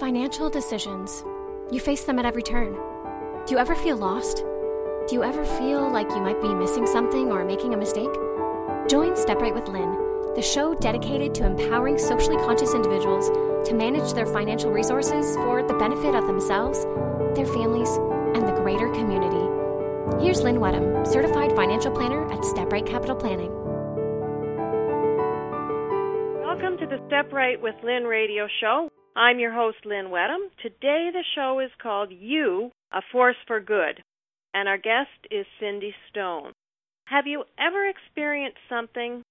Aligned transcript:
Financial 0.00 0.50
decisions. 0.50 1.24
You 1.70 1.78
face 1.78 2.02
them 2.02 2.18
at 2.18 2.26
every 2.26 2.42
turn. 2.42 2.72
Do 3.46 3.54
you 3.54 3.58
ever 3.58 3.76
feel 3.76 3.96
lost? 3.96 4.38
Do 4.38 5.14
you 5.14 5.22
ever 5.22 5.44
feel 5.44 5.88
like 5.88 6.10
you 6.10 6.20
might 6.20 6.42
be 6.42 6.52
missing 6.52 6.84
something 6.84 7.30
or 7.30 7.44
making 7.44 7.74
a 7.74 7.76
mistake? 7.76 8.12
Join 8.88 9.14
Step 9.14 9.38
Right 9.40 9.54
with 9.54 9.68
Lynn, 9.68 9.92
the 10.34 10.42
show 10.42 10.74
dedicated 10.74 11.32
to 11.36 11.46
empowering 11.46 11.96
socially 11.96 12.36
conscious 12.38 12.74
individuals 12.74 13.28
to 13.68 13.74
manage 13.74 14.14
their 14.14 14.26
financial 14.26 14.72
resources 14.72 15.36
for 15.36 15.62
the 15.62 15.74
benefit 15.74 16.16
of 16.16 16.26
themselves, 16.26 16.82
their 17.36 17.46
families, 17.46 17.90
and 18.34 18.48
the 18.48 18.60
greater 18.62 18.90
community. 18.90 19.46
Here's 20.20 20.42
Lynn 20.42 20.56
Wedham, 20.56 21.06
certified 21.06 21.54
financial 21.54 21.92
planner 21.92 22.28
at 22.32 22.44
Step 22.44 22.72
Right 22.72 22.84
Capital 22.84 23.14
Planning. 23.14 23.52
Welcome 26.42 26.78
to 26.78 26.86
the 26.86 26.98
Step 27.06 27.32
Right 27.32 27.62
with 27.62 27.76
Lynn 27.84 28.02
radio 28.04 28.48
show. 28.60 28.88
I'm 29.16 29.38
your 29.38 29.52
host, 29.52 29.78
Lynn 29.84 30.06
Wedham. 30.06 30.50
Today 30.60 31.10
the 31.12 31.22
show 31.36 31.60
is 31.60 31.70
called 31.80 32.10
You, 32.10 32.72
A 32.92 33.00
Force 33.12 33.36
for 33.46 33.60
Good, 33.60 34.02
and 34.52 34.68
our 34.68 34.76
guest 34.76 35.10
is 35.30 35.46
Cindy 35.60 35.94
Stone. 36.10 36.52
Have 37.06 37.24
you 37.28 37.44
ever 37.56 37.86
experienced 37.86 38.58
something 38.68 39.22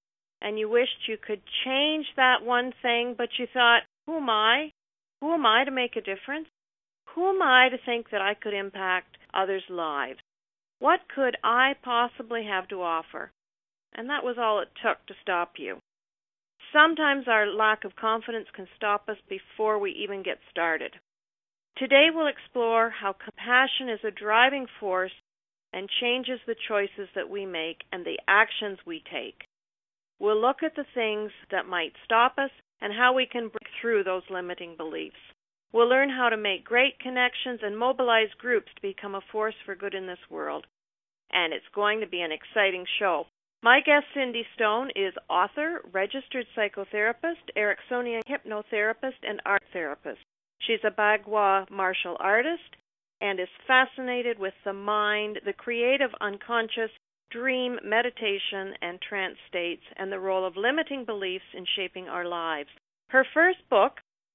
and 0.41 0.57
you 0.57 0.69
wished 0.69 1.09
you 1.09 1.17
could 1.17 1.41
change 1.65 2.05
that 2.15 2.43
one 2.43 2.71
thing, 2.81 3.15
but 3.17 3.27
you 3.37 3.45
thought, 3.53 3.81
who 4.05 4.17
am 4.17 4.29
I? 4.29 4.71
Who 5.19 5.33
am 5.33 5.45
I 5.45 5.65
to 5.65 5.71
make 5.71 5.97
a 5.97 6.01
difference? 6.01 6.47
Who 7.13 7.27
am 7.27 7.41
I 7.41 7.67
to 7.67 7.77
think 7.85 8.09
that 8.11 8.21
I 8.21 8.35
could 8.35 8.53
impact 8.53 9.17
others' 9.33 9.63
lives? 9.69 10.19
What 10.79 11.01
could 11.13 11.35
I 11.43 11.73
possibly 11.83 12.45
have 12.45 12.69
to 12.69 12.81
offer? 12.81 13.31
And 13.93 14.09
that 14.09 14.23
was 14.23 14.37
all 14.39 14.59
it 14.59 14.69
took 14.81 15.05
to 15.07 15.13
stop 15.21 15.53
you. 15.57 15.79
Sometimes 16.73 17.27
our 17.27 17.45
lack 17.45 17.85
of 17.85 17.95
confidence 17.95 18.47
can 18.55 18.67
stop 18.75 19.07
us 19.07 19.17
before 19.29 19.77
we 19.77 19.91
even 19.91 20.23
get 20.23 20.39
started. 20.49 20.91
Today 21.77 22.07
we'll 22.11 22.27
explore 22.27 22.89
how 22.89 23.13
compassion 23.13 23.89
is 23.89 23.99
a 24.03 24.09
driving 24.09 24.65
force 24.79 25.11
and 25.71 25.87
changes 26.01 26.39
the 26.47 26.55
choices 26.67 27.09
that 27.13 27.29
we 27.29 27.45
make 27.45 27.83
and 27.91 28.03
the 28.03 28.17
actions 28.27 28.79
we 28.87 29.03
take. 29.11 29.43
We'll 30.19 30.41
look 30.41 30.63
at 30.63 30.75
the 30.75 30.85
things 30.95 31.31
that 31.51 31.67
might 31.67 31.93
stop 32.05 32.35
us 32.39 32.51
and 32.81 32.91
how 32.91 33.13
we 33.13 33.27
can 33.27 33.49
break 33.49 33.69
through 33.79 34.03
those 34.03 34.23
limiting 34.31 34.75
beliefs. 34.75 35.15
We'll 35.71 35.89
learn 35.89 36.09
how 36.09 36.29
to 36.29 36.37
make 36.37 36.63
great 36.63 36.99
connections 36.99 37.59
and 37.63 37.77
mobilize 37.77 38.33
groups 38.39 38.69
to 38.75 38.81
become 38.81 39.15
a 39.15 39.21
force 39.31 39.55
for 39.65 39.75
good 39.75 39.93
in 39.93 40.07
this 40.07 40.29
world. 40.29 40.65
And 41.31 41.53
it's 41.53 41.65
going 41.73 42.01
to 42.01 42.07
be 42.07 42.21
an 42.21 42.31
exciting 42.31 42.85
show. 42.99 43.25
My 43.63 43.79
guest, 43.79 44.07
Cindy 44.13 44.45
Stone, 44.55 44.91
is 44.93 45.13
author, 45.29 45.79
registered 45.93 46.45
psychotherapist, 46.53 47.47
Ericksonian 47.55 48.21
hypnotherapist, 48.27 49.23
and 49.25 49.39
art 49.45 49.63
therapist. 49.71 50.19
She's 50.59 50.83
a 50.83 50.91
Bagua 50.91 51.71
martial 51.71 52.17
artist 52.19 52.75
and 53.21 53.39
is 53.39 53.47
fascinated 53.65 54.37
with 54.37 54.53
the 54.65 54.73
mind, 54.73 55.39
the 55.45 55.53
creative 55.53 56.09
unconscious, 56.19 56.91
dream, 57.31 57.79
meditation, 57.85 58.73
and 58.81 59.01
trance 59.01 59.37
states, 59.47 59.83
and 59.95 60.11
the 60.11 60.19
role 60.19 60.45
of 60.45 60.57
limiting 60.57 61.05
beliefs 61.05 61.45
in 61.53 61.65
shaping 61.77 62.09
our 62.09 62.25
lives. 62.25 62.69
Her 63.11 63.25
first 63.33 63.59
book, 63.69 63.93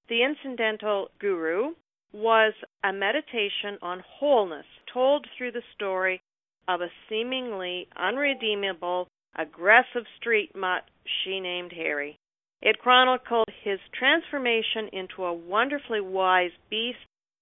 The 0.09 0.23
Incidental 0.23 1.11
Guru, 1.19 1.75
was 2.15 2.55
a 2.83 2.95
meditation 2.95 3.77
on 3.83 4.03
wholeness 4.09 4.65
told 4.91 5.27
through 5.37 5.53
the 5.53 5.63
story 5.75 6.23
of 6.67 6.81
a 6.81 6.89
seemingly 7.11 7.89
unredeemable 7.95 9.07
aggressive 9.39 10.05
street 10.17 10.55
mutt 10.55 10.85
she 11.05 11.41
named 11.41 11.73
Harry. 11.73 12.19
It 12.61 12.81
chronicled 12.81 13.49
his 13.63 13.79
transformation 13.93 14.89
into 14.93 15.25
a 15.25 15.33
wonderfully 15.33 16.01
wise 16.01 16.51
beast 16.69 16.99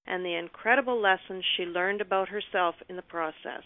and 0.06 0.24
the 0.24 0.34
incredible 0.34 1.00
lessons 1.00 1.44
she 1.56 1.64
learned 1.64 2.00
about 2.00 2.28
herself 2.28 2.76
in 2.88 2.96
the 2.96 3.02
process. 3.02 3.62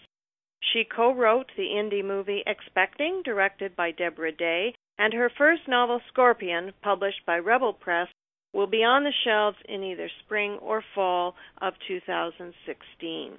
She 0.73 0.85
co 0.85 1.13
wrote 1.13 1.51
the 1.57 1.69
indie 1.69 2.05
movie 2.05 2.45
Expecting, 2.47 3.23
directed 3.23 3.75
by 3.75 3.91
Deborah 3.91 4.33
Day, 4.33 4.75
and 4.99 5.13
her 5.13 5.31
first 5.31 5.67
novel, 5.67 6.01
Scorpion, 6.09 6.73
published 6.83 7.25
by 7.27 7.39
Rebel 7.39 7.73
Press, 7.73 8.09
will 8.53 8.67
be 8.67 8.85
on 8.85 9.05
the 9.05 9.13
shelves 9.25 9.59
in 9.65 9.83
either 9.83 10.09
spring 10.21 10.59
or 10.59 10.83
fall 10.95 11.35
of 11.61 11.75
2016. 11.89 13.39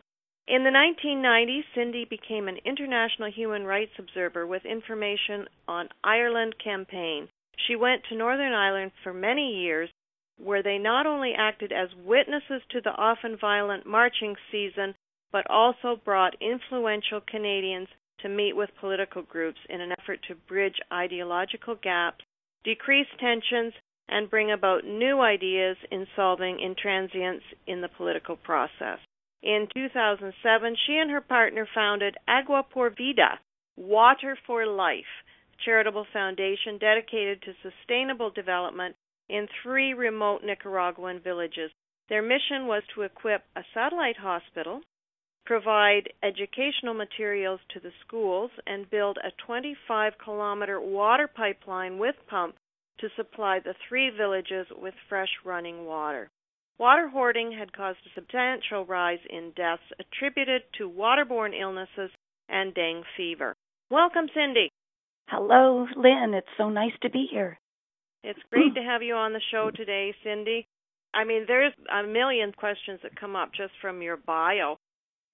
In 0.51 0.65
the 0.65 0.69
1990s, 0.69 1.63
Cindy 1.73 2.03
became 2.03 2.49
an 2.49 2.57
international 2.65 3.31
human 3.31 3.63
rights 3.63 3.93
observer 3.97 4.45
with 4.45 4.65
information 4.65 5.47
on 5.65 5.87
Ireland 6.03 6.55
campaign. 6.61 7.29
She 7.55 7.77
went 7.77 8.03
to 8.09 8.17
Northern 8.17 8.51
Ireland 8.51 8.91
for 9.01 9.13
many 9.13 9.61
years, 9.61 9.89
where 10.37 10.61
they 10.61 10.77
not 10.77 11.07
only 11.07 11.33
acted 11.33 11.71
as 11.71 11.95
witnesses 11.95 12.61
to 12.71 12.81
the 12.81 12.93
often 12.97 13.37
violent 13.37 13.85
marching 13.85 14.35
season, 14.51 14.93
but 15.31 15.49
also 15.49 15.95
brought 16.03 16.35
influential 16.41 17.21
Canadians 17.21 17.87
to 18.19 18.27
meet 18.27 18.53
with 18.53 18.75
political 18.77 19.21
groups 19.21 19.59
in 19.69 19.79
an 19.79 19.93
effort 19.93 20.19
to 20.27 20.35
bridge 20.35 20.81
ideological 20.91 21.75
gaps, 21.75 22.25
decrease 22.65 23.07
tensions, 23.21 23.73
and 24.09 24.29
bring 24.29 24.51
about 24.51 24.83
new 24.83 25.21
ideas 25.21 25.77
in 25.91 26.05
solving 26.13 26.59
intransience 26.59 27.43
in 27.67 27.79
the 27.79 27.87
political 27.87 28.35
process. 28.35 28.99
In 29.43 29.67
2007, 29.73 30.75
she 30.85 30.97
and 30.97 31.09
her 31.09 31.21
partner 31.21 31.67
founded 31.73 32.15
Agua 32.27 32.63
por 32.63 32.91
Vida, 32.91 33.39
Water 33.75 34.37
for 34.45 34.67
Life, 34.67 35.23
a 35.53 35.63
charitable 35.63 36.05
foundation 36.13 36.77
dedicated 36.77 37.41
to 37.41 37.55
sustainable 37.63 38.29
development 38.29 38.95
in 39.29 39.47
three 39.63 39.93
remote 39.95 40.43
Nicaraguan 40.43 41.19
villages. 41.19 41.71
Their 42.07 42.21
mission 42.21 42.67
was 42.67 42.83
to 42.93 43.01
equip 43.01 43.43
a 43.55 43.63
satellite 43.73 44.17
hospital, 44.17 44.81
provide 45.45 46.13
educational 46.21 46.93
materials 46.93 47.61
to 47.69 47.79
the 47.79 47.93
schools, 48.05 48.51
and 48.67 48.89
build 48.91 49.17
a 49.17 49.31
25 49.43 50.13
kilometer 50.23 50.79
water 50.79 51.27
pipeline 51.27 51.97
with 51.97 52.15
pump 52.27 52.55
to 52.99 53.09
supply 53.15 53.59
the 53.59 53.73
three 53.87 54.11
villages 54.11 54.67
with 54.71 54.93
fresh 55.09 55.31
running 55.43 55.85
water. 55.85 56.29
Water 56.77 57.07
hoarding 57.09 57.51
had 57.51 57.73
caused 57.73 57.99
a 58.05 58.09
substantial 58.15 58.85
rise 58.85 59.19
in 59.29 59.51
deaths 59.55 59.83
attributed 59.99 60.63
to 60.77 60.89
waterborne 60.89 61.59
illnesses 61.59 62.11
and 62.49 62.73
dengue 62.73 63.05
fever. 63.15 63.55
Welcome, 63.89 64.27
Cindy. 64.33 64.71
Hello, 65.27 65.87
Lynn. 65.95 66.33
It's 66.33 66.47
so 66.57 66.69
nice 66.69 66.93
to 67.01 67.09
be 67.09 67.27
here. 67.29 67.59
It's 68.23 68.39
great 68.51 68.73
to 68.75 68.81
have 68.81 69.01
you 69.01 69.15
on 69.15 69.33
the 69.33 69.41
show 69.51 69.71
today, 69.73 70.13
Cindy. 70.23 70.65
I 71.13 71.23
mean, 71.23 71.45
there's 71.47 71.73
a 71.91 72.07
million 72.07 72.51
questions 72.53 72.99
that 73.03 73.19
come 73.19 73.35
up 73.35 73.51
just 73.55 73.73
from 73.81 74.01
your 74.01 74.17
bio. 74.17 74.77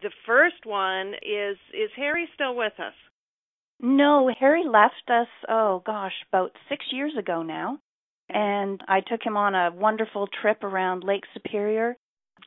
The 0.02 0.12
first 0.26 0.66
one 0.66 1.14
is 1.16 1.58
Is 1.74 1.92
Harry 1.96 2.28
still 2.36 2.56
with 2.56 2.74
us? 2.80 2.94
No, 3.80 4.32
Harry 4.40 4.64
left 4.66 5.10
us, 5.10 5.28
oh 5.48 5.84
gosh, 5.86 6.14
about 6.32 6.52
six 6.68 6.86
years 6.92 7.14
ago 7.18 7.44
now 7.44 7.80
and 8.30 8.82
I 8.88 9.02
took 9.02 9.22
him 9.24 9.38
on 9.38 9.56
a 9.56 9.72
wonderful 9.72 10.28
trip 10.42 10.64
around 10.64 11.04
Lake 11.04 11.24
Superior. 11.34 11.98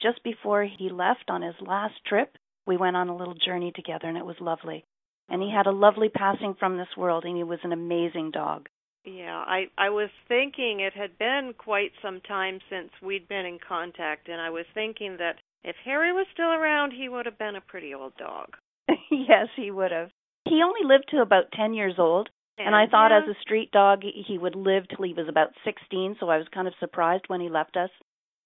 Just 0.03 0.23
before 0.23 0.65
he 0.65 0.89
left 0.91 1.25
on 1.29 1.43
his 1.43 1.55
last 1.61 1.95
trip, 2.07 2.37
we 2.67 2.77
went 2.77 2.97
on 2.97 3.09
a 3.09 3.17
little 3.17 3.35
journey 3.35 3.73
together, 3.75 4.09
and 4.09 4.17
it 4.17 4.27
was 4.27 4.37
lovely. 4.41 4.85
And 5.29 5.43
he 5.43 5.51
had 5.51 5.67
a 5.67 5.73
lovely 5.73 6.09
passing 6.09 6.55
from 6.59 6.77
this 6.77 6.97
world, 6.97 7.25
and 7.25 7.37
he 7.37 7.45
was 7.45 7.61
an 7.63 7.73
amazing 7.73 8.31
dog. 8.33 8.69
Yeah, 9.05 9.43
I 9.47 9.69
I 9.79 9.89
was 9.89 10.11
thinking 10.29 10.81
it 10.81 10.93
had 10.93 11.19
been 11.19 11.55
quite 11.57 11.93
some 12.03 12.21
time 12.21 12.61
since 12.69 12.91
we'd 13.03 13.29
been 13.29 13.47
in 13.47 13.59
contact, 13.67 14.29
and 14.29 14.41
I 14.41 14.51
was 14.51 14.67
thinking 14.75 15.17
that 15.19 15.37
if 15.65 15.77
Harry 15.85 16.13
was 16.13 16.27
still 16.33 16.51
around, 16.51 16.93
he 16.93 17.09
would 17.09 17.27
have 17.27 17.39
been 17.39 17.57
a 17.57 17.63
pretty 17.63 17.95
old 17.95 18.17
dog. 18.17 18.57
yes, 19.11 19.49
he 19.57 19.71
would 19.71 19.91
have. 19.91 20.11
He 20.47 20.63
only 20.63 20.85
lived 20.85 21.09
to 21.11 21.21
about 21.21 21.53
10 21.53 21.75
years 21.75 21.95
old, 21.99 22.29
and 22.67 22.75
I 22.75 22.87
thought 22.87 23.11
yeah. 23.11 23.21
as 23.23 23.37
a 23.37 23.41
street 23.41 23.71
dog 23.73 24.03
he 24.03 24.39
would 24.39 24.55
live 24.55 24.85
till 24.89 25.05
he 25.05 25.15
was 25.15 25.29
about 25.29 25.49
16, 25.65 26.17
so 26.21 26.29
I 26.29 26.39
was 26.39 26.47
kind 26.53 26.69
of 26.69 26.75
surprised 26.81 27.25
when 27.29 27.41
he 27.41 27.49
left 27.49 27.77
us 27.77 27.91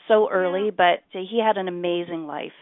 so 0.09 0.29
early, 0.31 0.67
Yeah. 0.67 0.71
but 0.77 1.21
he 1.21 1.41
had 1.45 1.57
an 1.57 1.69
amazing 1.69 2.27
life. 2.27 2.53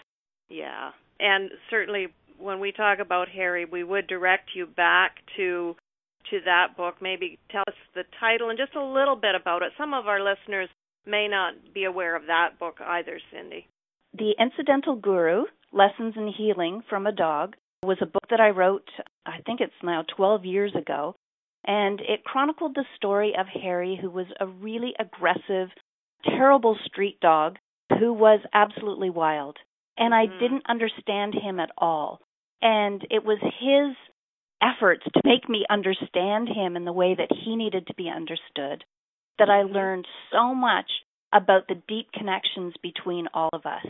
Yeah. 0.49 0.91
And 1.19 1.51
certainly 1.71 2.09
when 2.39 2.61
we 2.61 2.73
talk 2.73 2.99
about 2.99 3.29
Harry, 3.29 3.65
we 3.65 3.85
would 3.85 4.07
direct 4.07 4.51
you 4.55 4.67
back 4.67 5.17
to 5.37 5.77
to 6.31 6.39
that 6.45 6.77
book. 6.77 6.97
Maybe 7.01 7.39
tell 7.51 7.65
us 7.67 7.75
the 7.95 8.05
title 8.21 8.51
and 8.51 8.59
just 8.59 8.75
a 8.77 8.85
little 8.85 9.17
bit 9.17 9.35
about 9.35 9.63
it. 9.63 9.73
Some 9.77 9.93
of 9.93 10.07
our 10.07 10.21
listeners 10.23 10.69
may 11.07 11.27
not 11.29 11.55
be 11.75 11.85
aware 11.85 12.15
of 12.15 12.27
that 12.27 12.59
book 12.59 12.77
either, 12.81 13.21
Cindy. 13.33 13.67
The 14.17 14.35
Incidental 14.39 14.95
Guru, 14.97 15.45
Lessons 15.73 16.15
in 16.17 16.33
Healing 16.37 16.83
from 16.89 17.07
a 17.07 17.13
Dog, 17.13 17.57
was 17.83 17.99
a 18.01 18.07
book 18.07 18.23
that 18.31 18.41
I 18.41 18.51
wrote, 18.51 18.89
I 19.27 19.39
think 19.45 19.61
it's 19.61 19.73
now 19.83 20.05
12 20.17 20.45
years 20.45 20.73
ago, 20.77 21.17
and 21.65 22.01
it 22.01 22.25
chronicled 22.25 22.75
the 22.75 22.85
story 22.97 23.35
of 23.39 23.47
Harry, 23.47 23.97
who 24.01 24.11
was 24.11 24.27
a 24.41 24.47
really 24.47 24.95
aggressive, 24.99 25.69
terrible 26.25 26.77
street 26.87 27.21
dog 27.21 27.59
who 27.99 28.13
was 28.13 28.41
absolutely 28.53 29.11
wild. 29.11 29.59
And 29.97 30.15
I 30.15 30.27
Mhm. 30.27 30.39
didn't 30.39 30.67
understand 30.67 31.35
him 31.35 31.61
at 31.61 31.71
all. 31.77 32.21
And 32.61 33.07
it 33.11 33.25
was 33.25 33.39
his 33.41 33.97
efforts 34.61 35.05
to 35.13 35.21
make 35.25 35.49
me 35.49 35.67
understand 35.69 36.49
him 36.49 36.77
in 36.77 36.85
the 36.85 36.93
way 36.93 37.15
that 37.15 37.33
he 37.33 37.57
needed 37.57 37.87
to 37.87 37.95
be 37.95 38.09
understood 38.09 38.85
that 39.39 39.51
I 39.51 39.63
Mhm. 39.63 39.73
learned 39.73 40.09
so 40.31 40.55
much 40.55 41.05
about 41.33 41.67
the 41.67 41.75
deep 41.75 42.13
connections 42.13 42.77
between 42.83 43.29
all 43.35 43.51
of 43.53 43.67
us 43.67 43.87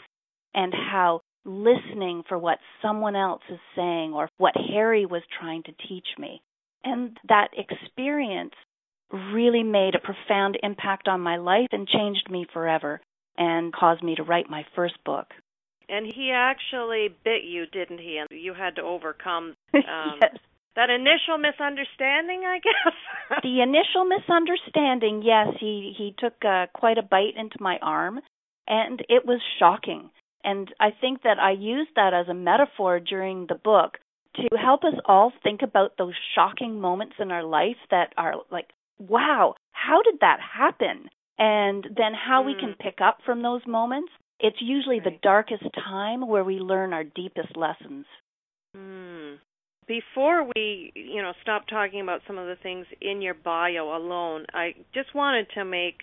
and 0.54 0.72
how 0.72 1.20
listening 1.44 2.22
for 2.22 2.38
what 2.38 2.60
someone 2.80 3.16
else 3.16 3.42
is 3.48 3.60
saying 3.74 4.14
or 4.14 4.28
what 4.38 4.56
Harry 4.56 5.06
was 5.06 5.22
trying 5.26 5.62
to 5.64 5.72
teach 5.72 6.16
me. 6.18 6.40
And 6.84 7.16
that 7.28 7.48
experience 7.56 8.54
really 9.12 9.62
made 9.62 9.94
a 9.94 9.98
profound 9.98 10.58
impact 10.62 11.08
on 11.08 11.20
my 11.20 11.36
life 11.36 11.68
and 11.70 11.86
changed 11.86 12.30
me 12.30 12.46
forever 12.52 13.00
and 13.36 13.72
caused 13.72 14.02
me 14.02 14.14
to 14.14 14.22
write 14.22 14.48
my 14.50 14.64
first 14.74 14.94
book. 15.04 15.26
And 15.88 16.06
he 16.06 16.30
actually 16.34 17.08
bit 17.24 17.44
you, 17.44 17.66
didn't 17.66 17.98
he? 17.98 18.18
And 18.18 18.28
you 18.30 18.54
had 18.54 18.76
to 18.76 18.82
overcome 18.82 19.54
um, 19.74 20.18
yes. 20.20 20.36
that 20.76 20.90
initial 20.90 21.38
misunderstanding, 21.38 22.44
I 22.46 22.60
guess. 22.62 23.40
the 23.42 23.60
initial 23.60 24.04
misunderstanding, 24.04 25.22
yes, 25.24 25.48
he 25.60 25.92
he 25.96 26.14
took 26.18 26.34
uh, 26.44 26.66
quite 26.74 26.98
a 26.98 27.02
bite 27.02 27.36
into 27.36 27.56
my 27.60 27.78
arm, 27.82 28.20
and 28.66 29.00
it 29.08 29.26
was 29.26 29.40
shocking. 29.58 30.10
And 30.44 30.72
I 30.80 30.90
think 30.98 31.22
that 31.22 31.38
I 31.38 31.52
used 31.52 31.90
that 31.94 32.14
as 32.14 32.28
a 32.28 32.34
metaphor 32.34 32.98
during 32.98 33.46
the 33.46 33.54
book 33.54 33.98
to 34.36 34.56
help 34.56 34.84
us 34.84 34.94
all 35.04 35.32
think 35.42 35.62
about 35.62 35.96
those 35.98 36.14
shocking 36.34 36.80
moments 36.80 37.14
in 37.18 37.30
our 37.30 37.44
life 37.44 37.76
that 37.90 38.12
are 38.16 38.34
like, 38.50 38.68
wow, 38.98 39.54
how 39.72 40.02
did 40.02 40.20
that 40.20 40.38
happen? 40.40 41.08
And 41.38 41.84
then 41.96 42.12
how 42.14 42.42
mm. 42.42 42.46
we 42.46 42.54
can 42.54 42.74
pick 42.78 42.98
up 43.02 43.18
from 43.24 43.42
those 43.42 43.62
moments. 43.66 44.10
It's 44.40 44.56
usually 44.60 45.00
right. 45.00 45.04
the 45.12 45.18
darkest 45.22 45.64
time 45.74 46.26
where 46.26 46.44
we 46.44 46.56
learn 46.56 46.92
our 46.92 47.04
deepest 47.04 47.56
lessons. 47.56 48.06
Mm. 48.76 49.36
Before 49.86 50.48
we, 50.54 50.92
you 50.94 51.20
know, 51.20 51.32
stop 51.42 51.66
talking 51.66 52.00
about 52.00 52.20
some 52.26 52.38
of 52.38 52.46
the 52.46 52.56
things 52.62 52.86
in 53.00 53.20
your 53.20 53.34
bio 53.34 53.96
alone, 53.96 54.46
I 54.54 54.74
just 54.94 55.14
wanted 55.14 55.46
to 55.54 55.64
make 55.64 56.02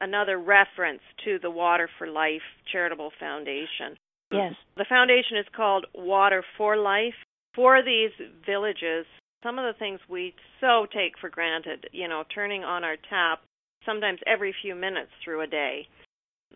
another 0.00 0.38
reference 0.38 1.00
to 1.24 1.38
the 1.40 1.50
Water 1.50 1.88
for 1.98 2.06
Life 2.06 2.42
Charitable 2.70 3.10
Foundation. 3.18 3.96
Yes. 4.30 4.54
The 4.76 4.86
foundation 4.88 5.38
is 5.38 5.46
called 5.54 5.86
Water 5.94 6.44
for 6.56 6.76
Life. 6.76 7.14
For 7.56 7.82
these 7.82 8.10
villages, 8.44 9.06
some 9.42 9.58
of 9.58 9.64
the 9.64 9.78
things 9.78 9.98
we 10.08 10.34
so 10.60 10.86
take 10.92 11.18
for 11.20 11.30
granted, 11.30 11.88
you 11.90 12.06
know, 12.06 12.22
turning 12.34 12.62
on 12.62 12.84
our 12.84 12.96
tap 13.08 13.40
sometimes 13.86 14.20
every 14.26 14.54
few 14.62 14.74
minutes 14.74 15.10
through 15.24 15.40
a 15.40 15.46
day. 15.46 15.88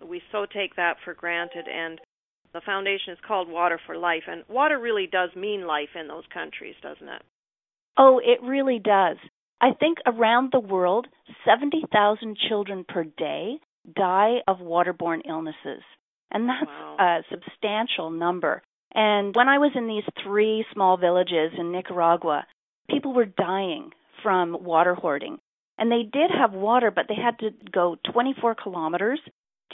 We 0.06 0.20
so 0.31 0.47
take 0.47 0.76
that 0.76 0.97
for 1.05 1.14
granted 1.14 1.67
and 1.69 1.99
the 2.52 2.61
foundation 2.67 3.12
is 3.12 3.19
called 3.26 3.49
Water 3.49 3.81
for 3.87 3.97
Life 3.97 4.25
and 4.29 4.44
water 4.49 4.79
really 4.79 5.08
does 5.11 5.31
mean 5.35 5.67
life 5.67 5.91
in 5.99 6.08
those 6.08 6.25
countries, 6.32 6.75
doesn't 6.82 7.08
it? 7.08 7.23
Oh, 7.96 8.19
it 8.19 8.43
really 8.43 8.79
does. 8.79 9.17
I 9.61 9.70
think 9.79 9.99
around 10.06 10.50
the 10.53 10.61
world, 10.61 11.06
70,000 11.44 12.37
children 12.49 12.85
per 12.88 13.05
day 13.05 13.56
die 13.94 14.37
of 14.49 14.58
waterborne 14.58 15.20
illnesses. 15.29 15.82
And 16.31 16.49
that's 16.49 16.67
wow. 16.67 16.96
a 16.99 17.20
substantial 17.31 18.11
number. 18.11 18.62
And 18.95 19.35
when 19.35 19.49
I 19.49 19.59
was 19.59 19.73
in 19.75 19.87
these 19.87 20.05
three 20.25 20.65
small 20.73 20.97
villages 20.97 21.53
in 21.59 21.73
Nicaragua, 21.73 22.47
people 22.89 23.15
were 23.15 23.27
dying 23.27 23.91
from 24.23 24.65
water 24.65 24.95
hoarding. 24.95 25.39
And 25.79 25.91
they 25.91 26.03
did 26.03 26.31
have 26.31 26.53
water, 26.53 26.91
but 26.91 27.07
they 27.09 27.15
had 27.15 27.39
to 27.39 27.51
go 27.73 27.97
24 28.13 28.57
kilometers 28.57 29.21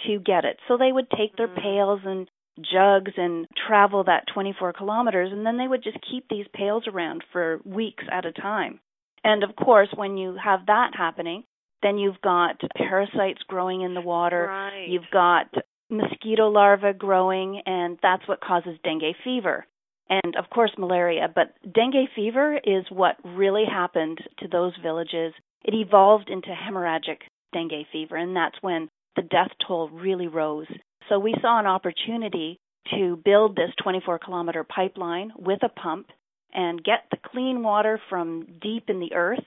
to 0.06 0.18
get 0.20 0.44
it. 0.44 0.58
So 0.68 0.76
they 0.76 0.92
would 0.92 1.10
take 1.10 1.36
their 1.36 1.48
mm. 1.48 1.60
pails 1.60 2.00
and 2.04 2.28
jugs 2.58 3.12
and 3.16 3.46
travel 3.66 4.04
that 4.04 4.24
24 4.32 4.72
kilometers, 4.74 5.30
and 5.32 5.44
then 5.44 5.58
they 5.58 5.68
would 5.68 5.82
just 5.82 5.98
keep 6.10 6.28
these 6.28 6.46
pails 6.54 6.84
around 6.86 7.22
for 7.32 7.60
weeks 7.64 8.04
at 8.10 8.24
a 8.24 8.32
time. 8.32 8.80
And 9.24 9.42
of 9.42 9.56
course, 9.56 9.88
when 9.94 10.16
you 10.16 10.36
have 10.42 10.66
that 10.66 10.92
happening, 10.96 11.44
then 11.82 11.98
you've 11.98 12.20
got 12.22 12.60
parasites 12.76 13.42
growing 13.48 13.82
in 13.82 13.94
the 13.94 14.00
water. 14.00 14.46
Right. 14.48 14.86
You've 14.88 15.10
got 15.12 15.52
mosquito 15.90 16.48
larvae 16.48 16.92
growing, 16.92 17.62
and 17.66 17.98
that's 18.02 18.26
what 18.28 18.40
causes 18.40 18.78
dengue 18.82 19.14
fever. 19.24 19.66
And 20.08 20.36
of 20.36 20.50
course, 20.50 20.72
malaria. 20.78 21.28
But 21.32 21.54
dengue 21.62 22.08
fever 22.14 22.58
is 22.62 22.84
what 22.90 23.16
really 23.24 23.64
happened 23.64 24.18
to 24.38 24.48
those 24.48 24.72
villages. 24.82 25.32
It 25.64 25.74
evolved 25.74 26.28
into 26.30 26.48
hemorrhagic 26.48 27.18
dengue 27.52 27.86
fever, 27.92 28.16
and 28.16 28.36
that's 28.36 28.56
when 28.60 28.88
the 29.16 29.22
death 29.22 29.50
toll 29.66 29.88
really 29.88 30.28
rose. 30.28 30.68
So 31.08 31.18
we 31.18 31.34
saw 31.40 31.58
an 31.58 31.66
opportunity 31.66 32.58
to 32.94 33.16
build 33.24 33.56
this 33.56 33.70
24 33.82 34.20
kilometer 34.20 34.64
pipeline 34.64 35.32
with 35.36 35.60
a 35.62 35.68
pump 35.68 36.08
and 36.52 36.82
get 36.84 37.04
the 37.10 37.18
clean 37.32 37.62
water 37.62 38.00
from 38.08 38.46
deep 38.60 38.84
in 38.88 39.00
the 39.00 39.14
earth, 39.14 39.44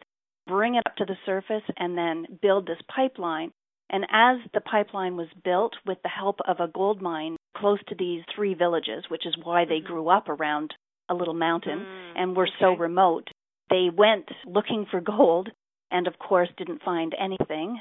bring 0.47 0.75
it 0.75 0.83
up 0.85 0.95
to 0.97 1.06
the 1.06 1.15
surface, 1.25 1.63
and 1.77 1.97
then 1.97 2.25
build 2.42 2.68
this 2.68 2.81
pipeline. 2.94 3.51
And 3.89 4.06
as 4.12 4.38
the 4.53 4.62
pipeline 4.62 5.15
was 5.18 5.27
built 5.44 5.74
with 5.86 5.97
the 6.03 6.09
help 6.09 6.39
of 6.47 6.59
a 6.59 6.71
gold 6.71 7.01
mine 7.01 7.38
close 7.57 7.80
to 7.88 7.95
these 7.95 8.21
three 8.36 8.53
villages, 8.53 9.06
which 9.09 9.25
is 9.25 9.36
why 9.44 9.65
they 9.65 9.80
mm-hmm. 9.80 9.88
grew 9.88 10.09
up 10.09 10.30
around 10.30 10.74
a 11.09 11.15
little 11.15 11.33
mountain 11.33 11.80
mm, 11.80 12.12
and 12.15 12.36
were 12.36 12.47
okay. 12.47 12.56
so 12.59 12.74
remote, 12.74 13.27
they 13.69 13.89
went 13.95 14.30
looking 14.45 14.86
for 14.89 15.01
gold 15.01 15.50
and, 15.91 16.07
of 16.07 16.19
course, 16.19 16.50
didn't 16.57 16.83
find 16.83 17.15
anything. 17.19 17.80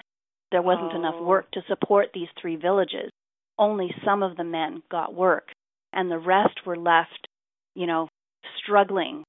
There 0.51 0.63
wasn't 0.63 0.93
oh. 0.95 0.99
enough 0.99 1.21
work 1.23 1.51
to 1.53 1.61
support 1.69 2.09
these 2.15 2.29
three 2.41 2.57
villages. 2.57 3.11
Only 3.59 3.95
some 4.05 4.23
of 4.23 4.37
the 4.37 4.45
men 4.45 4.83
got 4.91 5.15
work, 5.15 5.49
and 5.93 6.11
the 6.11 6.19
rest 6.19 6.61
were 6.65 6.77
left, 6.77 7.29
you 7.75 7.87
know, 7.87 8.09
struggling, 8.63 9.25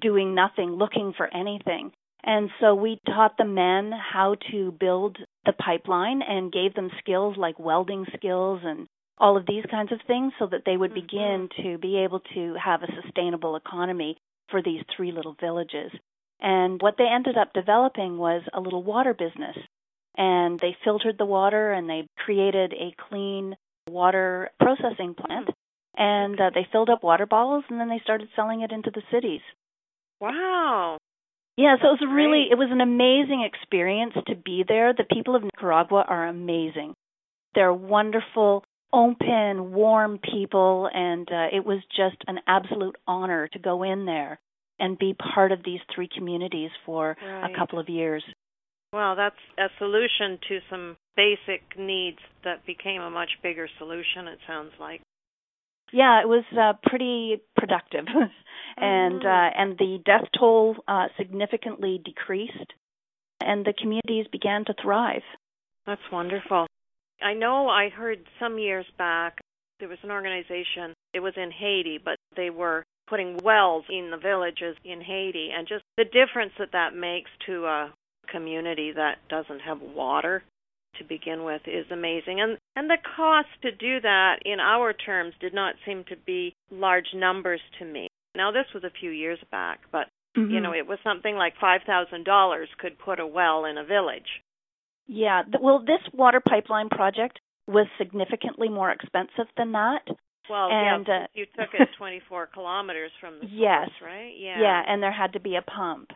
doing 0.00 0.34
nothing, 0.34 0.70
looking 0.70 1.12
for 1.16 1.28
anything. 1.34 1.92
And 2.24 2.50
so 2.60 2.74
we 2.74 3.00
taught 3.06 3.36
the 3.36 3.44
men 3.44 3.92
how 3.92 4.36
to 4.52 4.72
build 4.78 5.18
the 5.44 5.52
pipeline 5.52 6.22
and 6.22 6.52
gave 6.52 6.74
them 6.74 6.90
skills 7.00 7.36
like 7.36 7.58
welding 7.58 8.06
skills 8.16 8.60
and 8.62 8.86
all 9.18 9.36
of 9.36 9.46
these 9.46 9.64
kinds 9.70 9.92
of 9.92 9.98
things 10.06 10.32
so 10.38 10.46
that 10.46 10.62
they 10.64 10.76
would 10.76 10.92
mm-hmm. 10.92 11.06
begin 11.06 11.48
to 11.62 11.78
be 11.78 11.98
able 11.98 12.20
to 12.34 12.54
have 12.62 12.82
a 12.82 13.02
sustainable 13.02 13.56
economy 13.56 14.16
for 14.50 14.62
these 14.62 14.82
three 14.96 15.12
little 15.12 15.36
villages. 15.40 15.90
And 16.40 16.80
what 16.80 16.94
they 16.98 17.06
ended 17.12 17.36
up 17.36 17.52
developing 17.52 18.18
was 18.18 18.42
a 18.52 18.60
little 18.60 18.82
water 18.82 19.14
business. 19.14 19.56
And 20.16 20.58
they 20.60 20.76
filtered 20.84 21.16
the 21.18 21.24
water 21.24 21.72
and 21.72 21.88
they 21.88 22.06
created 22.24 22.72
a 22.72 22.94
clean 23.08 23.56
water 23.88 24.50
processing 24.60 25.14
plant. 25.14 25.48
And 25.96 26.40
uh, 26.40 26.50
they 26.54 26.66
filled 26.70 26.90
up 26.90 27.02
water 27.02 27.26
bottles 27.26 27.64
and 27.68 27.80
then 27.80 27.88
they 27.88 28.00
started 28.02 28.28
selling 28.36 28.62
it 28.62 28.72
into 28.72 28.90
the 28.90 29.02
cities. 29.12 29.40
Wow. 30.20 30.98
Yeah, 31.56 31.76
so 31.80 31.88
it 31.88 32.00
was 32.00 32.08
really 32.10 32.46
it 32.50 32.56
was 32.56 32.70
an 32.70 32.80
amazing 32.80 33.46
experience 33.46 34.14
to 34.26 34.34
be 34.34 34.64
there. 34.66 34.94
The 34.94 35.04
people 35.04 35.36
of 35.36 35.42
Nicaragua 35.42 36.04
are 36.08 36.26
amazing. 36.26 36.94
They're 37.54 37.74
wonderful, 37.74 38.64
open, 38.92 39.72
warm 39.72 40.18
people 40.18 40.88
and 40.92 41.28
uh, 41.30 41.54
it 41.54 41.64
was 41.64 41.80
just 41.94 42.16
an 42.26 42.38
absolute 42.46 42.96
honor 43.06 43.48
to 43.48 43.58
go 43.58 43.82
in 43.82 44.06
there 44.06 44.40
and 44.78 44.98
be 44.98 45.14
part 45.14 45.52
of 45.52 45.60
these 45.64 45.80
three 45.94 46.08
communities 46.16 46.70
for 46.86 47.16
right. 47.22 47.50
a 47.52 47.56
couple 47.56 47.78
of 47.78 47.88
years. 47.88 48.24
Well, 48.92 49.16
that's 49.16 49.36
a 49.58 49.68
solution 49.78 50.38
to 50.48 50.58
some 50.68 50.96
basic 51.16 51.62
needs 51.78 52.18
that 52.44 52.66
became 52.66 53.00
a 53.00 53.10
much 53.10 53.30
bigger 53.42 53.68
solution 53.78 54.28
it 54.28 54.38
sounds 54.46 54.72
like. 54.80 55.00
Yeah, 55.92 56.22
it 56.22 56.28
was 56.28 56.44
uh, 56.58 56.72
pretty 56.88 57.42
productive, 57.54 58.06
and 58.76 59.22
mm-hmm. 59.22 59.26
uh, 59.26 59.62
and 59.62 59.78
the 59.78 59.98
death 60.04 60.28
toll 60.38 60.76
uh, 60.88 61.08
significantly 61.18 62.00
decreased, 62.02 62.72
and 63.42 63.64
the 63.64 63.74
communities 63.78 64.26
began 64.32 64.64
to 64.64 64.74
thrive. 64.82 65.22
That's 65.86 66.00
wonderful. 66.10 66.66
I 67.22 67.34
know 67.34 67.68
I 67.68 67.90
heard 67.90 68.20
some 68.40 68.58
years 68.58 68.86
back 68.98 69.38
there 69.82 69.88
was 69.88 69.98
an 70.04 70.12
organization. 70.12 70.94
It 71.12 71.20
was 71.20 71.34
in 71.36 71.50
Haiti, 71.50 71.98
but 72.02 72.16
they 72.36 72.50
were 72.50 72.84
putting 73.08 73.36
wells 73.42 73.84
in 73.90 74.10
the 74.12 74.16
villages 74.16 74.76
in 74.84 75.00
Haiti, 75.00 75.50
and 75.52 75.66
just 75.66 75.84
the 75.96 76.04
difference 76.04 76.52
that 76.60 76.72
that 76.72 76.94
makes 76.94 77.30
to 77.46 77.66
a 77.66 77.92
community 78.28 78.92
that 78.92 79.18
doesn't 79.28 79.60
have 79.60 79.80
water 79.82 80.44
to 80.98 81.04
begin 81.04 81.44
with 81.44 81.62
is 81.66 81.86
amazing. 81.90 82.40
And 82.40 82.58
and 82.76 82.88
the 82.88 82.98
cost 83.16 83.48
to 83.62 83.70
do 83.70 84.00
that 84.00 84.36
in 84.44 84.60
our 84.60 84.92
terms 84.92 85.34
did 85.40 85.54
not 85.54 85.74
seem 85.86 86.04
to 86.08 86.16
be 86.16 86.54
large 86.70 87.14
numbers 87.14 87.60
to 87.78 87.84
me. 87.84 88.08
Now 88.34 88.50
this 88.50 88.66
was 88.74 88.84
a 88.84 88.98
few 89.00 89.10
years 89.10 89.38
back 89.50 89.80
but 89.90 90.08
mm-hmm. 90.36 90.50
you 90.50 90.60
know 90.60 90.72
it 90.72 90.86
was 90.86 90.98
something 91.04 91.34
like 91.34 91.54
five 91.60 91.80
thousand 91.86 92.24
dollars 92.24 92.68
could 92.78 92.98
put 92.98 93.20
a 93.20 93.26
well 93.26 93.64
in 93.64 93.78
a 93.78 93.84
village. 93.84 94.40
Yeah 95.06 95.42
well 95.60 95.80
this 95.80 96.02
water 96.12 96.40
pipeline 96.40 96.88
project 96.88 97.40
was 97.66 97.86
significantly 97.98 98.68
more 98.68 98.90
expensive 98.90 99.46
than 99.56 99.72
that. 99.72 100.02
Well 100.50 100.68
and 100.70 101.06
yeah 101.06 101.24
uh, 101.24 101.26
you 101.34 101.46
took 101.46 101.72
it 101.74 101.88
24 101.98 102.48
kilometers 102.48 103.10
from 103.20 103.34
the 103.34 103.46
source 103.46 103.52
yes. 103.52 103.88
right? 104.02 104.32
Yeah. 104.36 104.60
Yeah 104.60 104.82
and 104.86 105.02
there 105.02 105.12
had 105.12 105.34
to 105.34 105.40
be 105.40 105.56
a 105.56 105.62
pump 105.62 106.10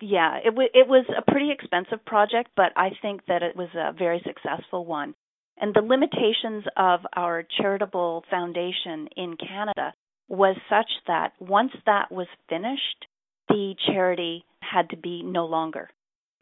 yeah, 0.00 0.38
it 0.38 0.50
w- 0.50 0.68
it 0.72 0.88
was 0.88 1.06
a 1.16 1.30
pretty 1.30 1.50
expensive 1.50 2.04
project, 2.04 2.50
but 2.56 2.72
I 2.76 2.90
think 3.02 3.22
that 3.26 3.42
it 3.42 3.56
was 3.56 3.68
a 3.74 3.92
very 3.92 4.22
successful 4.26 4.84
one. 4.84 5.14
And 5.56 5.72
the 5.72 5.80
limitations 5.80 6.64
of 6.76 7.00
our 7.14 7.44
charitable 7.60 8.24
foundation 8.28 9.08
in 9.16 9.36
Canada 9.36 9.94
was 10.28 10.56
such 10.68 10.90
that 11.06 11.32
once 11.38 11.72
that 11.86 12.10
was 12.10 12.26
finished, 12.48 13.06
the 13.48 13.74
charity 13.86 14.44
had 14.60 14.90
to 14.90 14.96
be 14.96 15.22
no 15.22 15.46
longer. 15.46 15.88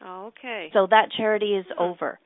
Oh, 0.03 0.27
okay. 0.27 0.69
So 0.73 0.87
that 0.89 1.11
charity 1.15 1.55
is 1.55 1.65
over. 1.77 2.19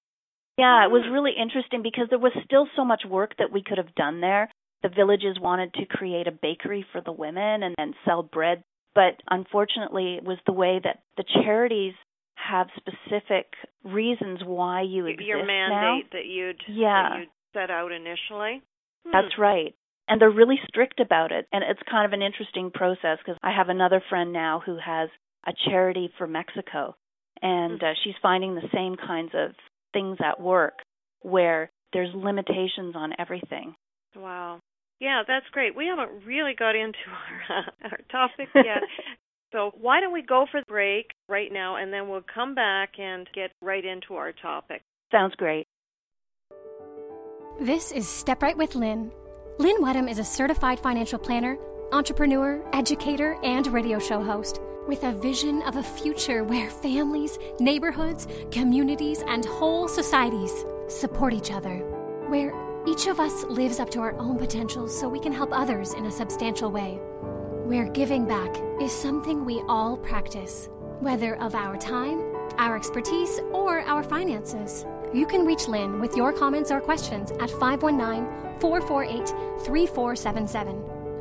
Yeah, 0.58 0.86
it 0.86 0.92
was 0.92 1.04
hmm. 1.06 1.14
really 1.14 1.34
interesting 1.40 1.84
because 1.84 2.08
there 2.10 2.20
was 2.20 2.34
still 2.46 2.68
so 2.76 2.84
much 2.84 3.04
work 3.08 3.36
that 3.38 3.52
we 3.52 3.64
could 3.64 3.78
have 3.78 3.94
done 3.96 4.22
there. 4.22 4.50
The 4.84 4.90
villages 4.90 5.40
wanted 5.40 5.74
to 5.76 5.86
create 5.86 6.28
a 6.28 6.32
bakery 6.32 6.86
for 6.92 7.02
the 7.02 7.12
women 7.12 7.64
and 7.64 7.76
then 7.78 7.94
sell 8.06 8.24
bread, 8.24 8.64
but 8.96 9.22
unfortunately, 9.30 10.16
it 10.16 10.24
was 10.24 10.38
the 10.46 10.54
way 10.54 10.80
that 10.84 11.00
the 11.18 11.24
charities 11.44 11.94
have 12.36 12.68
specific 12.78 13.48
reasons 13.84 14.40
why 14.46 14.82
you 14.82 15.06
exist 15.08 15.28
Your 15.28 15.46
mandate 15.46 16.06
now. 16.06 16.18
that 16.20 16.26
you'd 16.26 16.62
Yeah. 16.68 17.10
that 17.10 17.20
you'd 17.20 17.30
set 17.54 17.70
out 17.72 17.92
initially. 17.92 18.62
Hmm. 19.06 19.12
That's 19.12 19.38
right. 19.38 19.76
And 20.08 20.22
they're 20.22 20.30
really 20.30 20.60
strict 20.68 21.00
about 21.00 21.32
it. 21.32 21.48
And 21.52 21.64
it's 21.64 21.82
kind 21.90 22.06
of 22.06 22.14
an 22.14 22.22
interesting 22.22 22.72
process 22.72 23.18
because 23.18 23.38
I 23.44 23.52
have 23.52 23.70
another 23.70 24.02
friend 24.10 24.32
now 24.32 24.62
who 24.66 24.78
has 24.78 25.10
a 25.46 25.54
charity 25.70 26.12
for 26.18 26.28
Mexico. 26.28 26.96
And 27.42 27.82
uh, 27.84 27.94
she's 28.04 28.16
finding 28.22 28.56
the 28.56 28.70
same 28.74 28.96
kinds 28.96 29.32
of 29.34 29.52
things 29.94 30.18
at 30.24 30.40
work 30.40 30.80
where 31.22 31.70
there's 31.94 32.14
limitations 32.16 32.96
on 32.96 33.14
everything. 33.20 33.76
Wow. 34.16 34.60
Yeah, 35.00 35.24
that's 35.28 35.46
great. 35.52 35.76
We 35.76 35.88
haven't 35.88 36.26
really 36.26 36.54
got 36.54 36.76
into 36.76 36.98
our 37.08 37.66
our 37.92 38.00
topic 38.12 38.50
yet. 38.56 38.84
so 39.52 39.72
why 39.80 40.00
don't 40.02 40.14
we 40.14 40.22
go 40.22 40.46
for 40.52 40.62
the 40.62 40.66
break 40.66 41.12
right 41.30 41.52
now 41.52 41.76
and 41.76 41.94
then 41.94 42.10
we'll 42.10 42.26
come 42.34 42.56
back 42.56 43.00
and 43.00 43.28
get 43.34 43.52
right 43.62 43.84
into 43.84 44.16
our 44.16 44.32
topic. 44.32 44.82
Sounds 45.12 45.36
great. 45.36 45.68
This 47.60 47.92
is 47.92 48.08
Step 48.08 48.42
Right 48.44 48.58
with 48.58 48.76
Lynn. 48.76 49.12
Lynn 49.58 49.82
Wedham 49.82 50.10
is 50.10 50.20
a 50.20 50.24
certified 50.24 50.80
financial 50.80 51.18
planner, 51.18 51.58
entrepreneur, 51.92 52.64
educator, 52.74 53.38
and 53.44 53.66
radio 53.68 53.98
show 53.98 54.22
host 54.24 54.62
with 54.88 55.04
a 55.04 55.12
vision 55.12 55.62
of 55.64 55.76
a 55.76 55.84
future 55.84 56.44
where 56.44 56.70
families, 56.70 57.38
neighborhoods, 57.60 58.28
communities, 58.52 59.24
and 59.28 59.44
whole 59.46 59.88
societies 59.88 60.66
support 60.88 61.34
each 61.34 61.52
other. 61.52 61.80
Where 62.30 62.54
each 62.88 63.08
of 63.08 63.20
us 63.20 63.44
lives 63.44 63.82
up 63.82 63.90
to 63.90 64.00
our 64.00 64.18
own 64.18 64.38
potential 64.38 64.88
so 64.88 65.10
we 65.10 65.20
can 65.20 65.34
help 65.34 65.50
others 65.52 65.94
in 65.94 66.06
a 66.06 66.12
substantial 66.12 66.72
way. 66.72 67.00
Where 67.66 67.90
giving 67.90 68.26
back 68.26 68.56
is 68.82 68.94
something 68.94 69.44
we 69.44 69.62
all 69.68 69.98
practice, 69.98 70.70
whether 71.02 71.36
of 71.36 71.54
our 71.54 71.76
time, 71.78 72.22
our 72.58 72.78
expertise, 72.78 73.42
or 73.52 73.82
our 73.82 74.04
finances. 74.04 74.86
You 75.14 75.28
can 75.28 75.46
reach 75.46 75.68
Lynn 75.68 76.00
with 76.00 76.16
your 76.16 76.32
comments 76.32 76.72
or 76.72 76.80
questions 76.80 77.32
at 77.42 77.52
519 77.52 78.26
448 78.62 79.28
3477 79.66 80.76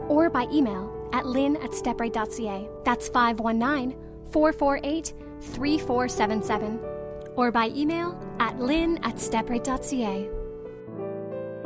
or 0.08 0.30
by 0.30 0.46
email 0.52 0.92
at 1.12 1.26
lynn 1.26 1.56
at 1.56 1.72
stepright.ca. 1.72 2.68
That's 2.84 3.08
519 3.08 3.98
448 4.30 5.14
3477 5.40 6.80
or 7.34 7.50
by 7.50 7.68
email 7.70 8.16
at 8.38 8.60
lynn 8.60 8.98
at 9.02 9.16
stepright.ca. 9.16 10.35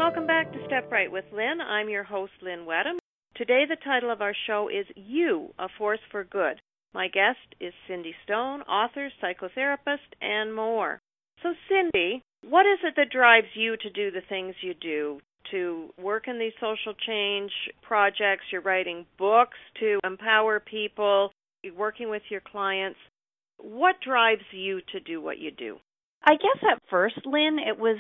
Welcome 0.01 0.27
back 0.27 0.51
to 0.53 0.59
Step 0.65 0.91
Right 0.91 1.13
with 1.13 1.27
Lynn. 1.31 1.61
I'm 1.61 1.91
your 1.91 2.05
host, 2.05 2.33
Lynn 2.41 2.61
Wedham. 2.61 2.97
Today, 3.37 3.65
the 3.69 3.77
title 3.85 4.11
of 4.11 4.23
our 4.23 4.35
show 4.47 4.71
is 4.71 4.87
You, 4.97 5.51
a 5.59 5.69
Force 5.77 6.01
for 6.11 6.25
Good. 6.25 6.59
My 6.95 7.09
guest 7.09 7.37
is 7.61 7.75
Cindy 7.87 8.15
Stone, 8.25 8.63
author, 8.63 9.11
psychotherapist, 9.23 9.99
and 10.23 10.55
more. 10.55 11.01
So, 11.43 11.53
Cindy, 11.69 12.23
what 12.49 12.65
is 12.65 12.79
it 12.83 12.95
that 12.97 13.11
drives 13.11 13.49
you 13.55 13.77
to 13.77 13.91
do 13.91 14.11
the 14.11 14.23
things 14.27 14.55
you 14.63 14.73
do? 14.73 15.21
To 15.51 15.91
work 16.03 16.29
in 16.29 16.39
these 16.39 16.55
social 16.59 16.95
change 17.07 17.53
projects, 17.83 18.45
you're 18.51 18.63
writing 18.63 19.05
books 19.19 19.59
to 19.81 19.99
empower 20.03 20.61
people, 20.61 21.31
you're 21.63 21.75
working 21.75 22.09
with 22.09 22.23
your 22.31 22.41
clients. 22.41 22.99
What 23.59 23.97
drives 24.03 24.45
you 24.51 24.81
to 24.93 25.01
do 25.01 25.21
what 25.21 25.37
you 25.37 25.51
do? 25.51 25.77
I 26.25 26.37
guess 26.37 26.71
at 26.73 26.81
first, 26.89 27.21
Lynn, 27.27 27.59
it 27.59 27.79
was 27.79 27.99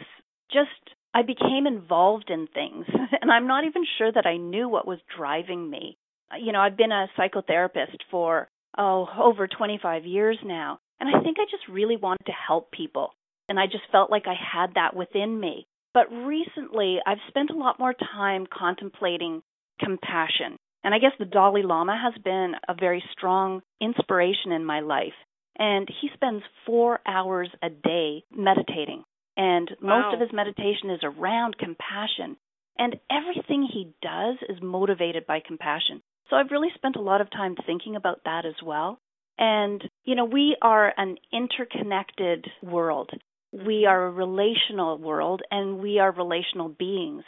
just 0.50 0.96
I 1.14 1.22
became 1.22 1.66
involved 1.66 2.30
in 2.30 2.46
things, 2.46 2.86
and 3.20 3.30
I'm 3.30 3.46
not 3.46 3.64
even 3.64 3.84
sure 3.98 4.12
that 4.12 4.26
I 4.26 4.36
knew 4.36 4.68
what 4.68 4.86
was 4.86 4.98
driving 5.16 5.68
me. 5.68 5.98
You 6.40 6.52
know, 6.52 6.60
I've 6.60 6.76
been 6.76 6.92
a 6.92 7.08
psychotherapist 7.18 7.96
for, 8.10 8.48
oh, 8.78 9.08
over 9.18 9.48
25 9.48 10.04
years 10.04 10.38
now, 10.44 10.78
and 11.00 11.08
I 11.08 11.20
think 11.22 11.38
I 11.40 11.44
just 11.50 11.68
really 11.68 11.96
wanted 11.96 12.26
to 12.26 12.32
help 12.32 12.70
people, 12.70 13.10
and 13.48 13.58
I 13.58 13.66
just 13.66 13.84
felt 13.90 14.10
like 14.10 14.26
I 14.26 14.34
had 14.34 14.74
that 14.74 14.94
within 14.94 15.38
me. 15.38 15.66
But 15.92 16.10
recently, 16.12 16.98
I've 17.04 17.18
spent 17.28 17.50
a 17.50 17.56
lot 17.56 17.80
more 17.80 17.94
time 17.94 18.46
contemplating 18.46 19.42
compassion. 19.80 20.56
And 20.84 20.94
I 20.94 20.98
guess 20.98 21.12
the 21.18 21.24
Dalai 21.24 21.62
Lama 21.62 21.98
has 22.00 22.20
been 22.22 22.54
a 22.68 22.74
very 22.78 23.02
strong 23.12 23.60
inspiration 23.80 24.52
in 24.52 24.64
my 24.64 24.80
life. 24.80 25.12
And 25.58 25.88
he 26.00 26.08
spends 26.14 26.42
four 26.64 27.00
hours 27.06 27.50
a 27.62 27.68
day 27.68 28.22
meditating. 28.30 29.04
And 29.40 29.74
Wow. 29.80 30.02
most 30.02 30.14
of 30.14 30.20
his 30.20 30.32
meditation 30.34 30.90
is 30.90 31.00
around 31.02 31.56
compassion. 31.56 32.36
And 32.78 33.00
everything 33.08 33.62
he 33.62 33.94
does 34.02 34.36
is 34.50 34.60
motivated 34.60 35.26
by 35.26 35.40
compassion. 35.40 36.02
So 36.28 36.36
I've 36.36 36.50
really 36.50 36.70
spent 36.74 36.96
a 36.96 37.00
lot 37.00 37.22
of 37.22 37.30
time 37.30 37.56
thinking 37.56 37.96
about 37.96 38.22
that 38.24 38.44
as 38.44 38.62
well. 38.62 39.00
And, 39.38 39.82
you 40.04 40.14
know, 40.14 40.26
we 40.26 40.56
are 40.60 40.92
an 40.94 41.16
interconnected 41.32 42.46
world. 42.62 43.10
We 43.50 43.86
are 43.86 44.04
a 44.04 44.10
relational 44.10 44.98
world 44.98 45.40
and 45.50 45.78
we 45.78 45.98
are 45.98 46.12
relational 46.12 46.68
beings. 46.68 47.24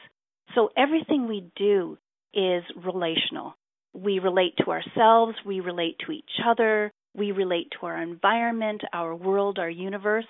So 0.55 0.71
everything 0.77 1.29
we 1.29 1.51
do 1.57 1.97
is 2.35 2.63
relational. 2.77 3.57
We 3.95 4.19
relate 4.19 4.59
to 4.59 4.71
ourselves, 4.71 5.37
we 5.47 5.61
relate 5.61 5.97
to 6.01 6.13
each 6.13 6.41
other, 6.47 6.93
we 7.15 7.33
relate 7.33 7.73
to 7.81 7.87
our 7.87 8.03
environment, 8.03 8.83
our 8.93 9.15
world, 9.15 9.59
our 9.59 9.71
universe. 9.71 10.27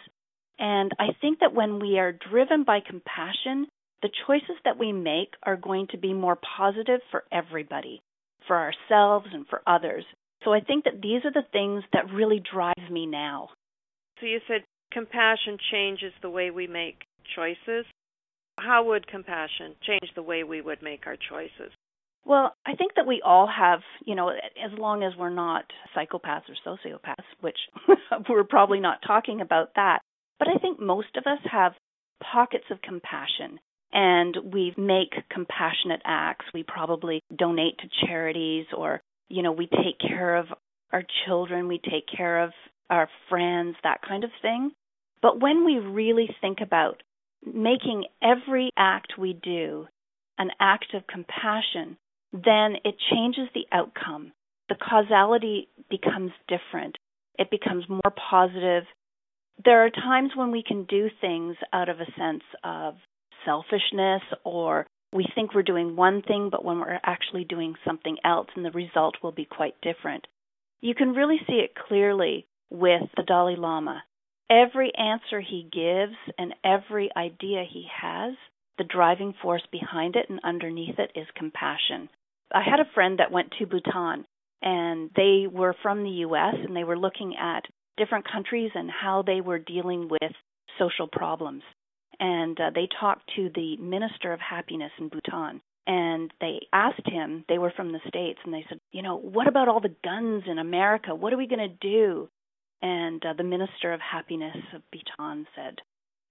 And 0.63 0.93
I 1.01 1.09
think 1.21 1.41
that 1.41 1.55
when 1.55 1.81
we 1.81 1.99
are 1.99 2.13
driven 2.13 2.63
by 2.63 2.79
compassion, 2.79 3.67
the 4.01 4.11
choices 4.29 4.57
that 4.65 4.79
we 4.79 4.93
make 4.93 5.35
are 5.43 5.57
going 5.57 5.89
to 5.91 5.99
be 5.99 6.15
more 6.15 6.39
positive 6.57 7.01
for 7.11 7.25
everybody, 7.33 8.01
for 8.47 8.57
ourselves 8.57 9.27
and 9.33 9.45
for 9.49 9.61
others. 9.67 10.05
So 10.45 10.53
I 10.53 10.61
think 10.61 10.85
that 10.85 11.03
these 11.03 11.25
are 11.25 11.33
the 11.33 11.49
things 11.51 11.83
that 11.93 12.13
really 12.15 12.41
drive 12.41 12.91
me 12.93 13.07
now. 13.07 13.49
So, 14.21 14.27
you 14.27 14.39
said 14.47 14.63
compassion 14.93 15.59
changes 15.73 16.13
the 16.23 16.31
way 16.31 16.53
we 16.53 16.69
make 16.69 17.03
choices. 17.35 17.85
How 18.57 18.85
would 18.85 19.09
compassion 19.09 19.75
change 19.85 20.13
the 20.15 20.23
way 20.23 20.45
we 20.45 20.61
would 20.61 20.81
make 20.81 21.09
our 21.09 21.17
choices? 21.29 21.73
Well, 22.25 22.55
I 22.65 22.77
think 22.77 22.93
that 22.95 23.07
we 23.07 23.21
all 23.25 23.49
have, 23.49 23.81
you 24.05 24.15
know, 24.15 24.29
as 24.29 24.79
long 24.79 25.03
as 25.03 25.13
we're 25.19 25.31
not 25.31 25.65
psychopaths 25.97 26.43
or 26.49 26.77
sociopaths, 26.77 27.25
which 27.41 27.59
we're 28.29 28.45
probably 28.45 28.79
not 28.79 28.99
talking 29.05 29.41
about 29.41 29.71
that, 29.75 30.03
but 30.43 30.51
I 30.51 30.59
think 30.59 30.81
most 30.81 31.17
of 31.17 31.25
us 31.25 31.39
have 31.53 31.75
pockets 32.33 32.65
of 32.73 32.83
compassion 32.83 33.61
and 33.93 34.37
we 34.53 34.75
make 34.77 35.13
compassionate 35.31 36.03
acts. 36.05 36.47
We 36.53 36.65
probably 36.65 37.23
donate 37.37 37.79
to 37.79 38.07
charities 38.07 38.67
or, 38.77 39.01
you 39.29 39.45
know, 39.45 39.53
we 39.53 39.69
take 39.69 40.01
care 40.01 40.35
of 40.35 40.47
our 40.93 41.05
children, 41.25 41.69
we 41.69 41.79
take 41.79 42.07
care 42.17 42.43
of 42.43 42.51
our 42.91 43.09
friends, 43.29 43.77
that 43.85 44.01
kind 44.03 44.25
of 44.25 44.31
thing. 44.43 44.73
But 45.21 45.41
when 45.41 45.65
we 45.65 45.79
really 45.79 46.29
think 46.41 46.59
about 46.61 47.05
making 47.47 48.07
every 48.21 48.71
act 48.77 49.13
we 49.17 49.35
do 49.35 49.87
an 50.39 50.51
act 50.59 50.87
of 50.95 51.07
compassion, 51.07 51.97
then 52.33 52.79
it 52.85 52.97
changes 53.13 53.47
the 53.55 53.67
outcome. 53.71 54.33
The 54.69 54.75
causality 54.75 55.69
becomes 55.89 56.33
different. 56.49 56.97
It 57.39 57.49
becomes 57.49 57.89
more 57.89 58.13
positive. 58.29 58.83
There 59.65 59.85
are 59.85 59.91
times 59.91 60.33
when 60.35 60.51
we 60.51 60.63
can 60.63 60.85
do 60.85 61.09
things 61.21 61.57
out 61.73 61.89
of 61.89 62.01
a 62.01 62.13
sense 62.19 62.43
of 62.65 62.95
selfishness 63.45 64.23
or 64.45 64.87
we 65.13 65.27
think 65.35 65.55
we're 65.55 65.63
doing 65.63 65.95
one 65.95 66.23
thing, 66.23 66.49
but 66.51 66.65
when 66.65 66.79
we're 66.79 66.99
actually 67.05 67.45
doing 67.45 67.75
something 67.85 68.17
else, 68.25 68.49
and 68.57 68.65
the 68.65 68.71
result 68.71 69.17
will 69.23 69.33
be 69.33 69.45
quite 69.45 69.75
different. 69.83 70.27
You 70.81 70.95
can 70.95 71.13
really 71.13 71.39
see 71.47 71.57
it 71.57 71.75
clearly 71.75 72.47
with 72.71 73.03
the 73.17 73.23
Dalai 73.23 73.57
Lama. 73.57 74.03
Every 74.51 74.93
answer 74.95 75.41
he 75.41 75.69
gives 75.71 76.17
and 76.39 76.55
every 76.65 77.11
idea 77.17 77.65
he 77.71 77.87
has, 78.01 78.35
the 78.79 78.85
driving 78.85 79.35
force 79.43 79.63
behind 79.71 80.17
it 80.17 80.29
and 80.31 80.41
underneath 80.43 80.99
it 80.99 81.13
is 81.15 81.27
compassion. 81.37 82.09
I 82.53 82.63
had 82.63 82.81
a 82.81 82.91
friend 82.95 83.19
that 83.19 83.31
went 83.31 83.53
to 83.59 83.67
Bhutan 83.67 84.25
and 84.63 85.11
they 85.15 85.47
were 85.51 85.75
from 85.83 86.03
the 86.03 86.25
US 86.27 86.55
and 86.55 86.75
they 86.75 86.85
were 86.85 86.99
looking 86.99 87.35
at 87.37 87.65
different 87.97 88.31
countries 88.31 88.71
and 88.75 88.91
how 88.91 89.23
they 89.23 89.41
were 89.41 89.59
dealing 89.59 90.09
with 90.09 90.33
social 90.79 91.09
problems. 91.11 91.63
And 92.19 92.59
uh, 92.61 92.71
they 92.75 92.89
talked 93.01 93.31
to 93.37 93.51
the 93.55 93.77
Minister 93.79 94.33
of 94.33 94.41
Happiness 94.41 94.93
in 94.99 95.09
Bhutan 95.09 95.61
and 95.87 96.33
they 96.41 96.61
asked 96.73 97.07
him, 97.07 97.45
they 97.49 97.59
were 97.59 97.73
from 97.75 97.93
the 97.93 98.01
States, 98.07 98.39
and 98.45 98.55
they 98.55 98.65
said, 98.69 98.79
you 98.93 99.03
know, 99.03 99.17
what 99.17 99.49
about 99.49 99.69
all 99.69 99.81
the 99.81 99.95
guns 100.05 100.45
in 100.47 100.59
America? 100.59 101.15
What 101.15 101.33
are 101.33 101.37
we 101.39 101.49
going 101.49 101.69
to 101.69 101.89
do? 101.89 102.29
And 102.81 103.25
uh, 103.25 103.33
the 103.37 103.43
Minister 103.43 103.93
of 103.93 104.01
Happiness 104.01 104.57
of 104.75 104.83
Bhutan 104.93 105.47
said, 105.57 105.79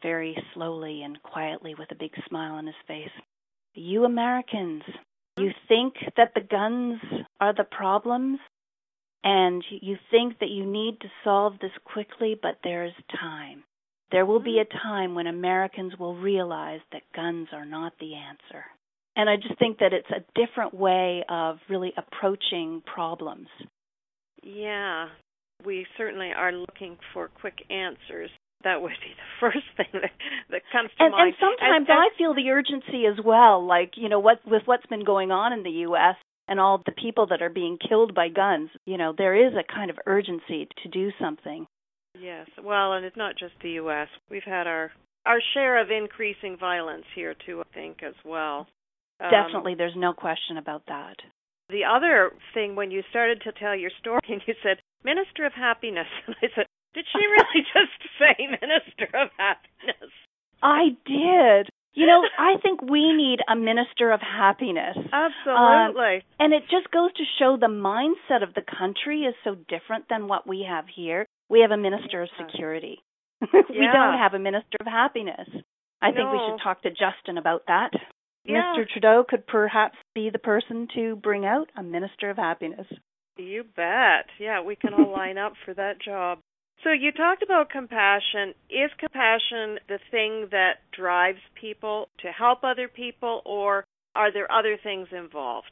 very 0.02 0.38
slowly 0.54 1.04
and 1.04 1.22
quietly 1.22 1.76
with 1.78 1.92
a 1.92 1.96
big 1.96 2.12
smile 2.28 2.54
on 2.54 2.66
his 2.66 2.76
face, 2.88 3.12
You 3.74 4.06
Americans, 4.06 4.84
you 5.38 5.52
think 5.68 5.96
that 6.18 6.32
the 6.34 6.42
guns 6.42 7.00
are 7.40 7.54
the 7.54 7.66
problems, 7.66 8.40
and 9.24 9.64
you 9.70 9.98
think 10.10 10.40
that 10.40 10.50
you 10.50 10.66
need 10.66 11.00
to 11.02 11.08
solve 11.24 11.54
this 11.62 11.72
quickly, 11.86 12.36
but 12.42 12.58
there 12.64 12.86
is 12.86 12.94
time. 13.20 13.64
There 14.12 14.26
will 14.26 14.42
be 14.42 14.60
a 14.60 14.66
mm-hmm. 14.66 14.88
time 14.88 15.16
when 15.16 15.28
Americans 15.28 15.94
will 15.98 16.16
realize 16.16 16.82
that 16.92 17.04
guns 17.16 17.48
are 17.54 17.66
not 17.66 17.94
the 18.00 18.16
answer. 18.16 18.66
And 19.16 19.30
I 19.30 19.36
just 19.36 19.60
think 19.60 19.80
that 19.80 19.94
it's 19.94 20.10
a 20.10 20.24
different 20.40 20.74
way 20.74 21.24
of 21.30 21.58
really 21.70 21.94
approaching 21.98 22.82
problems. 22.86 23.48
Yeah, 24.42 25.08
we 25.66 25.86
certainly 25.98 26.32
are 26.36 26.52
looking 26.52 26.98
for 27.14 27.28
quick 27.28 27.60
answers. 27.70 28.30
That 28.64 28.82
would 28.82 28.92
be 28.92 29.14
the 29.16 29.40
first 29.40 29.66
thing 29.78 30.02
that, 30.02 30.12
that 30.50 30.62
comes 30.72 30.90
to 30.98 31.04
and, 31.04 31.12
mind. 31.12 31.28
And 31.28 31.36
sometimes 31.40 31.88
and, 31.90 32.00
I 32.00 32.18
feel 32.18 32.34
the 32.34 32.50
urgency 32.50 33.06
as 33.06 33.24
well, 33.24 33.66
like, 33.66 33.92
you 33.96 34.10
know, 34.10 34.20
what 34.20 34.40
with 34.46 34.64
what's 34.66 34.86
been 34.88 35.04
going 35.04 35.32
on 35.32 35.54
in 35.54 35.64
the 35.64 35.86
US 35.88 36.16
and 36.52 36.60
all 36.60 36.82
the 36.86 36.92
people 36.92 37.28
that 37.28 37.42
are 37.42 37.50
being 37.50 37.78
killed 37.78 38.14
by 38.14 38.28
guns, 38.28 38.70
you 38.84 38.98
know, 38.98 39.14
there 39.18 39.48
is 39.48 39.54
a 39.54 39.74
kind 39.74 39.90
of 39.90 39.98
urgency 40.06 40.68
to 40.84 40.90
do 40.90 41.10
something. 41.18 41.66
Yes. 42.20 42.48
Well, 42.62 42.92
and 42.92 43.06
it's 43.06 43.16
not 43.16 43.38
just 43.40 43.54
the 43.64 43.80
US. 43.80 44.10
We've 44.30 44.44
had 44.46 44.68
our 44.68 44.92
our 45.26 45.40
share 45.54 45.82
of 45.82 45.90
increasing 45.90 46.58
violence 46.60 47.06
here 47.16 47.36
too, 47.46 47.62
I 47.62 47.74
think 47.74 48.04
as 48.04 48.16
well. 48.26 48.68
Um, 49.22 49.32
Definitely, 49.32 49.76
there's 49.76 49.96
no 49.96 50.12
question 50.12 50.58
about 50.58 50.82
that. 50.90 51.16
The 51.70 51.86
other 51.86 52.32
thing 52.54 52.76
when 52.76 52.92
you 52.92 53.02
started 53.10 53.42
to 53.44 53.54
tell 53.54 53.76
your 53.76 53.92
story 54.02 54.20
and 54.28 54.42
you 54.46 54.54
said 54.62 54.78
Minister 55.06 55.46
of 55.46 55.54
Happiness 55.54 56.08
and 56.28 56.36
I 56.44 56.48
said, 56.54 56.66
did 56.94 57.06
she 57.14 57.20
really 57.20 57.64
just 57.74 58.12
say 58.20 58.36
Minister 58.40 59.08
of 59.18 59.30
Happiness? 59.38 60.12
I 60.62 60.98
did. 61.06 61.70
You 61.94 62.08
know, 62.08 62.24
I 62.40 62.56
think 62.62 62.82
we 62.82 63.12
need 63.14 63.40
a 63.50 63.56
minister 63.56 64.12
of 64.12 64.22
happiness. 64.22 64.96
Absolutely. 65.12 66.16
Um, 66.16 66.22
and 66.40 66.54
it 66.54 66.64
just 66.72 66.90
goes 66.92 67.12
to 67.14 67.24
show 67.38 67.58
the 67.60 67.68
mindset 67.68 68.44
of 68.44 68.54
the 68.54 68.62
country 68.62 69.24
is 69.24 69.36
so 69.44 69.56
different 69.68 70.06
than 70.10 70.28
what 70.28 70.48
we 70.48 70.66
have 70.68 70.86
here. 70.94 71.26
We 71.50 71.62
have 71.62 71.72
a 71.72 71.78
minister 71.78 72.22
of 72.22 72.30
security. 72.40 73.00
Yeah. 73.42 73.62
we 73.68 73.88
don't 73.92 74.20
have 74.20 74.36
a 74.36 74.40
minister 74.40 74.78
of 74.80 74.86
happiness. 74.86 75.50
I 76.00 76.12
no. 76.12 76.16
think 76.16 76.32
we 76.32 76.40
should 76.48 76.64
talk 76.64 76.84
to 76.84 76.92
Justin 76.92 77.40
about 77.40 77.64
that. 77.68 77.90
Yeah. 78.46 78.74
Mr. 78.78 78.88
Trudeau 78.88 79.26
could 79.28 79.48
perhaps 79.48 79.98
be 80.14 80.30
the 80.30 80.38
person 80.38 80.88
to 80.94 81.16
bring 81.16 81.44
out 81.44 81.68
a 81.76 81.82
minister 81.82 82.30
of 82.30 82.38
happiness. 82.38 82.86
You 83.38 83.64
bet. 83.76 84.26
Yeah, 84.40 84.62
we 84.62 84.76
can 84.76 84.94
all 84.94 85.12
line 85.12 85.40
up 85.40 85.54
for 85.66 85.74
that 85.74 86.00
job. 86.00 86.40
So 86.84 86.92
you 86.92 87.12
talked 87.12 87.44
about 87.44 87.70
compassion. 87.70 88.54
Is 88.70 88.92
compassion 88.98 89.78
the 89.88 90.00
thing 90.10 90.48
that 90.52 90.82
drives 90.98 91.40
people 91.60 92.08
to 92.22 92.30
help 92.30 92.64
other 92.64 92.88
people, 92.88 93.42
or 93.46 93.86
are 94.16 94.34
there 94.34 94.52
other 94.52 94.78
things 94.82 95.08
involved? 95.12 95.72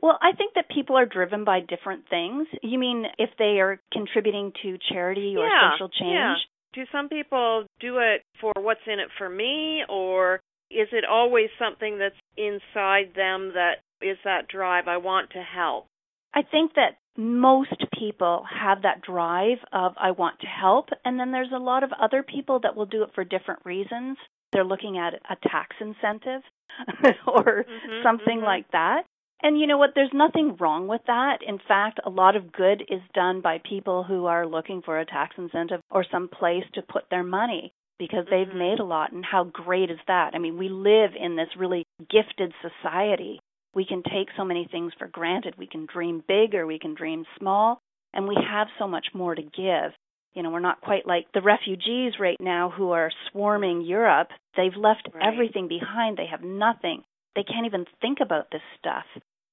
Well, 0.00 0.18
I 0.22 0.32
think 0.36 0.54
that 0.54 0.70
people 0.74 0.96
are 0.96 1.04
driven 1.04 1.44
by 1.44 1.60
different 1.60 2.08
things. 2.08 2.46
You 2.62 2.78
mean 2.78 3.04
if 3.18 3.30
they 3.38 3.60
are 3.60 3.80
contributing 3.92 4.52
to 4.62 4.78
charity 4.90 5.34
or 5.36 5.46
yeah, 5.46 5.72
social 5.74 5.90
change? 5.90 6.14
Yeah. 6.14 6.34
Do 6.72 6.82
some 6.90 7.08
people 7.08 7.66
do 7.80 7.98
it 7.98 8.22
for 8.40 8.52
what's 8.56 8.80
in 8.86 8.98
it 8.98 9.08
for 9.18 9.28
me, 9.28 9.82
or 9.88 10.40
is 10.70 10.88
it 10.92 11.04
always 11.04 11.48
something 11.58 11.98
that's 11.98 12.14
inside 12.36 13.12
them 13.14 13.52
that 13.54 13.82
is 14.00 14.16
that 14.24 14.48
drive? 14.48 14.88
I 14.88 14.96
want 14.96 15.30
to 15.30 15.42
help. 15.42 15.86
I 16.32 16.42
think 16.42 16.74
that 16.74 16.96
most 17.20 17.84
people 17.98 18.44
have 18.50 18.82
that 18.82 19.02
drive 19.02 19.58
of 19.72 19.92
I 19.98 20.12
want 20.12 20.40
to 20.40 20.46
help 20.46 20.88
and 21.04 21.20
then 21.20 21.32
there's 21.32 21.52
a 21.54 21.58
lot 21.58 21.82
of 21.82 21.90
other 22.00 22.22
people 22.22 22.60
that 22.62 22.74
will 22.74 22.86
do 22.86 23.02
it 23.02 23.10
for 23.14 23.24
different 23.24 23.60
reasons. 23.64 24.16
They're 24.52 24.64
looking 24.64 24.98
at 24.98 25.14
a 25.14 25.48
tax 25.48 25.76
incentive 25.80 26.42
or 27.26 27.44
mm-hmm, 27.44 28.02
something 28.02 28.38
mm-hmm. 28.38 28.46
like 28.46 28.70
that. 28.72 29.02
And 29.42 29.58
you 29.58 29.66
know 29.66 29.78
what? 29.78 29.90
There's 29.94 30.10
nothing 30.12 30.56
wrong 30.58 30.86
with 30.86 31.02
that. 31.06 31.38
In 31.46 31.58
fact, 31.66 32.00
a 32.04 32.10
lot 32.10 32.36
of 32.36 32.52
good 32.52 32.82
is 32.88 33.00
done 33.14 33.40
by 33.40 33.58
people 33.68 34.02
who 34.02 34.26
are 34.26 34.46
looking 34.46 34.82
for 34.82 34.98
a 34.98 35.06
tax 35.06 35.34
incentive 35.38 35.80
or 35.90 36.04
some 36.10 36.28
place 36.28 36.64
to 36.74 36.82
put 36.82 37.04
their 37.10 37.22
money 37.22 37.72
because 37.98 38.24
they've 38.30 38.46
mm-hmm. 38.46 38.58
made 38.58 38.80
a 38.80 38.84
lot. 38.84 39.12
And 39.12 39.24
how 39.24 39.44
great 39.44 39.90
is 39.90 39.98
that? 40.06 40.30
I 40.34 40.38
mean, 40.38 40.58
we 40.58 40.68
live 40.68 41.10
in 41.18 41.36
this 41.36 41.48
really 41.58 41.84
gifted 42.10 42.52
society 42.62 43.40
we 43.74 43.84
can 43.84 44.02
take 44.02 44.28
so 44.36 44.44
many 44.44 44.68
things 44.70 44.92
for 44.98 45.06
granted. 45.06 45.54
We 45.56 45.66
can 45.66 45.86
dream 45.86 46.22
big 46.26 46.54
or 46.54 46.66
we 46.66 46.78
can 46.78 46.94
dream 46.94 47.24
small, 47.38 47.80
and 48.12 48.26
we 48.26 48.36
have 48.36 48.68
so 48.78 48.88
much 48.88 49.06
more 49.14 49.34
to 49.34 49.42
give. 49.42 49.92
You 50.34 50.42
know, 50.42 50.50
we're 50.50 50.60
not 50.60 50.80
quite 50.80 51.06
like 51.06 51.26
the 51.34 51.42
refugees 51.42 52.14
right 52.20 52.40
now 52.40 52.70
who 52.70 52.90
are 52.90 53.10
swarming 53.30 53.82
Europe. 53.82 54.28
They've 54.56 54.76
left 54.76 55.08
right. 55.12 55.32
everything 55.32 55.68
behind. 55.68 56.16
They 56.16 56.26
have 56.30 56.42
nothing. 56.42 57.02
They 57.34 57.42
can't 57.42 57.66
even 57.66 57.84
think 58.00 58.18
about 58.20 58.50
this 58.50 58.62
stuff. 58.78 59.04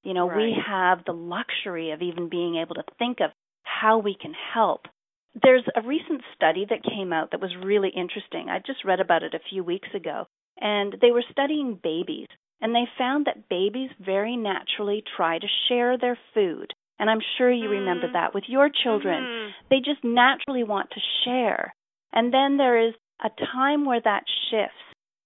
You 0.02 0.14
know, 0.14 0.28
right. 0.28 0.36
we 0.36 0.56
have 0.66 1.04
the 1.04 1.12
luxury 1.12 1.90
of 1.90 2.02
even 2.02 2.28
being 2.28 2.56
able 2.56 2.76
to 2.76 2.84
think 2.98 3.18
of 3.20 3.30
how 3.62 3.98
we 3.98 4.16
can 4.20 4.32
help. 4.54 4.82
There's 5.40 5.64
a 5.76 5.86
recent 5.86 6.22
study 6.34 6.66
that 6.70 6.82
came 6.82 7.12
out 7.12 7.32
that 7.32 7.40
was 7.40 7.54
really 7.62 7.90
interesting. 7.90 8.48
I 8.48 8.58
just 8.64 8.84
read 8.84 9.00
about 9.00 9.22
it 9.22 9.34
a 9.34 9.50
few 9.50 9.62
weeks 9.62 9.88
ago. 9.94 10.26
And 10.60 10.96
they 11.00 11.10
were 11.10 11.24
studying 11.30 11.78
babies 11.80 12.26
and 12.60 12.74
they 12.74 12.84
found 12.96 13.26
that 13.26 13.48
babies 13.48 13.90
very 14.00 14.36
naturally 14.36 15.02
try 15.16 15.38
to 15.38 15.46
share 15.68 15.96
their 15.96 16.18
food. 16.34 16.72
And 16.98 17.08
I'm 17.08 17.20
sure 17.36 17.50
you 17.50 17.68
mm. 17.68 17.80
remember 17.80 18.12
that 18.12 18.34
with 18.34 18.44
your 18.48 18.68
children. 18.82 19.22
Mm. 19.22 19.50
They 19.70 19.78
just 19.78 20.02
naturally 20.02 20.64
want 20.64 20.90
to 20.90 21.00
share. 21.24 21.74
And 22.12 22.32
then 22.32 22.56
there 22.56 22.88
is 22.88 22.94
a 23.22 23.30
time 23.52 23.84
where 23.84 24.00
that 24.00 24.24
shifts. 24.50 24.74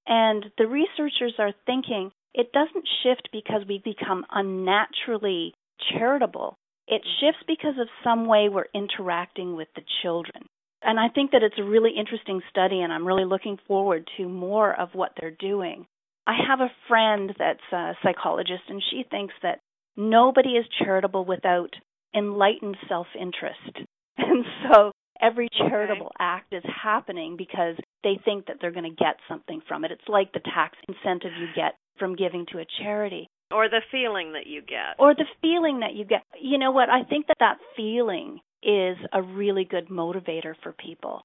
And 0.07 0.47
the 0.59 0.67
researchers 0.67 1.35
are 1.39 1.53
thinking 1.65 2.11
it 2.35 2.53
doesn't 2.53 2.89
shift 3.03 3.29
because 3.33 3.63
we 3.69 3.81
become 3.85 4.25
unnaturally 4.31 5.55
charitable. 5.93 6.57
It 6.89 7.03
shifts 7.21 7.43
because 7.47 7.79
of 7.81 7.89
some 8.03 8.27
way 8.27 8.49
we're 8.49 8.67
interacting 8.75 9.55
with 9.55 9.69
the 9.75 9.83
children. 10.03 10.45
And 10.83 10.99
I 10.99 11.09
think 11.09 11.31
that 11.31 11.43
it's 11.43 11.59
a 11.59 11.65
really 11.65 11.93
interesting 11.97 12.43
study, 12.51 12.81
and 12.81 12.93
I'm 12.93 13.07
really 13.07 13.25
looking 13.25 13.59
forward 13.69 14.09
to 14.17 14.29
more 14.29 14.79
of 14.79 14.89
what 14.95 15.13
they're 15.19 15.31
doing. 15.31 15.87
I 16.27 16.35
have 16.49 16.61
a 16.61 16.73
friend 16.89 17.35
that's 17.39 17.73
a 17.73 17.93
psychologist, 18.03 18.63
and 18.69 18.83
she 18.91 19.05
thinks 19.11 19.35
that 19.43 19.61
nobody 19.97 20.51
is 20.51 20.67
charitable 20.83 21.25
without 21.25 21.71
enlightened 22.15 22.77
self 22.89 23.07
interest. 23.19 23.59
And 24.19 24.45
so 24.63 24.93
every 25.23 25.49
charitable 25.57 26.07
okay. 26.07 26.17
act 26.21 26.53
is 26.53 26.63
happening 26.83 27.37
because 27.39 27.77
they 28.05 28.21
think 28.25 28.47
that 28.47 28.59
they're 28.61 28.71
going 28.71 28.85
to 28.85 29.05
get 29.05 29.17
something 29.27 29.63
from 29.67 29.85
it. 29.85 29.91
It's 29.91 30.07
like 30.07 30.33
the 30.33 30.41
tax 30.41 30.77
incentive 30.87 31.33
you 31.41 31.47
get 31.57 31.75
from 31.99 32.15
giving 32.15 32.45
to 32.53 32.59
a 32.59 32.67
charity. 32.83 33.29
Or 33.51 33.69
the 33.69 33.81
feeling 33.91 34.33
that 34.33 34.47
you 34.47 34.61
get. 34.61 34.99
Or 34.99 35.15
the 35.15 35.25
feeling 35.41 35.81
that 35.81 35.95
you 35.95 36.05
get. 36.05 36.23
You 36.41 36.59
know 36.59 36.73
what? 36.73 36.91
I 36.91 37.05
think 37.05 37.29
that 37.29 37.39
that 37.41 37.59
feeling 37.77 38.41
is 38.63 38.97
a 39.13 39.23
really 39.23 39.65
good 39.65 39.89
motivator 39.89 40.55
for 40.63 40.73
people. 40.73 41.23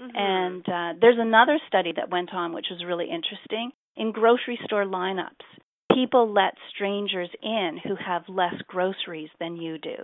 Mm-hmm. 0.00 0.16
And 0.16 0.62
uh, 0.66 0.98
there's 1.00 1.18
another 1.18 1.58
study 1.68 1.92
that 1.96 2.10
went 2.10 2.32
on 2.32 2.52
which 2.52 2.66
was 2.70 2.84
really 2.86 3.06
interesting. 3.10 3.72
In 3.96 4.12
grocery 4.12 4.58
store 4.64 4.84
lineups, 4.84 5.44
people 5.92 6.32
let 6.32 6.54
strangers 6.74 7.30
in 7.42 7.78
who 7.84 7.94
have 7.96 8.22
less 8.28 8.54
groceries 8.66 9.30
than 9.38 9.56
you 9.56 9.78
do. 9.78 9.96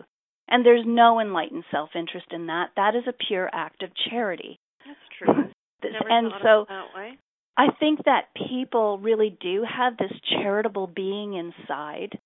And 0.49 0.64
there's 0.64 0.85
no 0.87 1.20
enlightened 1.20 1.64
self 1.70 1.90
interest 1.94 2.27
in 2.31 2.46
that. 2.46 2.70
That 2.77 2.94
is 2.94 3.05
a 3.09 3.25
pure 3.29 3.51
act 3.53 3.83
of 3.83 3.90
charity. 4.11 4.59
That's 4.87 4.99
true. 5.18 5.35
Never 5.83 6.09
and 6.09 6.33
so 6.42 6.66
that 6.68 6.87
way. 6.94 7.18
I 7.57 7.68
think 7.79 8.05
that 8.05 8.29
people 8.49 8.99
really 8.99 9.37
do 9.40 9.64
have 9.64 9.96
this 9.96 10.12
charitable 10.31 10.88
being 10.88 11.35
inside, 11.35 12.18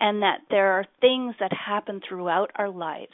and 0.00 0.22
that 0.22 0.40
there 0.50 0.72
are 0.72 0.86
things 1.00 1.34
that 1.38 1.52
happen 1.52 2.00
throughout 2.06 2.50
our 2.56 2.68
lives. 2.68 3.12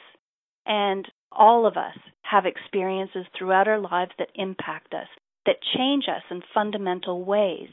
And 0.66 1.06
all 1.30 1.66
of 1.66 1.76
us 1.76 1.96
have 2.22 2.46
experiences 2.46 3.26
throughout 3.36 3.68
our 3.68 3.78
lives 3.78 4.12
that 4.18 4.30
impact 4.34 4.94
us, 4.94 5.08
that 5.46 5.56
change 5.76 6.04
us 6.08 6.22
in 6.30 6.42
fundamental 6.54 7.24
ways. 7.24 7.68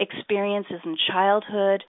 Experiences 0.00 0.80
in 0.84 0.96
childhood, 1.08 1.84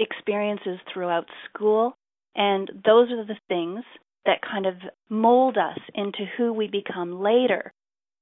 experiences 0.00 0.78
throughout 0.92 1.26
school, 1.48 1.94
and 2.34 2.68
those 2.84 3.10
are 3.10 3.24
the 3.24 3.38
things 3.48 3.84
that 4.24 4.40
kind 4.40 4.66
of 4.66 4.74
mold 5.08 5.58
us 5.58 5.78
into 5.94 6.24
who 6.36 6.52
we 6.52 6.66
become 6.66 7.20
later. 7.20 7.72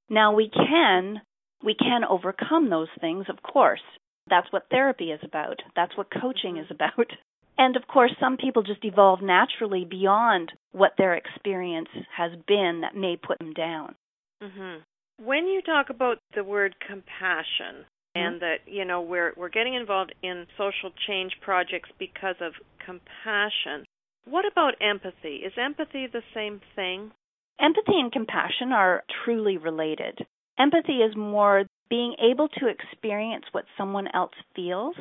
Now 0.08 0.34
we 0.34 0.50
can 0.50 1.20
we 1.62 1.74
can 1.74 2.04
overcome 2.04 2.70
those 2.70 2.88
things, 3.00 3.26
of 3.28 3.42
course. 3.42 3.82
That's 4.28 4.50
what 4.50 4.68
therapy 4.70 5.10
is 5.10 5.20
about. 5.22 5.60
That's 5.76 5.96
what 5.96 6.08
coaching 6.10 6.56
is 6.56 6.66
about. 6.70 7.06
And 7.58 7.76
of 7.76 7.86
course, 7.86 8.12
some 8.18 8.38
people 8.38 8.62
just 8.62 8.82
evolve 8.86 9.20
naturally 9.20 9.84
beyond 9.84 10.50
what 10.72 10.92
their 10.96 11.12
experience 11.12 11.90
has 12.16 12.30
been 12.48 12.80
that 12.80 12.96
may 12.96 13.18
put 13.18 13.38
them 13.38 13.52
down. 13.52 13.96
Mm-hmm. 14.42 15.26
When 15.26 15.46
you 15.46 15.60
talk 15.60 15.90
about 15.90 16.16
the 16.34 16.42
word 16.42 16.74
compassion, 16.80 17.84
and 18.14 18.36
Mhm. 18.36 18.40
that 18.40 18.60
you 18.66 18.84
know 18.84 19.00
we're 19.00 19.32
we're 19.36 19.48
getting 19.48 19.74
involved 19.74 20.14
in 20.22 20.46
social 20.56 20.90
change 21.06 21.40
projects 21.40 21.90
because 21.98 22.40
of 22.40 22.54
compassion. 22.78 23.84
What 24.24 24.44
about 24.44 24.74
empathy? 24.80 25.36
Is 25.36 25.56
empathy 25.56 26.06
the 26.06 26.22
same 26.34 26.60
thing? 26.74 27.12
Empathy 27.58 28.00
and 28.00 28.12
compassion 28.12 28.72
are 28.72 29.04
truly 29.24 29.56
related. 29.56 30.26
Empathy 30.58 31.02
is 31.02 31.14
more 31.16 31.66
being 31.88 32.14
able 32.18 32.48
to 32.48 32.68
experience 32.68 33.44
what 33.52 33.64
someone 33.76 34.08
else 34.08 34.34
feels, 34.54 34.96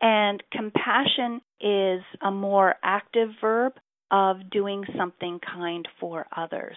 and 0.00 0.42
compassion 0.50 1.40
is 1.60 2.02
a 2.20 2.30
more 2.30 2.76
active 2.82 3.30
verb 3.40 3.74
of 4.10 4.50
doing 4.50 4.84
something 4.96 5.38
kind 5.40 5.86
for 5.98 6.26
others. 6.36 6.76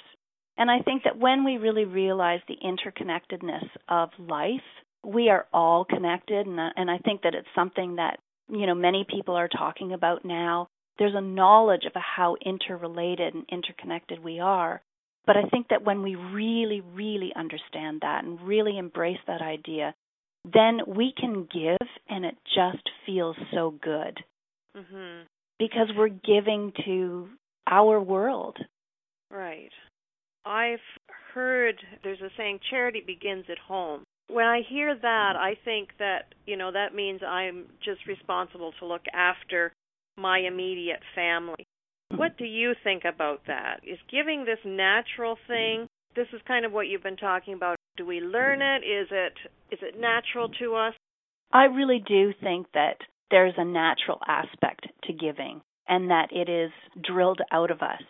And 0.58 0.70
I 0.70 0.80
think 0.82 1.04
that 1.04 1.18
when 1.18 1.44
we 1.44 1.58
really 1.58 1.86
realize 1.86 2.42
the 2.48 2.58
interconnectedness 2.64 3.68
of 3.90 4.10
life, 4.20 4.62
we 5.04 5.30
are 5.30 5.46
all 5.54 5.86
connected, 5.86 6.48
and, 6.48 6.60
and 6.76 6.90
I 6.90 6.98
think 7.00 7.22
that 7.24 7.36
it's 7.36 7.48
something 7.56 7.96
that 7.96 8.20
you 8.50 8.66
know 8.66 8.76
many 8.76 9.06
people 9.10 9.36
are 9.36 9.48
talking 9.50 9.94
about 9.94 10.26
now. 10.26 10.68
There's 11.00 11.16
a 11.16 11.22
knowledge 11.22 11.86
of 11.86 11.94
how 11.96 12.36
interrelated 12.46 13.34
and 13.34 13.46
interconnected 13.50 14.24
we 14.24 14.40
are. 14.40 14.82
But 15.26 15.38
I 15.38 15.44
think 15.50 15.70
that 15.70 15.84
when 15.84 16.04
we 16.04 16.16
really, 16.16 16.82
really 16.82 17.32
understand 17.36 18.02
that 18.02 18.24
and 18.24 18.42
really 18.42 18.78
embrace 18.78 19.20
that 19.26 19.42
idea, 19.42 19.96
then 20.52 20.82
we 20.86 21.14
can 21.18 21.48
give 21.52 21.88
and 22.10 22.26
it 22.26 22.36
just 22.54 22.90
feels 23.06 23.38
so 23.54 23.72
good. 23.72 24.24
Mhm. 24.76 25.26
Because 25.58 25.94
we're 25.96 26.10
giving 26.10 26.74
to 26.84 27.30
our 27.68 28.02
world. 28.02 28.58
Right. 29.32 29.72
I've 30.46 30.84
heard 31.34 31.82
there's 32.04 32.22
a 32.22 32.30
saying 32.32 32.60
charity 32.70 33.00
begins 33.00 33.50
at 33.50 33.60
home. 33.60 34.04
When 34.30 34.46
I 34.46 34.62
hear 34.68 34.96
that, 34.96 35.34
I 35.36 35.58
think 35.66 35.90
that, 36.00 36.34
you 36.46 36.58
know, 36.58 36.72
that 36.72 36.96
means 36.96 37.22
I'm 37.28 37.66
just 37.84 38.08
responsible 38.08 38.74
to 38.80 38.86
look 38.86 39.04
after 39.14 39.74
my 40.18 40.40
immediate 40.40 41.02
family. 41.16 41.68
Hmm. 42.12 42.18
What 42.18 42.38
do 42.38 42.46
you 42.46 42.74
think 42.84 43.04
about 43.06 43.42
that? 43.48 43.82
Is 43.84 44.00
giving 44.10 44.46
this 44.46 44.60
natural 44.66 45.38
thing? 45.48 45.88
This 46.16 46.28
is 46.34 46.42
kind 46.48 46.66
of 46.66 46.72
what 46.72 46.88
you've 46.88 47.04
been 47.04 47.18
talking 47.18 47.54
about. 47.54 47.76
Do 47.98 48.06
we 48.06 48.22
learn 48.22 48.62
it? 48.62 48.84
Is 48.84 49.08
it 49.12 49.34
is 49.72 49.80
it 49.82 50.00
natural 50.00 50.50
to 50.60 50.76
us? 50.76 50.94
I 51.52 51.66
really 51.66 52.04
do 52.06 52.34
think 52.42 52.68
that 52.74 52.98
there's 53.30 53.54
a 53.58 53.66
natural 53.66 54.20
aspect 54.28 54.88
to 55.04 55.14
giving 55.14 55.62
and 55.88 56.10
that 56.10 56.30
it 56.32 56.50
is 56.50 56.72
drilled 57.04 57.42
out 57.52 57.72
of 57.72 57.82
us. 57.82 58.02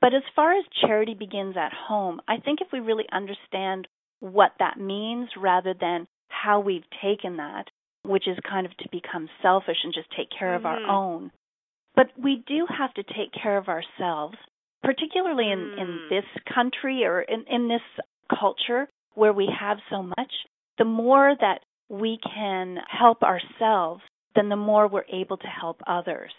But 0.00 0.14
as 0.14 0.22
far 0.36 0.52
as 0.52 0.64
charity 0.86 1.14
begins 1.14 1.56
at 1.56 1.72
home, 1.72 2.20
I 2.28 2.36
think 2.38 2.60
if 2.60 2.68
we 2.72 2.80
really 2.80 3.06
understand 3.12 3.88
what 4.20 4.52
that 4.58 4.78
means 4.78 5.28
rather 5.36 5.74
than 5.78 6.06
how 6.28 6.60
we've 6.60 6.84
taken 7.02 7.36
that, 7.36 7.64
which 8.04 8.28
is 8.28 8.36
kind 8.48 8.66
of 8.66 8.76
to 8.78 8.88
become 8.90 9.28
selfish 9.42 9.78
and 9.84 9.94
just 9.94 10.08
take 10.16 10.28
care 10.36 10.56
mm-hmm. 10.56 10.66
of 10.66 10.66
our 10.66 10.82
own, 10.88 11.30
but 11.94 12.06
we 12.22 12.44
do 12.46 12.66
have 12.68 12.94
to 12.94 13.02
take 13.02 13.32
care 13.42 13.56
of 13.56 13.68
ourselves, 13.68 14.36
particularly 14.82 15.50
in, 15.50 15.58
mm. 15.58 15.80
in 15.80 15.98
this 16.10 16.24
country 16.54 17.04
or 17.04 17.22
in, 17.22 17.44
in 17.50 17.68
this 17.68 17.82
culture 18.38 18.88
where 19.14 19.32
we 19.32 19.48
have 19.58 19.78
so 19.90 20.02
much. 20.02 20.32
The 20.78 20.84
more 20.84 21.34
that 21.40 21.60
we 21.88 22.18
can 22.22 22.76
help 22.88 23.22
ourselves, 23.22 24.02
then 24.36 24.48
the 24.48 24.56
more 24.56 24.86
we're 24.86 25.02
able 25.12 25.38
to 25.38 25.46
help 25.46 25.80
others. 25.86 26.30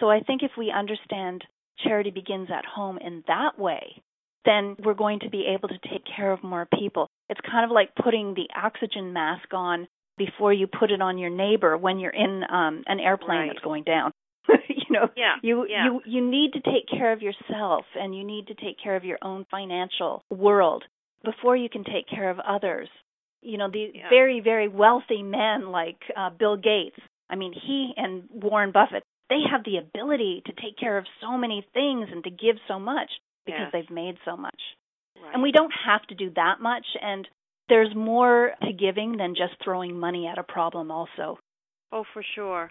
So 0.00 0.10
I 0.10 0.20
think 0.20 0.42
if 0.42 0.50
we 0.58 0.72
understand 0.76 1.44
charity 1.84 2.10
begins 2.10 2.48
at 2.50 2.64
home 2.64 2.98
in 2.98 3.22
that 3.28 3.58
way, 3.58 4.02
then 4.44 4.76
we're 4.84 4.94
going 4.94 5.20
to 5.20 5.30
be 5.30 5.46
able 5.54 5.68
to 5.68 5.78
take 5.90 6.02
care 6.16 6.32
of 6.32 6.42
more 6.42 6.68
people. 6.78 7.08
It's 7.28 7.40
kind 7.40 7.64
of 7.64 7.70
like 7.70 7.94
putting 7.94 8.34
the 8.34 8.48
oxygen 8.54 9.12
mask 9.12 9.52
on 9.52 9.88
before 10.16 10.52
you 10.52 10.66
put 10.66 10.90
it 10.90 11.00
on 11.00 11.18
your 11.18 11.30
neighbor 11.30 11.76
when 11.76 11.98
you're 11.98 12.10
in 12.10 12.42
um 12.48 12.84
an 12.86 13.00
airplane 13.00 13.38
right. 13.38 13.50
that's 13.52 13.64
going 13.64 13.84
down. 13.84 14.12
you 14.68 14.84
know, 14.90 15.08
yeah, 15.16 15.34
you 15.42 15.66
yeah. 15.68 15.86
you 15.86 16.00
you 16.06 16.30
need 16.30 16.52
to 16.52 16.60
take 16.60 16.86
care 16.90 17.12
of 17.12 17.22
yourself 17.22 17.84
and 17.94 18.14
you 18.14 18.24
need 18.24 18.48
to 18.48 18.54
take 18.54 18.76
care 18.82 18.96
of 18.96 19.04
your 19.04 19.18
own 19.22 19.46
financial 19.50 20.22
world 20.30 20.84
before 21.24 21.56
you 21.56 21.68
can 21.68 21.84
take 21.84 22.08
care 22.08 22.30
of 22.30 22.38
others. 22.38 22.88
You 23.40 23.58
know, 23.58 23.70
the 23.70 23.90
yeah. 23.94 24.08
very 24.10 24.40
very 24.40 24.68
wealthy 24.68 25.22
men 25.22 25.70
like 25.70 25.98
uh, 26.16 26.30
Bill 26.30 26.56
Gates. 26.56 26.98
I 27.28 27.36
mean, 27.36 27.54
he 27.54 27.92
and 27.96 28.24
Warren 28.30 28.70
Buffett, 28.70 29.02
they 29.30 29.40
have 29.50 29.64
the 29.64 29.78
ability 29.78 30.42
to 30.46 30.52
take 30.52 30.78
care 30.78 30.98
of 30.98 31.06
so 31.22 31.38
many 31.38 31.66
things 31.72 32.08
and 32.12 32.22
to 32.24 32.30
give 32.30 32.56
so 32.68 32.78
much 32.78 33.10
because 33.44 33.60
yes. 33.64 33.70
they've 33.72 33.94
made 33.94 34.16
so 34.24 34.36
much. 34.36 34.60
Right. 35.16 35.34
And 35.34 35.42
we 35.42 35.52
don't 35.52 35.72
have 35.86 36.02
to 36.08 36.14
do 36.14 36.30
that 36.36 36.60
much 36.60 36.86
and 37.00 37.26
there's 37.68 37.94
more 37.94 38.52
to 38.62 38.72
giving 38.72 39.16
than 39.16 39.34
just 39.34 39.54
throwing 39.62 39.98
money 39.98 40.26
at 40.26 40.38
a 40.38 40.42
problem 40.42 40.90
also. 40.90 41.38
Oh, 41.92 42.04
for 42.12 42.22
sure. 42.34 42.70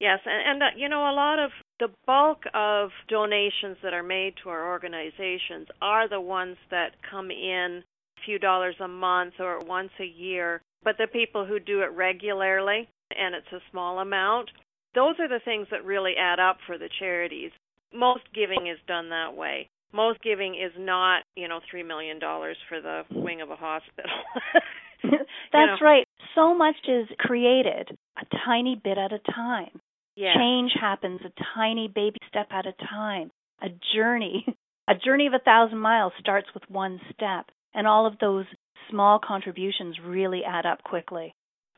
Yes, 0.00 0.20
and, 0.24 0.62
and 0.62 0.62
uh, 0.62 0.66
you 0.76 0.88
know, 0.88 1.10
a 1.10 1.12
lot 1.12 1.38
of 1.38 1.50
the 1.78 1.88
bulk 2.06 2.44
of 2.54 2.90
donations 3.08 3.76
that 3.82 3.92
are 3.92 4.02
made 4.02 4.34
to 4.42 4.48
our 4.48 4.70
organizations 4.70 5.68
are 5.82 6.08
the 6.08 6.20
ones 6.20 6.56
that 6.70 6.92
come 7.10 7.30
in 7.30 7.82
a 8.16 8.24
few 8.24 8.38
dollars 8.38 8.76
a 8.80 8.88
month 8.88 9.34
or 9.38 9.58
once 9.60 9.90
a 10.00 10.04
year. 10.04 10.62
But 10.82 10.96
the 10.96 11.06
people 11.06 11.44
who 11.44 11.60
do 11.60 11.82
it 11.82 11.92
regularly 11.92 12.88
and 13.10 13.34
it's 13.34 13.52
a 13.52 13.60
small 13.70 13.98
amount, 13.98 14.50
those 14.94 15.16
are 15.18 15.28
the 15.28 15.44
things 15.44 15.66
that 15.70 15.84
really 15.84 16.14
add 16.18 16.40
up 16.40 16.56
for 16.66 16.78
the 16.78 16.88
charities. 16.98 17.50
Most 17.92 18.22
giving 18.34 18.68
is 18.68 18.78
done 18.86 19.10
that 19.10 19.36
way. 19.36 19.68
Most 19.92 20.22
giving 20.22 20.54
is 20.54 20.72
not, 20.78 21.22
you 21.36 21.48
know, 21.48 21.60
three 21.70 21.82
million 21.82 22.18
dollars 22.18 22.56
for 22.68 22.80
the 22.80 23.02
wing 23.10 23.40
of 23.40 23.50
a 23.50 23.56
hospital. 23.56 24.10
That's 25.02 25.80
know. 25.80 25.86
right. 25.86 26.06
So 26.34 26.54
much 26.54 26.76
is 26.88 27.08
created 27.18 27.96
a 28.18 28.36
tiny 28.44 28.80
bit 28.82 28.98
at 28.98 29.12
a 29.12 29.18
time. 29.32 29.80
Yes. 30.16 30.36
Change 30.36 30.72
happens 30.78 31.20
a 31.24 31.32
tiny 31.54 31.88
baby 31.88 32.18
step 32.28 32.48
at 32.50 32.66
a 32.66 32.74
time. 32.86 33.30
A 33.62 33.68
journey, 33.94 34.44
a 34.88 34.94
journey 34.94 35.26
of 35.26 35.34
a 35.34 35.38
thousand 35.38 35.78
miles 35.78 36.12
starts 36.18 36.48
with 36.54 36.64
one 36.68 37.00
step, 37.12 37.46
and 37.74 37.86
all 37.86 38.06
of 38.06 38.18
those 38.18 38.46
small 38.90 39.18
contributions 39.18 39.96
really 40.04 40.42
add 40.46 40.66
up 40.66 40.82
quickly. 40.82 41.34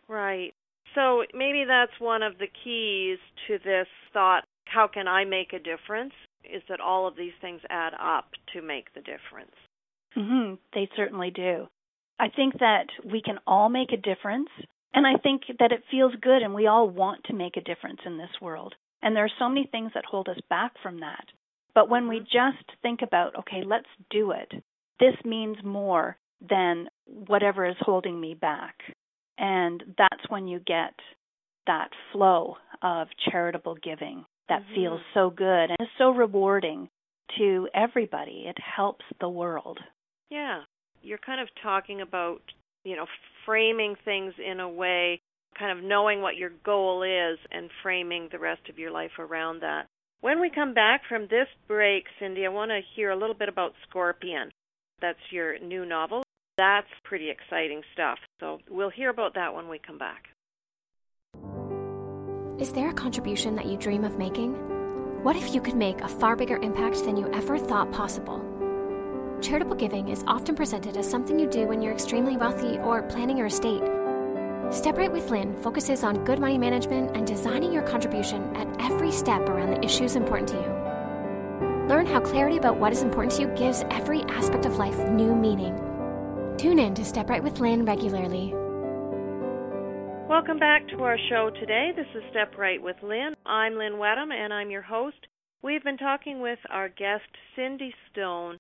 Right. 0.09 0.55
So 0.95 1.25
maybe 1.35 1.65
that's 1.67 1.93
one 1.99 2.23
of 2.23 2.39
the 2.39 2.49
keys 2.65 3.19
to 3.47 3.59
this 3.65 3.87
thought 4.13 4.45
how 4.73 4.89
can 4.89 5.09
I 5.09 5.25
make 5.25 5.53
a 5.53 5.59
difference? 5.59 6.13
Is 6.45 6.63
that 6.69 6.81
all 6.81 7.07
of 7.07 7.17
these 7.17 7.33
things 7.41 7.61
add 7.71 7.93
up 7.95 8.31
to 8.53 8.63
make 8.63 8.93
the 8.95 9.01
difference. 9.01 9.55
Mm-hmm. 10.17 10.55
They 10.75 10.89
certainly 10.97 11.31
do. 11.31 11.67
I 12.19 12.29
think 12.29 12.59
that 12.59 12.87
we 13.05 13.23
can 13.23 13.39
all 13.47 13.69
make 13.69 13.93
a 13.93 13.97
difference, 13.97 14.49
and 14.95 15.07
I 15.07 15.21
think 15.23 15.43
that 15.59 15.73
it 15.73 15.83
feels 15.91 16.13
good, 16.21 16.43
and 16.43 16.55
we 16.55 16.67
all 16.67 16.89
want 16.89 17.25
to 17.25 17.35
make 17.35 17.57
a 17.57 17.63
difference 17.63 18.01
in 18.05 18.19
this 18.19 18.41
world. 18.41 18.75
And 19.03 19.17
there 19.17 19.25
are 19.25 19.39
so 19.39 19.49
many 19.49 19.69
things 19.71 19.93
that 19.95 20.05
hold 20.05 20.29
us 20.29 20.39
back 20.49 20.73
from 20.83 21.01
that. 21.01 21.25
But 21.75 21.89
when 21.89 22.09
we 22.09 22.21
just 22.21 22.65
think 22.83 23.01
about, 23.03 23.37
okay, 23.41 23.63
let's 23.65 23.89
do 24.11 24.33
it, 24.33 24.53
this 25.01 25.15
means 25.25 25.57
more 25.65 26.17
than 26.49 26.89
whatever 27.07 27.67
is 27.67 27.77
holding 27.81 28.21
me 28.21 28.35
back. 28.35 28.77
And 29.39 29.83
that's 29.99 30.29
when 30.29 30.47
you 30.47 30.61
get 30.61 30.95
that 31.67 31.89
flow 32.13 32.57
of 32.83 33.09
charitable 33.31 33.77
giving 33.83 34.25
that 34.49 34.63
mm-hmm. 34.63 34.75
feels 34.75 35.01
so 35.15 35.31
good 35.31 35.71
and 35.71 35.77
is 35.81 35.89
so 35.99 36.11
rewarding 36.11 36.89
to 37.39 37.69
everybody. 37.75 38.45
It 38.47 38.57
helps 38.59 39.05
the 39.21 39.29
world. 39.29 39.79
Yeah. 40.31 40.63
You're 41.03 41.19
kind 41.19 41.41
of 41.41 41.49
talking 41.63 42.01
about, 42.01 42.41
you 42.85 42.97
know, 42.97 43.07
framing 43.45 43.97
things 44.05 44.35
in 44.45 44.61
a 44.61 44.69
way, 44.69 45.21
kind 45.59 45.77
of 45.77 45.85
knowing 45.85 46.21
what 46.21 46.37
your 46.37 46.51
goal 46.65 47.03
is 47.03 47.39
and 47.51 47.71
framing 47.83 48.29
the 48.31 48.39
rest 48.39 48.63
of 48.69 48.79
your 48.79 48.91
life 48.91 49.19
around 49.19 49.63
that. 49.63 49.87
When 50.21 50.41
we 50.41 50.51
come 50.51 50.73
back 50.73 51.03
from 51.09 51.23
this 51.23 51.49
break, 51.67 52.05
Cindy, 52.21 52.47
I 52.47 52.51
want 52.51 52.71
to 52.71 52.81
hear 52.95 53.11
a 53.11 53.17
little 53.17 53.35
bit 53.35 53.49
about 53.49 53.73
Scorpion. 53.89 54.51
That's 55.01 55.19
your 55.31 55.59
new 55.59 55.85
novel. 55.85 56.23
That's 56.57 56.87
pretty 57.05 57.29
exciting 57.31 57.83
stuff. 57.93 58.19
So 58.39 58.61
we'll 58.71 58.91
hear 58.91 59.11
about 59.11 59.35
that 59.35 59.55
when 59.55 59.69
we 59.69 59.81
come 59.85 59.99
back. 59.99 60.25
Is 62.59 62.71
there 62.71 62.91
a 62.91 62.95
contribution 62.95 63.57
that 63.57 63.67
you 63.67 63.79
dream 63.79 64.05
of 64.05 64.19
making? 64.19 64.53
What 65.23 65.37
if 65.37 65.55
you 65.55 65.61
could 65.61 65.75
make 65.75 66.01
a 66.03 66.09
far 66.09 66.37
bigger 66.37 66.59
impact 66.59 67.03
than 67.05 67.17
you 67.17 67.29
ever 67.33 67.59
thought 67.59 67.91
possible? 67.91 68.41
Charitable 69.41 69.77
giving 69.77 70.09
is 70.09 70.23
often 70.27 70.55
presented 70.55 70.97
as 70.99 71.09
something 71.09 71.39
you 71.39 71.49
do 71.49 71.67
when 71.67 71.81
you're 71.81 71.95
extremely 71.95 72.37
wealthy 72.37 72.79
or 72.79 73.03
planning 73.05 73.39
your 73.39 73.47
estate. 73.47 73.83
Step 74.71 74.99
Right 74.99 75.11
with 75.11 75.31
Lynn 75.31 75.57
focuses 75.63 76.05
on 76.05 76.25
good 76.25 76.39
money 76.39 76.59
management 76.59 77.17
and 77.17 77.27
designing 77.27 77.73
your 77.73 77.83
contribution 77.83 78.55
at 78.55 78.69
every 78.81 79.11
step 79.11 79.49
around 79.49 79.71
the 79.71 79.85
issues 79.85 80.15
important 80.15 80.49
to 80.51 80.57
you. 80.57 81.89
Learn 81.89 82.07
how 82.07 82.21
clarity 82.21 82.59
about 82.59 82.77
what 82.77 82.93
is 82.93 83.03
important 83.03 83.35
to 83.35 83.43
you 83.43 83.49
gives 83.57 83.83
every 83.91 84.23
aspect 84.25 84.67
of 84.67 84.77
life 84.77 84.99
new 85.09 85.35
meaning. 85.35 85.75
Tune 86.59 86.79
in 86.79 86.95
to 86.95 87.05
Step 87.05 87.31
Right 87.31 87.43
with 87.43 87.61
Lynn 87.61 87.87
regularly. 87.87 88.55
Welcome 90.33 90.59
back 90.59 90.89
to 90.89 91.03
our 91.03 91.19
show 91.29 91.51
today. 91.61 91.91
This 91.95 92.07
is 92.17 92.23
Step 92.31 92.57
Right 92.57 92.83
with 92.83 92.97
Lynn. 93.03 93.35
I'm 93.45 93.75
Lynn 93.75 93.99
Wedham, 93.99 94.33
and 94.33 94.51
I'm 94.51 94.71
your 94.71 94.81
host. 94.81 95.19
We've 95.63 95.85
been 95.85 95.99
talking 95.99 96.41
with 96.41 96.59
our 96.71 96.89
guest, 96.89 97.29
Cindy 97.55 97.93
Stone. 98.11 98.57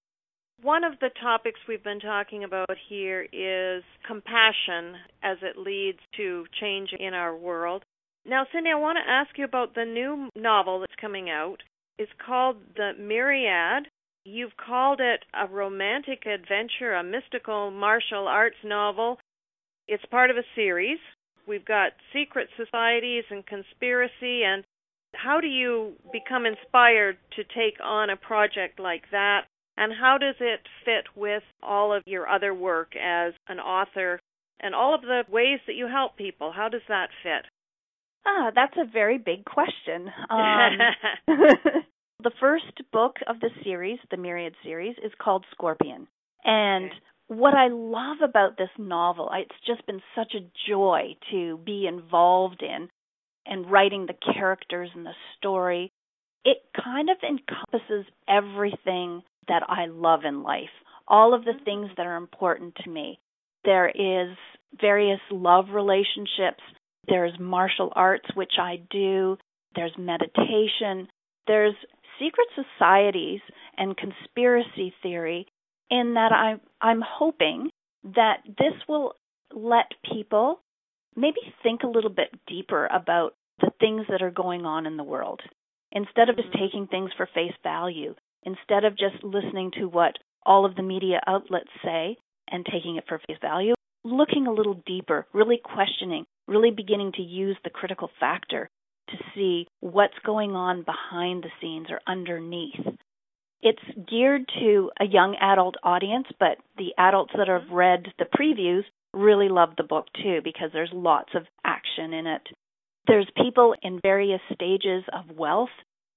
One 0.60 0.84
of 0.84 0.92
the 1.00 1.08
topics 1.22 1.58
we've 1.66 1.82
been 1.82 1.98
talking 1.98 2.44
about 2.44 2.68
here 2.90 3.22
is 3.32 3.82
compassion 4.06 4.96
as 5.22 5.38
it 5.40 5.56
leads 5.56 5.98
to 6.18 6.44
change 6.60 6.90
in 7.00 7.14
our 7.14 7.34
world. 7.34 7.84
Now, 8.26 8.44
Cindy, 8.52 8.68
I 8.68 8.74
want 8.74 8.98
to 9.02 9.10
ask 9.10 9.30
you 9.38 9.46
about 9.46 9.74
the 9.74 9.86
new 9.86 10.28
novel 10.36 10.80
that's 10.80 10.92
coming 11.00 11.30
out. 11.30 11.62
It's 11.98 12.12
called 12.24 12.56
The 12.76 12.92
Myriad. 13.00 13.88
You've 14.26 14.58
called 14.58 15.00
it 15.00 15.24
a 15.32 15.50
romantic 15.50 16.26
adventure, 16.26 16.92
a 16.92 17.02
mystical 17.02 17.70
martial 17.70 18.28
arts 18.28 18.58
novel. 18.62 19.16
It's 19.88 20.04
part 20.10 20.30
of 20.30 20.36
a 20.36 20.44
series. 20.54 20.98
We've 21.46 21.64
got 21.64 21.92
secret 22.12 22.48
societies 22.56 23.24
and 23.30 23.44
conspiracy 23.46 24.42
and 24.44 24.64
how 25.14 25.40
do 25.40 25.46
you 25.46 25.92
become 26.12 26.46
inspired 26.46 27.18
to 27.36 27.44
take 27.44 27.78
on 27.82 28.10
a 28.10 28.16
project 28.16 28.80
like 28.80 29.02
that? 29.10 29.42
And 29.76 29.92
how 29.92 30.18
does 30.18 30.36
it 30.40 30.60
fit 30.84 31.04
with 31.16 31.42
all 31.62 31.92
of 31.92 32.02
your 32.06 32.28
other 32.28 32.54
work 32.54 32.92
as 32.96 33.32
an 33.48 33.58
author 33.58 34.20
and 34.60 34.74
all 34.74 34.94
of 34.94 35.02
the 35.02 35.22
ways 35.30 35.60
that 35.66 35.74
you 35.74 35.86
help 35.86 36.16
people? 36.16 36.52
How 36.54 36.68
does 36.68 36.82
that 36.88 37.08
fit? 37.22 37.46
Ah, 38.26 38.50
that's 38.54 38.76
a 38.76 38.90
very 38.90 39.18
big 39.18 39.44
question. 39.44 40.08
Um, 40.30 40.78
the 42.22 42.30
first 42.38 42.80
book 42.92 43.16
of 43.26 43.40
the 43.40 43.50
series, 43.64 43.98
the 44.10 44.16
Myriad 44.16 44.54
series, 44.62 44.96
is 45.04 45.12
called 45.20 45.44
Scorpion. 45.52 46.06
And 46.44 46.86
okay. 46.86 46.96
What 47.38 47.54
I 47.54 47.68
love 47.68 48.18
about 48.22 48.58
this 48.58 48.70
novel, 48.78 49.30
it's 49.34 49.66
just 49.66 49.86
been 49.86 50.02
such 50.14 50.34
a 50.34 50.70
joy 50.70 51.16
to 51.30 51.58
be 51.64 51.86
involved 51.86 52.62
in 52.62 52.88
and 53.46 53.70
writing 53.70 54.06
the 54.06 54.32
characters 54.34 54.90
and 54.94 55.06
the 55.06 55.14
story. 55.38 55.90
It 56.44 56.58
kind 56.82 57.08
of 57.08 57.16
encompasses 57.22 58.06
everything 58.28 59.22
that 59.48 59.62
I 59.68 59.86
love 59.86 60.20
in 60.24 60.42
life, 60.42 60.70
all 61.08 61.34
of 61.34 61.44
the 61.44 61.52
mm-hmm. 61.52 61.64
things 61.64 61.90
that 61.96 62.06
are 62.06 62.16
important 62.16 62.74
to 62.84 62.90
me. 62.90 63.18
There 63.64 63.88
is 63.88 64.36
various 64.80 65.20
love 65.30 65.66
relationships, 65.72 66.62
there's 67.08 67.38
martial 67.38 67.92
arts, 67.94 68.28
which 68.34 68.54
I 68.60 68.80
do, 68.90 69.36
there's 69.74 69.94
meditation, 69.98 71.08
there's 71.46 71.74
secret 72.18 72.46
societies 72.54 73.40
and 73.76 73.96
conspiracy 73.96 74.94
theory 75.02 75.46
in 75.90 76.14
that 76.14 76.32
I'm 76.32 76.60
I'm 76.80 77.02
hoping 77.06 77.70
that 78.04 78.38
this 78.46 78.74
will 78.88 79.14
let 79.54 79.86
people 80.04 80.60
maybe 81.14 81.40
think 81.62 81.82
a 81.82 81.88
little 81.88 82.10
bit 82.10 82.28
deeper 82.46 82.86
about 82.86 83.34
the 83.60 83.70
things 83.78 84.06
that 84.08 84.22
are 84.22 84.30
going 84.30 84.64
on 84.64 84.86
in 84.86 84.96
the 84.96 85.04
world 85.04 85.40
instead 85.92 86.28
of 86.28 86.36
just 86.36 86.48
mm-hmm. 86.48 86.64
taking 86.64 86.86
things 86.86 87.10
for 87.16 87.28
face 87.34 87.52
value 87.62 88.14
instead 88.44 88.84
of 88.84 88.98
just 88.98 89.22
listening 89.22 89.70
to 89.78 89.86
what 89.86 90.16
all 90.44 90.64
of 90.64 90.74
the 90.74 90.82
media 90.82 91.20
outlets 91.26 91.70
say 91.84 92.16
and 92.50 92.66
taking 92.66 92.96
it 92.96 93.04
for 93.06 93.20
face 93.26 93.38
value 93.40 93.74
looking 94.04 94.46
a 94.46 94.52
little 94.52 94.82
deeper 94.86 95.26
really 95.32 95.60
questioning 95.62 96.24
really 96.48 96.70
beginning 96.70 97.12
to 97.12 97.22
use 97.22 97.56
the 97.62 97.70
critical 97.70 98.10
factor 98.18 98.68
to 99.08 99.16
see 99.34 99.66
what's 99.80 100.18
going 100.24 100.52
on 100.52 100.84
behind 100.84 101.42
the 101.42 101.50
scenes 101.60 101.88
or 101.90 102.00
underneath. 102.06 102.80
It's 103.62 104.10
geared 104.10 104.48
to 104.58 104.90
a 105.00 105.04
young 105.04 105.36
adult 105.40 105.76
audience, 105.84 106.26
but 106.40 106.58
the 106.76 106.92
adults 106.98 107.32
that 107.36 107.48
have 107.48 107.70
read 107.70 108.06
the 108.18 108.24
previews 108.24 108.82
really 109.14 109.48
love 109.48 109.70
the 109.76 109.84
book 109.84 110.06
too 110.22 110.40
because 110.42 110.70
there's 110.72 110.90
lots 110.92 111.30
of 111.34 111.44
action 111.64 112.12
in 112.12 112.26
it. 112.26 112.42
There's 113.06 113.28
people 113.36 113.74
in 113.82 114.00
various 114.02 114.40
stages 114.52 115.04
of 115.12 115.36
wealth. 115.36 115.70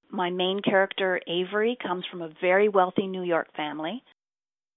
My 0.09 0.29
main 0.29 0.61
character, 0.61 1.19
Avery, 1.27 1.77
comes 1.81 2.05
from 2.09 2.21
a 2.21 2.33
very 2.41 2.69
wealthy 2.69 3.07
New 3.07 3.23
York 3.23 3.47
family, 3.55 4.03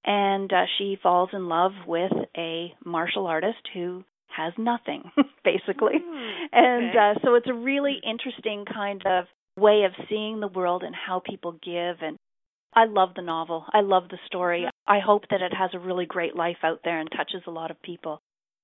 and 0.05 0.53
uh, 0.53 0.65
she 0.79 0.99
falls 1.03 1.31
in 1.33 1.49
love 1.49 1.73
with 1.87 2.13
a 2.37 2.73
martial 2.85 3.27
artist 3.27 3.59
who 3.75 4.05
has 4.29 4.53
nothing, 4.59 5.05
basically. 5.45 5.95
Mm, 5.95 6.33
and 6.53 6.97
uh, 6.97 7.21
so 7.25 7.35
it's 7.35 7.49
a 7.49 7.55
really 7.55 8.01
interesting 8.05 8.65
kind 8.65 9.03
of 9.07 9.25
way 9.59 9.85
of 9.85 9.93
seeing 10.09 10.41
the 10.41 10.49
world 10.49 10.83
and 10.83 10.95
how 10.95 11.21
people 11.25 11.53
give. 11.53 11.97
And 12.01 12.17
I 12.75 12.85
love 12.85 13.11
the 13.17 13.23
novel. 13.23 13.65
I 13.73 13.81
love 13.81 14.05
the 14.11 14.19
story. 14.27 14.61
Mm-hmm. 14.61 14.93
I 14.93 15.01
hope 15.05 15.23
that 15.31 15.43
it 15.43 15.53
has 15.55 15.71
a 15.75 15.79
really 15.79 16.07
great 16.07 16.37
life 16.37 16.59
out 16.63 16.81
there 16.85 17.01
and 17.01 17.11
touches 17.11 17.43
a 17.47 17.51
lot 17.51 17.71
of 17.71 17.83
people. 17.83 18.21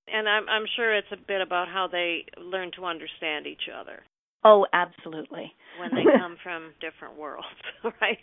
And 0.07 0.29
I'm, 0.29 0.49
I'm 0.49 0.67
sure 0.77 0.95
it's 0.95 1.13
a 1.13 1.17
bit 1.17 1.41
about 1.41 1.69
how 1.69 1.89
they 1.91 2.27
learn 2.39 2.71
to 2.77 2.85
understand 2.85 3.47
each 3.47 3.69
other. 3.75 4.03
Oh, 4.45 4.67
absolutely. 4.73 5.53
When 5.81 5.91
they 5.95 6.05
come 6.19 6.37
from 6.43 6.73
different 6.81 7.19
worlds, 7.19 7.47
right? 7.85 8.19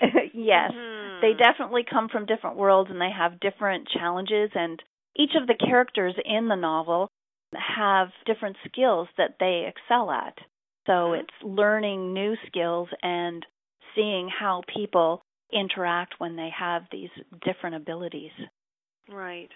yes, 0.34 0.72
mm-hmm. 0.74 1.20
they 1.20 1.32
definitely 1.32 1.84
come 1.88 2.08
from 2.08 2.26
different 2.26 2.56
worlds 2.56 2.90
and 2.90 3.00
they 3.00 3.10
have 3.16 3.40
different 3.40 3.88
challenges 3.88 4.50
and 4.54 4.82
each 5.16 5.32
of 5.40 5.46
the 5.46 5.54
characters 5.54 6.14
in 6.24 6.48
the 6.48 6.56
novel 6.56 7.08
have 7.54 8.08
different 8.26 8.56
skills 8.66 9.08
that 9.16 9.36
they 9.40 9.66
excel 9.68 10.10
at. 10.10 10.34
So 10.86 10.92
mm-hmm. 10.92 11.20
it's 11.20 11.34
learning 11.42 12.12
new 12.12 12.34
skills 12.46 12.88
and 13.02 13.44
seeing 13.96 14.28
how 14.28 14.62
people 14.72 15.22
interact 15.52 16.14
when 16.18 16.36
they 16.36 16.50
have 16.56 16.82
these 16.92 17.10
different 17.44 17.76
abilities. 17.76 18.32
Right. 19.10 19.48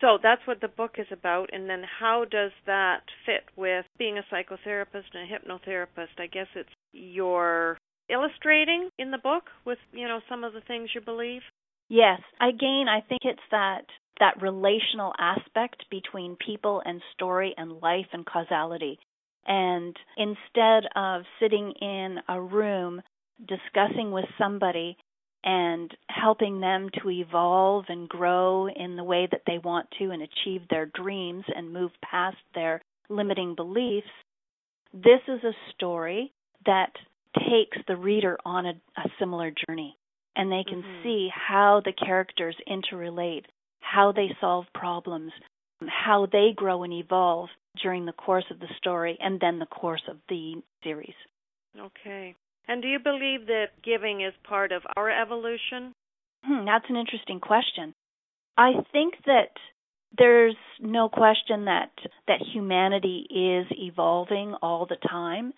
So 0.00 0.18
that's 0.20 0.42
what 0.46 0.60
the 0.60 0.68
book 0.68 0.96
is 0.98 1.06
about. 1.12 1.50
And 1.52 1.70
then 1.70 1.82
how 2.00 2.24
does 2.28 2.50
that 2.66 3.02
fit 3.24 3.44
with 3.56 3.84
being 3.98 4.18
a 4.18 4.34
psychotherapist 4.34 5.04
and 5.14 5.22
a 5.22 5.32
hypnotherapist? 5.32 6.18
I 6.18 6.26
guess 6.26 6.48
it's 6.56 6.68
your 6.92 7.78
illustrating 8.10 8.90
in 8.98 9.12
the 9.12 9.18
book 9.18 9.44
with, 9.64 9.78
you 9.92 10.08
know, 10.08 10.20
some 10.28 10.42
of 10.42 10.52
the 10.52 10.60
things 10.60 10.90
you 10.94 11.00
believe? 11.00 11.42
Yes. 11.88 12.20
Again, 12.40 12.86
I 12.88 13.00
think 13.08 13.20
it's 13.24 13.40
that 13.50 13.82
that 14.18 14.42
relational 14.42 15.12
aspect 15.18 15.84
between 15.90 16.36
people 16.36 16.82
and 16.84 17.00
story 17.14 17.54
and 17.56 17.80
life 17.80 18.06
and 18.12 18.26
causality. 18.26 18.98
And 19.46 19.96
instead 20.16 20.84
of 20.94 21.22
sitting 21.40 21.72
in 21.80 22.18
a 22.28 22.40
room 22.40 23.02
discussing 23.46 24.10
with 24.10 24.24
somebody 24.38 24.96
and 25.44 25.90
helping 26.08 26.60
them 26.60 26.88
to 27.02 27.10
evolve 27.10 27.84
and 27.88 28.08
grow 28.08 28.68
in 28.68 28.96
the 28.96 29.04
way 29.04 29.28
that 29.30 29.42
they 29.46 29.58
want 29.58 29.88
to 29.98 30.10
and 30.10 30.22
achieve 30.22 30.62
their 30.70 30.86
dreams 30.86 31.44
and 31.54 31.72
move 31.72 31.90
past 32.08 32.36
their 32.54 32.80
limiting 33.08 33.54
beliefs, 33.54 34.06
this 34.92 35.20
is 35.26 35.42
a 35.42 35.52
story 35.74 36.32
that 36.66 36.92
takes 37.36 37.78
the 37.88 37.96
reader 37.96 38.38
on 38.44 38.66
a, 38.66 38.72
a 38.96 39.08
similar 39.18 39.52
journey. 39.66 39.96
And 40.36 40.50
they 40.50 40.64
can 40.66 40.82
mm-hmm. 40.82 41.02
see 41.02 41.28
how 41.34 41.82
the 41.84 41.92
characters 41.92 42.56
interrelate, 42.68 43.44
how 43.80 44.12
they 44.12 44.28
solve 44.40 44.64
problems, 44.74 45.32
how 45.88 46.26
they 46.30 46.52
grow 46.54 46.84
and 46.84 46.92
evolve 46.92 47.48
during 47.82 48.06
the 48.06 48.12
course 48.12 48.44
of 48.50 48.60
the 48.60 48.68
story 48.78 49.18
and 49.20 49.40
then 49.40 49.58
the 49.58 49.66
course 49.66 50.02
of 50.08 50.16
the 50.28 50.54
series. 50.82 51.14
Okay. 51.78 52.34
And 52.68 52.82
do 52.82 52.88
you 52.88 52.98
believe 52.98 53.46
that 53.46 53.66
giving 53.84 54.22
is 54.22 54.32
part 54.44 54.72
of 54.72 54.82
our 54.96 55.10
evolution? 55.10 55.94
Hmm, 56.44 56.64
that's 56.64 56.84
an 56.88 56.96
interesting 56.96 57.40
question. 57.40 57.94
I 58.56 58.72
think 58.92 59.14
that 59.26 59.50
there's 60.16 60.56
no 60.80 61.08
question 61.08 61.64
that 61.64 61.90
that 62.28 62.40
humanity 62.52 63.26
is 63.30 63.66
evolving 63.70 64.54
all 64.60 64.86
the 64.86 64.96
time 65.08 65.54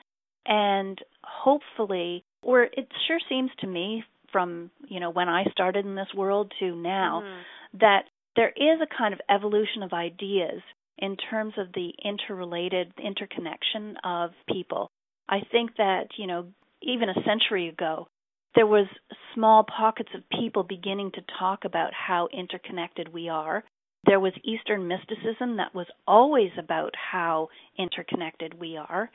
and 0.47 0.97
hopefully 1.25 2.23
or 2.41 2.63
it 2.63 2.87
sure 3.09 3.19
seems 3.29 3.51
to 3.59 3.67
me 3.67 4.05
from 4.31 4.71
you 4.87 5.01
know 5.01 5.11
when 5.11 5.29
I 5.29 5.45
started 5.51 5.85
in 5.85 5.97
this 5.97 6.15
world 6.15 6.53
to 6.61 6.77
now 6.77 7.23
mm-hmm. 7.25 7.79
that 7.81 8.05
there 8.37 8.51
is 8.51 8.81
a 8.81 8.97
kind 8.99 9.13
of 9.13 9.21
evolution 9.29 9.83
of 9.83 9.93
ideas 9.93 10.61
in 10.99 11.17
terms 11.17 11.55
of 11.59 11.73
the 11.73 11.93
interrelated 12.05 12.93
interconnection 13.03 13.97
of 14.05 14.31
people. 14.51 14.91
I 15.29 15.41
think 15.51 15.77
that, 15.79 16.09
you 16.17 16.27
know, 16.27 16.47
even 16.87 17.09
a 17.09 17.25
century 17.27 17.69
ago, 17.69 18.09
there 18.55 18.67
was 18.67 18.87
small 19.35 19.65
pockets 19.65 20.11
of 20.15 20.23
people 20.39 20.63
beginning 20.63 21.11
to 21.13 21.21
talk 21.39 21.65
about 21.65 21.93
how 21.93 22.29
interconnected 22.33 23.13
we 23.13 23.29
are. 23.29 23.65
There 24.07 24.21
was 24.21 24.33
Eastern 24.45 24.87
mysticism 24.87 25.57
that 25.57 25.75
was 25.75 25.87
always 26.07 26.51
about 26.59 26.95
how 26.95 27.49
interconnected 27.79 28.59
we 28.61 28.77
are. 28.77 29.11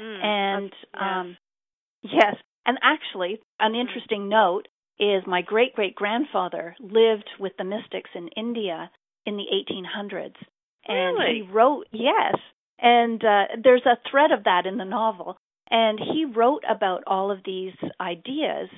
Mm, 0.00 0.24
and 0.24 0.72
yes. 0.72 1.02
um 1.02 1.36
yes, 2.02 2.36
and 2.66 2.78
actually, 2.82 3.40
an 3.60 3.72
mm. 3.72 3.80
interesting 3.80 4.28
note 4.28 4.68
is 4.98 5.22
my 5.26 5.42
great 5.42 5.74
great 5.74 5.94
grandfather 5.94 6.74
lived 6.80 7.28
with 7.38 7.52
the 7.58 7.64
mystics 7.64 8.10
in 8.14 8.28
India 8.28 8.90
in 9.26 9.36
the 9.36 9.44
1800s. 9.44 10.34
And 10.86 11.18
really? 11.18 11.34
he 11.34 11.52
wrote, 11.52 11.86
yes. 11.92 12.34
And 12.78 13.22
uh, 13.24 13.44
there's 13.62 13.86
a 13.86 13.98
thread 14.10 14.32
of 14.32 14.44
that 14.44 14.66
in 14.66 14.78
the 14.78 14.84
novel. 14.84 15.36
And 15.72 15.98
he 15.98 16.24
wrote 16.24 16.62
about 16.68 17.02
all 17.06 17.32
of 17.32 17.40
these 17.44 17.74
ideas 18.00 18.68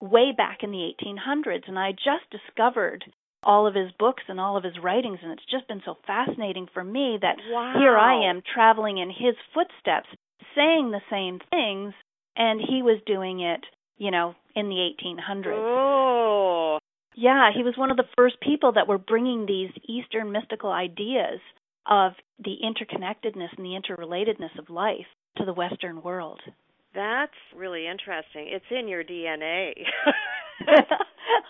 way 0.00 0.32
back 0.36 0.58
in 0.62 0.72
the 0.72 0.90
1800s. 1.00 1.68
And 1.68 1.78
I 1.78 1.92
just 1.92 2.24
discovered 2.32 3.04
all 3.44 3.68
of 3.68 3.76
his 3.76 3.92
books 3.98 4.24
and 4.28 4.40
all 4.40 4.56
of 4.56 4.64
his 4.64 4.82
writings. 4.82 5.20
And 5.22 5.30
it's 5.30 5.50
just 5.50 5.68
been 5.68 5.82
so 5.84 5.96
fascinating 6.06 6.66
for 6.74 6.82
me 6.82 7.18
that 7.20 7.36
wow. 7.50 7.74
here 7.78 7.96
I 7.96 8.28
am 8.28 8.42
traveling 8.54 8.98
in 8.98 9.10
his 9.10 9.36
footsteps, 9.54 10.08
saying 10.56 10.90
the 10.90 11.02
same 11.08 11.38
things. 11.50 11.94
And 12.34 12.60
he 12.60 12.82
was 12.82 12.98
doing 13.06 13.40
it 13.40 13.64
you 13.98 14.10
know, 14.10 14.34
in 14.54 14.68
the 14.68 14.76
1800s. 14.76 15.52
Oh. 15.54 16.78
Yeah, 17.16 17.50
he 17.54 17.64
was 17.64 17.76
one 17.76 17.90
of 17.90 17.96
the 17.96 18.08
first 18.16 18.36
people 18.40 18.72
that 18.72 18.86
were 18.86 18.98
bringing 18.98 19.44
these 19.44 19.70
Eastern 19.88 20.30
mystical 20.32 20.70
ideas 20.70 21.40
of 21.88 22.12
the 22.42 22.56
interconnectedness 22.62 23.56
and 23.56 23.64
the 23.64 23.78
interrelatedness 23.80 24.58
of 24.58 24.70
life 24.70 25.06
to 25.36 25.44
the 25.44 25.52
Western 25.52 26.02
world. 26.02 26.40
That's 26.94 27.32
really 27.56 27.86
interesting. 27.86 28.48
It's 28.48 28.64
in 28.70 28.88
your 28.88 29.04
DNA. 29.04 29.72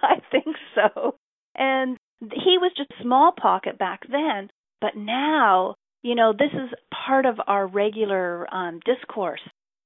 I 0.02 0.16
think 0.30 0.56
so. 0.74 1.16
And 1.54 1.96
he 2.20 2.58
was 2.58 2.72
just 2.76 2.90
small 3.02 3.32
pocket 3.32 3.78
back 3.78 4.02
then, 4.10 4.50
but 4.80 4.96
now, 4.96 5.74
you 6.02 6.14
know, 6.14 6.32
this 6.32 6.52
is 6.52 6.70
part 7.06 7.26
of 7.26 7.36
our 7.46 7.66
regular 7.66 8.52
um, 8.52 8.80
discourse 8.84 9.40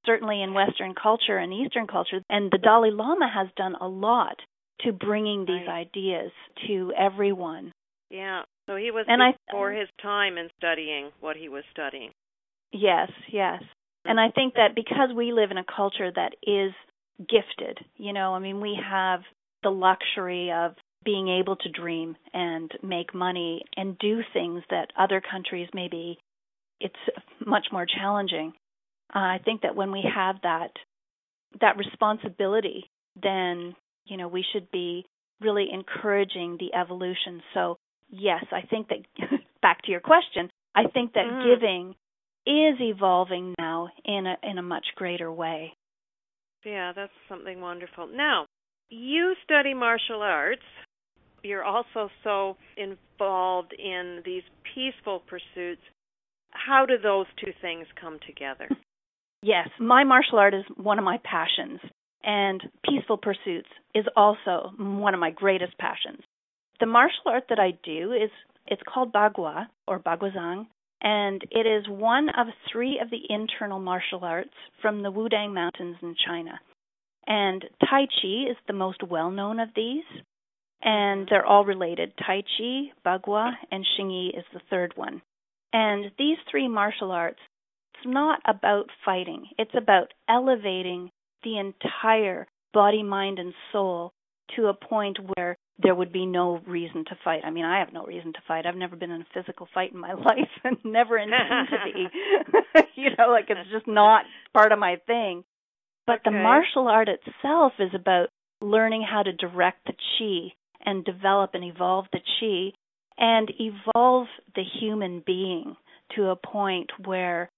certainly 0.04 0.42
in 0.42 0.54
Western 0.54 0.94
culture 1.00 1.38
and 1.38 1.52
Eastern 1.52 1.86
culture. 1.86 2.20
And 2.28 2.50
the 2.50 2.58
Dalai 2.58 2.90
Lama 2.90 3.30
has 3.32 3.48
done 3.56 3.76
a 3.80 3.86
lot 3.88 4.36
to 4.80 4.92
bringing 4.92 5.44
these 5.44 5.66
Right. 5.66 5.86
ideas 5.86 6.32
to 6.66 6.92
everyone. 6.96 7.72
Yeah. 8.10 8.42
So 8.66 8.76
he 8.76 8.90
was 8.90 9.06
And 9.08 9.22
I- 9.22 9.34
before 9.48 9.72
his 9.72 9.88
time 10.00 10.38
in 10.38 10.50
studying 10.56 11.10
what 11.20 11.36
he 11.36 11.48
was 11.48 11.64
studying. 11.72 12.12
Yes, 12.72 13.10
yes. 13.28 13.62
And 14.04 14.18
I 14.18 14.30
think 14.30 14.54
that 14.54 14.74
because 14.74 15.12
we 15.14 15.32
live 15.32 15.50
in 15.50 15.58
a 15.58 15.64
culture 15.64 16.10
that 16.10 16.34
is 16.42 16.72
gifted, 17.28 17.78
you 17.96 18.12
know, 18.12 18.34
I 18.34 18.38
mean, 18.38 18.60
we 18.60 18.74
have 18.74 19.22
the 19.62 19.70
luxury 19.70 20.50
of 20.50 20.74
being 21.04 21.28
able 21.28 21.56
to 21.56 21.68
dream 21.68 22.16
and 22.32 22.70
make 22.82 23.14
money 23.14 23.62
and 23.76 23.98
do 23.98 24.22
things 24.32 24.62
that 24.70 24.92
other 24.96 25.20
countries 25.20 25.68
maybe 25.74 26.18
it's 26.80 26.94
much 27.44 27.66
more 27.72 27.86
challenging. 27.86 28.52
Uh, 29.14 29.18
I 29.18 29.40
think 29.44 29.62
that 29.62 29.76
when 29.76 29.92
we 29.92 30.02
have 30.14 30.36
that 30.42 30.70
that 31.60 31.76
responsibility, 31.76 32.90
then 33.20 33.74
you 34.06 34.16
know 34.16 34.28
we 34.28 34.44
should 34.52 34.70
be 34.70 35.04
really 35.40 35.68
encouraging 35.72 36.56
the 36.58 36.74
evolution. 36.74 37.42
So 37.54 37.78
yes, 38.12 38.44
I 38.52 38.62
think 38.62 38.88
that 38.88 39.00
back 39.62 39.82
to 39.82 39.90
your 39.90 40.00
question, 40.00 40.50
I 40.74 40.86
think 40.86 41.14
that 41.14 41.26
Mhm. 41.26 41.42
giving 41.42 41.96
is 42.46 42.80
evolving 42.80 43.54
now 43.58 43.88
in 44.04 44.26
a 44.26 44.36
in 44.42 44.58
a 44.58 44.62
much 44.62 44.94
greater 44.94 45.32
way. 45.32 45.74
Yeah, 46.64 46.92
that's 46.92 47.12
something 47.28 47.60
wonderful. 47.60 48.06
Now, 48.06 48.46
you 48.88 49.34
study 49.44 49.74
martial 49.74 50.22
arts. 50.22 50.62
You're 51.42 51.64
also 51.64 52.08
so 52.22 52.56
involved 52.76 53.72
in 53.72 54.22
these 54.24 54.44
peaceful 54.62 55.20
pursuits. 55.20 55.82
How 56.52 56.86
do 56.86 56.98
those 56.98 57.26
two 57.36 57.52
things 57.60 57.86
come 58.00 58.18
together? 58.20 58.68
Yes, 59.44 59.68
my 59.80 60.04
martial 60.04 60.38
art 60.38 60.54
is 60.54 60.64
one 60.76 61.00
of 61.00 61.04
my 61.04 61.18
passions, 61.24 61.80
and 62.22 62.62
peaceful 62.88 63.18
pursuits 63.18 63.68
is 63.92 64.06
also 64.14 64.70
one 64.78 65.14
of 65.14 65.20
my 65.20 65.32
greatest 65.32 65.76
passions. 65.78 66.22
The 66.82 66.86
martial 66.86 67.22
art 67.26 67.44
that 67.48 67.60
I 67.60 67.78
do 67.84 68.10
is 68.10 68.28
it's 68.66 68.82
called 68.92 69.12
Bagua 69.12 69.68
or 69.86 70.00
Baguazhang, 70.00 70.66
and 71.00 71.40
it 71.52 71.64
is 71.64 71.88
one 71.88 72.28
of 72.30 72.48
three 72.72 72.98
of 72.98 73.08
the 73.08 73.22
internal 73.28 73.78
martial 73.78 74.24
arts 74.24 74.50
from 74.80 75.00
the 75.00 75.12
Wudang 75.12 75.54
Mountains 75.54 75.98
in 76.02 76.16
China. 76.26 76.58
And 77.24 77.64
Tai 77.88 78.06
Chi 78.06 78.50
is 78.50 78.56
the 78.66 78.72
most 78.72 79.00
well 79.04 79.30
known 79.30 79.60
of 79.60 79.68
these, 79.76 80.02
and 80.82 81.28
they're 81.30 81.46
all 81.46 81.64
related. 81.64 82.14
Tai 82.18 82.42
Chi, 82.58 82.90
Bagua, 83.06 83.52
and 83.70 83.86
Xingyi 83.96 84.36
is 84.36 84.44
the 84.52 84.60
third 84.68 84.92
one. 84.96 85.22
And 85.72 86.10
these 86.18 86.38
three 86.50 86.66
martial 86.66 87.12
arts 87.12 87.38
it's 87.94 88.12
not 88.12 88.40
about 88.44 88.90
fighting. 89.04 89.46
It's 89.56 89.76
about 89.76 90.12
elevating 90.28 91.12
the 91.44 91.58
entire 91.58 92.48
body, 92.74 93.04
mind, 93.04 93.38
and 93.38 93.54
soul 93.70 94.12
to 94.56 94.66
a 94.66 94.74
point 94.74 95.18
where 95.34 95.56
there 95.82 95.94
would 95.94 96.12
be 96.12 96.26
no 96.26 96.60
reason 96.66 97.04
to 97.08 97.16
fight. 97.24 97.40
I 97.44 97.50
mean, 97.50 97.64
I 97.64 97.80
have 97.80 97.92
no 97.92 98.04
reason 98.04 98.32
to 98.32 98.38
fight. 98.46 98.66
I've 98.66 98.76
never 98.76 98.96
been 98.96 99.10
in 99.10 99.22
a 99.22 99.26
physical 99.34 99.68
fight 99.72 99.92
in 99.92 99.98
my 99.98 100.12
life 100.14 100.50
and 100.64 100.76
never 100.84 101.18
intend 101.18 101.68
to 101.70 101.92
be. 101.92 102.82
you 102.94 103.10
know, 103.18 103.30
like 103.30 103.46
it's 103.48 103.70
just 103.72 103.86
not 103.86 104.24
part 104.54 104.72
of 104.72 104.78
my 104.78 104.96
thing. 105.06 105.44
But 106.06 106.20
the 106.24 106.32
martial 106.32 106.88
art 106.88 107.08
itself 107.08 107.74
is 107.78 107.90
about 107.94 108.28
learning 108.60 109.06
how 109.08 109.22
to 109.22 109.32
direct 109.32 109.86
the 109.86 109.92
chi 109.92 110.54
and 110.84 111.04
develop 111.04 111.50
and 111.54 111.64
evolve 111.64 112.06
the 112.12 112.18
chi 112.18 112.76
and 113.18 113.50
evolve 113.58 114.26
the 114.54 114.64
human 114.80 115.22
being 115.24 115.76
to 116.16 116.30
a 116.30 116.36
point 116.36 116.90
where 117.04 117.50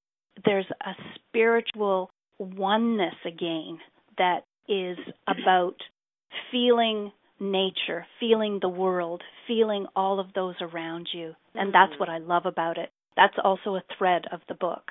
there's 0.44 0.66
a 0.82 0.92
spiritual 1.14 2.10
oneness 2.38 3.14
again 3.26 3.78
that 4.18 4.40
is 4.68 4.98
about 5.26 5.76
feeling 6.50 7.12
nature, 7.40 8.06
feeling 8.20 8.58
the 8.60 8.68
world, 8.68 9.22
feeling 9.46 9.86
all 9.96 10.20
of 10.20 10.32
those 10.34 10.54
around 10.60 11.08
you. 11.12 11.34
And 11.54 11.72
that's 11.72 11.92
Mhm. 11.94 12.00
what 12.00 12.08
I 12.08 12.18
love 12.18 12.46
about 12.46 12.78
it. 12.78 12.90
That's 13.16 13.38
also 13.38 13.76
a 13.76 13.82
thread 13.96 14.26
of 14.32 14.40
the 14.48 14.54
book, 14.54 14.90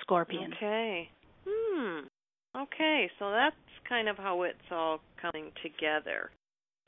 Scorpion. 0.00 0.52
Okay. 0.54 1.10
Hmm. 1.46 2.06
Okay, 2.54 3.10
so 3.18 3.30
that's 3.30 3.56
kind 3.88 4.08
of 4.08 4.16
how 4.18 4.42
it's 4.42 4.70
all 4.70 5.00
coming 5.16 5.52
together. 5.62 6.30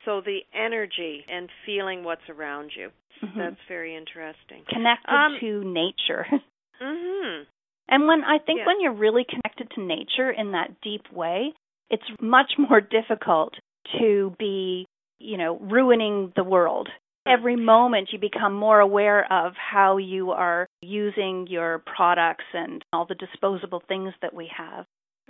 So 0.04 0.20
the 0.20 0.44
energy 0.52 1.24
and 1.28 1.50
feeling 1.64 2.04
what's 2.04 2.28
around 2.28 2.72
you. 2.76 2.92
Mhm. 3.22 3.36
That's 3.36 3.60
very 3.68 3.94
interesting. 3.96 4.64
Connected 4.66 5.10
Um, 5.14 5.38
to 5.38 5.64
nature. 5.64 6.26
Mhm. 6.80 7.46
And 7.88 8.06
when 8.06 8.24
I 8.24 8.38
think 8.38 8.58
Yeah. 8.58 8.66
when 8.66 8.80
you're 8.80 8.92
really 8.92 9.24
connected 9.24 9.70
to 9.70 9.80
nature 9.80 10.30
in 10.30 10.52
that 10.52 10.80
deep 10.80 11.10
way, 11.12 11.54
it's 11.90 12.20
much 12.20 12.58
more 12.58 12.80
difficult 12.98 13.54
to 13.98 14.34
be, 14.38 14.86
you 15.18 15.36
know, 15.36 15.58
ruining 15.58 16.32
the 16.36 16.44
world. 16.44 16.88
Every 17.26 17.56
moment 17.56 18.10
you 18.12 18.18
become 18.18 18.52
more 18.52 18.80
aware 18.80 19.32
of 19.32 19.54
how 19.56 19.96
you 19.96 20.32
are 20.32 20.66
using 20.82 21.46
your 21.48 21.82
products 21.96 22.44
and 22.52 22.84
all 22.92 23.06
the 23.06 23.14
disposable 23.14 23.82
things 23.88 24.12
that 24.20 24.34
we 24.34 24.50
have. 24.54 24.84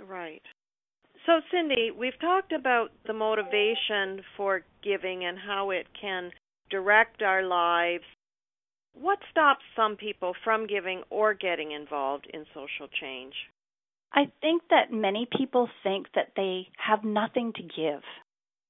Right. 0.05 0.41
So, 1.25 1.39
Cindy, 1.51 1.91
we've 1.97 2.19
talked 2.19 2.51
about 2.51 2.89
the 3.07 3.13
motivation 3.13 4.23
for 4.37 4.61
giving 4.83 5.25
and 5.25 5.37
how 5.39 5.71
it 5.71 5.87
can 5.99 6.31
direct 6.69 7.21
our 7.21 7.43
lives. 7.43 8.03
What 8.93 9.19
stops 9.31 9.63
some 9.75 9.95
people 9.95 10.33
from 10.43 10.67
giving 10.67 11.03
or 11.09 11.33
getting 11.33 11.71
involved 11.71 12.27
in 12.33 12.45
social 12.53 12.87
change? 13.01 13.33
I 14.13 14.31
think 14.41 14.63
that 14.69 14.91
many 14.91 15.27
people 15.37 15.67
think 15.83 16.07
that 16.15 16.31
they 16.35 16.67
have 16.77 17.03
nothing 17.03 17.53
to 17.53 17.61
give. 17.61 18.01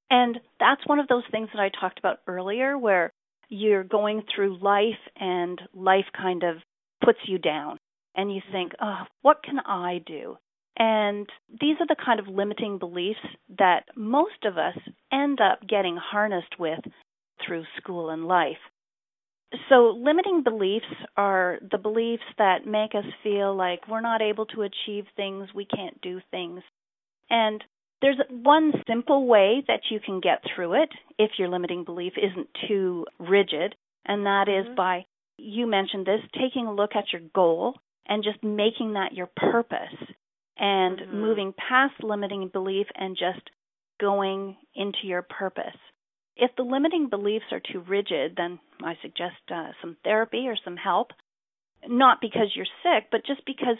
And 0.09 0.39
that's 0.59 0.85
one 0.85 0.99
of 0.99 1.07
those 1.07 1.23
things 1.31 1.49
that 1.53 1.61
I 1.61 1.69
talked 1.69 1.99
about 1.99 2.19
earlier 2.27 2.77
where 2.77 3.11
you're 3.49 3.83
going 3.83 4.23
through 4.33 4.57
life 4.59 4.99
and 5.15 5.59
life 5.73 6.05
kind 6.15 6.43
of 6.43 6.57
puts 7.03 7.19
you 7.27 7.37
down 7.37 7.77
and 8.15 8.33
you 8.33 8.41
think, 8.51 8.73
"Oh, 8.81 9.05
what 9.21 9.43
can 9.43 9.59
I 9.59 9.99
do?" 9.99 10.37
And 10.77 11.29
these 11.49 11.79
are 11.79 11.87
the 11.87 11.95
kind 11.95 12.19
of 12.19 12.27
limiting 12.27 12.77
beliefs 12.77 13.25
that 13.57 13.85
most 13.95 14.43
of 14.45 14.57
us 14.57 14.77
end 15.11 15.39
up 15.39 15.65
getting 15.67 15.95
harnessed 15.97 16.59
with 16.59 16.79
through 17.45 17.65
school 17.77 18.09
and 18.09 18.27
life. 18.27 18.59
So, 19.69 19.91
limiting 19.91 20.43
beliefs 20.43 20.91
are 21.15 21.59
the 21.61 21.77
beliefs 21.77 22.23
that 22.37 22.65
make 22.65 22.93
us 22.93 23.05
feel 23.23 23.55
like 23.55 23.87
we're 23.87 24.01
not 24.01 24.21
able 24.21 24.45
to 24.47 24.63
achieve 24.63 25.05
things, 25.15 25.53
we 25.53 25.65
can't 25.65 25.99
do 26.01 26.19
things. 26.31 26.61
And 27.29 27.63
there's 28.05 28.19
one 28.29 28.71
simple 28.87 29.25
way 29.25 29.63
that 29.67 29.81
you 29.89 29.99
can 29.99 30.19
get 30.19 30.43
through 30.55 30.83
it 30.83 30.89
if 31.17 31.31
your 31.39 31.47
limiting 31.47 31.83
belief 31.83 32.13
isn't 32.21 32.47
too 32.67 33.03
rigid, 33.17 33.73
and 34.05 34.27
that 34.27 34.47
is 34.47 34.67
Mhm. 34.67 34.75
by, 34.75 35.05
you 35.39 35.65
mentioned 35.65 36.05
this, 36.05 36.21
taking 36.33 36.67
a 36.67 36.73
look 36.73 36.95
at 36.95 37.11
your 37.11 37.23
goal 37.33 37.79
and 38.05 38.23
just 38.23 38.43
making 38.43 38.93
that 38.93 39.13
your 39.13 39.25
purpose 39.25 39.97
and 40.55 40.99
Mhm. 40.99 41.13
moving 41.13 41.53
past 41.53 42.03
limiting 42.03 42.47
belief 42.49 42.87
and 42.93 43.17
just 43.17 43.49
going 43.97 44.55
into 44.75 45.07
your 45.07 45.23
purpose. 45.23 45.75
If 46.35 46.55
the 46.55 46.63
limiting 46.63 47.07
beliefs 47.07 47.51
are 47.51 47.59
too 47.59 47.79
rigid, 47.79 48.35
then 48.35 48.59
I 48.83 48.95
suggest 48.97 49.51
uh, 49.51 49.71
some 49.81 49.95
therapy 50.03 50.47
or 50.47 50.55
some 50.57 50.77
help. 50.77 51.11
Not 51.87 52.21
because 52.21 52.55
you're 52.55 52.67
sick, 52.83 53.09
but 53.09 53.25
just 53.25 53.43
because, 53.45 53.77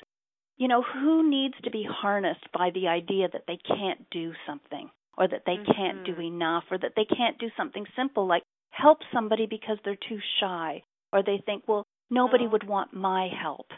you 0.57 0.67
know, 0.67 0.81
who 0.81 1.29
needs 1.29 1.55
to 1.63 1.71
be 1.71 1.83
harnessed 1.89 2.45
by 2.53 2.69
the 2.73 2.87
idea 2.87 3.27
that 3.31 3.43
they 3.47 3.57
can't 3.57 4.09
do 4.09 4.33
something 4.47 4.89
or 5.17 5.27
that 5.27 5.43
they 5.45 5.57
can't 5.57 6.03
do 6.05 6.15
Mhm. 6.15 6.27
enough 6.27 6.63
or 6.71 6.77
that 6.77 6.93
they 6.95 7.05
can't 7.05 7.37
do 7.37 7.49
something 7.57 7.85
simple 7.95 8.25
like 8.25 8.43
help 8.71 8.99
somebody 9.13 9.45
because 9.45 9.77
they're 9.83 9.95
too 9.95 10.19
shy 10.39 10.83
or 11.13 11.23
they 11.23 11.37
think, 11.39 11.63
well, 11.67 11.85
nobody 12.09 12.45
Oh. 12.45 12.49
would 12.49 12.63
want 12.67 12.93
my 12.93 13.27
help. 13.29 13.71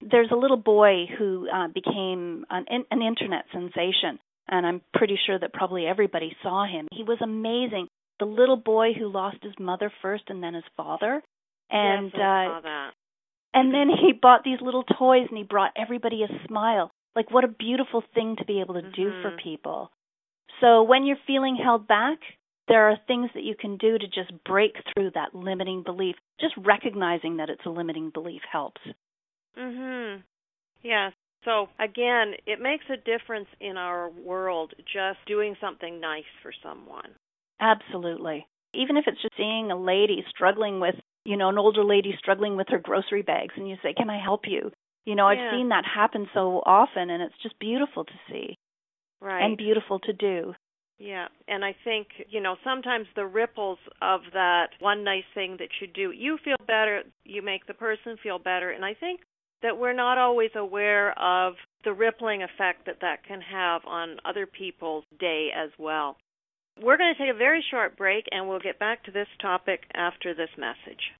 There's 0.00 0.30
a 0.30 0.36
little 0.36 0.56
boy 0.56 1.06
who 1.06 1.48
uh, 1.48 1.68
became 1.68 2.44
an, 2.50 2.64
an 2.90 3.02
internet 3.02 3.44
sensation, 3.52 4.18
and 4.48 4.66
I'm 4.66 4.80
pretty 4.94 5.16
sure 5.26 5.38
that 5.38 5.52
probably 5.52 5.86
everybody 5.86 6.36
saw 6.42 6.64
him. 6.64 6.88
He 6.92 7.02
was 7.04 7.20
amazing. 7.20 7.86
The 8.18 8.24
little 8.26 8.56
boy 8.56 8.92
who 8.94 9.08
lost 9.08 9.42
his 9.42 9.58
mother 9.58 9.90
first 10.02 10.24
and 10.28 10.42
then 10.42 10.54
his 10.54 10.64
father, 10.76 11.22
and 11.70 12.10
yes, 12.12 12.20
I 12.20 12.46
uh, 12.46 12.48
saw 12.48 12.60
that. 12.62 12.94
And 13.54 13.72
then 13.74 13.88
he 13.88 14.12
bought 14.12 14.44
these 14.44 14.60
little 14.60 14.84
toys 14.84 15.26
and 15.28 15.38
he 15.38 15.44
brought 15.44 15.72
everybody 15.76 16.22
a 16.22 16.46
smile. 16.46 16.90
Like 17.16 17.30
what 17.30 17.44
a 17.44 17.48
beautiful 17.48 18.02
thing 18.14 18.36
to 18.36 18.44
be 18.44 18.60
able 18.60 18.74
to 18.74 18.82
do 18.82 19.12
for 19.22 19.30
Mhm. 19.30 19.42
people. 19.42 19.90
So 20.60 20.82
when 20.82 21.04
you're 21.04 21.16
feeling 21.26 21.56
held 21.56 21.86
back, 21.86 22.18
there 22.68 22.88
are 22.88 22.96
things 23.06 23.30
that 23.34 23.42
you 23.42 23.56
can 23.56 23.76
do 23.78 23.98
to 23.98 24.06
just 24.06 24.32
break 24.44 24.76
through 24.92 25.10
that 25.12 25.34
limiting 25.34 25.82
belief. 25.82 26.16
Just 26.38 26.56
recognizing 26.56 27.36
that 27.38 27.50
it's 27.50 27.64
a 27.66 27.70
limiting 27.70 28.10
belief 28.10 28.42
helps. 28.44 28.80
Mhm. 29.56 30.22
Yes. 30.82 31.12
So 31.44 31.68
again, 31.78 32.34
it 32.46 32.60
makes 32.60 32.88
a 32.90 32.96
difference 32.98 33.48
in 33.60 33.76
our 33.76 34.08
world 34.10 34.74
just 34.84 35.24
doing 35.26 35.56
something 35.56 35.98
nice 35.98 36.28
for 36.42 36.52
someone. 36.52 37.14
Absolutely. 37.60 38.46
Even 38.74 38.96
if 38.96 39.06
it's 39.06 39.20
just 39.20 39.36
seeing 39.36 39.70
a 39.70 39.76
lady 39.76 40.24
struggling 40.28 40.80
with, 40.80 40.94
you 41.24 41.36
know, 41.36 41.48
an 41.48 41.58
older 41.58 41.84
lady 41.84 42.14
struggling 42.18 42.56
with 42.56 42.68
her 42.68 42.78
grocery 42.78 43.22
bags 43.22 43.54
and 43.56 43.68
you 43.68 43.76
say, 43.82 43.92
"Can 43.92 44.10
I 44.10 44.18
help 44.18 44.46
you?" 44.46 44.72
You 45.04 45.14
know, 45.14 45.28
Yeah. 45.28 45.32
I've 45.50 45.58
seen 45.58 45.68
that 45.70 45.84
happen 45.84 46.28
so 46.34 46.62
often 46.64 47.10
and 47.10 47.22
it's 47.22 47.38
just 47.42 47.58
beautiful 47.58 48.04
to 48.04 48.20
see 48.28 48.56
Right. 49.20 49.42
and 49.42 49.56
beautiful 49.56 49.98
to 50.00 50.12
do. 50.12 50.54
Yeah, 50.98 51.28
and 51.48 51.64
I 51.64 51.72
think, 51.82 52.08
you 52.28 52.40
know, 52.40 52.56
sometimes 52.62 53.06
the 53.16 53.26
ripples 53.26 53.78
of 54.02 54.20
that 54.34 54.68
one 54.80 55.02
nice 55.02 55.24
thing 55.32 55.56
that 55.58 55.70
you 55.80 55.86
do, 55.86 56.10
you 56.10 56.36
feel 56.44 56.58
better, 56.66 57.02
you 57.24 57.40
make 57.40 57.66
the 57.66 57.72
person 57.74 58.18
feel 58.22 58.38
better, 58.38 58.70
and 58.70 58.84
I 58.84 58.92
think 58.92 59.20
that 59.62 59.78
we're 59.78 59.94
not 59.94 60.18
always 60.18 60.50
aware 60.54 61.18
of 61.18 61.54
the 61.84 61.92
rippling 61.94 62.42
effect 62.42 62.84
that 62.84 63.00
that 63.00 63.24
can 63.24 63.40
have 63.40 63.82
on 63.86 64.18
other 64.26 64.46
people's 64.46 65.04
day 65.18 65.48
as 65.56 65.70
well. 65.78 66.18
We're 66.82 66.96
going 66.96 67.12
to 67.14 67.18
take 67.18 67.34
a 67.34 67.36
very 67.36 67.64
short 67.70 67.96
break 67.96 68.24
and 68.32 68.48
we'll 68.48 68.58
get 68.58 68.78
back 68.78 69.04
to 69.04 69.10
this 69.10 69.28
topic 69.40 69.82
after 69.94 70.34
this 70.34 70.48
message. 70.56 71.12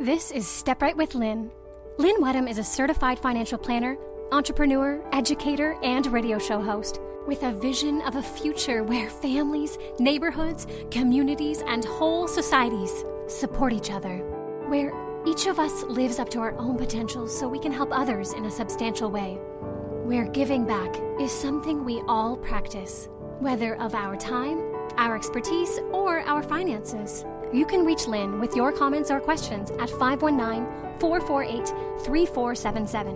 This 0.00 0.30
is 0.30 0.46
Step 0.46 0.80
Right 0.82 0.96
with 0.96 1.14
Lynn. 1.14 1.50
Lynn 1.98 2.20
Wedham 2.20 2.48
is 2.48 2.58
a 2.58 2.64
certified 2.64 3.18
financial 3.18 3.58
planner, 3.58 3.96
entrepreneur, 4.32 5.02
educator, 5.12 5.76
and 5.82 6.06
radio 6.06 6.38
show 6.38 6.60
host 6.60 7.00
with 7.26 7.42
a 7.42 7.52
vision 7.52 8.00
of 8.02 8.16
a 8.16 8.22
future 8.22 8.84
where 8.84 9.10
families, 9.10 9.78
neighborhoods, 9.98 10.66
communities, 10.90 11.62
and 11.66 11.84
whole 11.84 12.28
societies 12.28 13.04
support 13.26 13.72
each 13.72 13.90
other. 13.90 14.18
Where 14.68 14.92
each 15.26 15.46
of 15.46 15.58
us 15.58 15.82
lives 15.84 16.18
up 16.18 16.28
to 16.30 16.40
our 16.40 16.56
own 16.58 16.76
potential 16.78 17.26
so 17.26 17.48
we 17.48 17.58
can 17.58 17.72
help 17.72 17.90
others 17.92 18.32
in 18.32 18.44
a 18.44 18.50
substantial 18.50 19.10
way. 19.10 19.38
Where 20.04 20.26
giving 20.26 20.64
back 20.64 20.94
is 21.20 21.32
something 21.32 21.84
we 21.84 22.00
all 22.06 22.36
practice, 22.36 23.08
whether 23.40 23.76
of 23.80 23.94
our 23.94 24.16
time, 24.16 24.60
our 24.96 25.16
expertise, 25.16 25.78
or 25.92 26.20
our 26.20 26.42
finances. 26.42 27.24
You 27.52 27.66
can 27.66 27.84
reach 27.84 28.06
Lynn 28.06 28.40
with 28.40 28.56
your 28.56 28.72
comments 28.72 29.10
or 29.10 29.20
questions 29.20 29.70
at 29.72 29.90
519 29.90 30.66
448 31.00 31.68
3477 32.04 33.14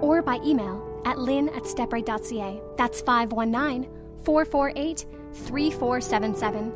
or 0.00 0.22
by 0.22 0.38
email 0.44 0.84
at 1.04 1.18
lynn 1.18 1.48
at 1.50 1.62
stepright.ca. 1.64 2.60
That's 2.76 3.00
519 3.00 3.90
448 4.24 5.06
3477 5.32 6.72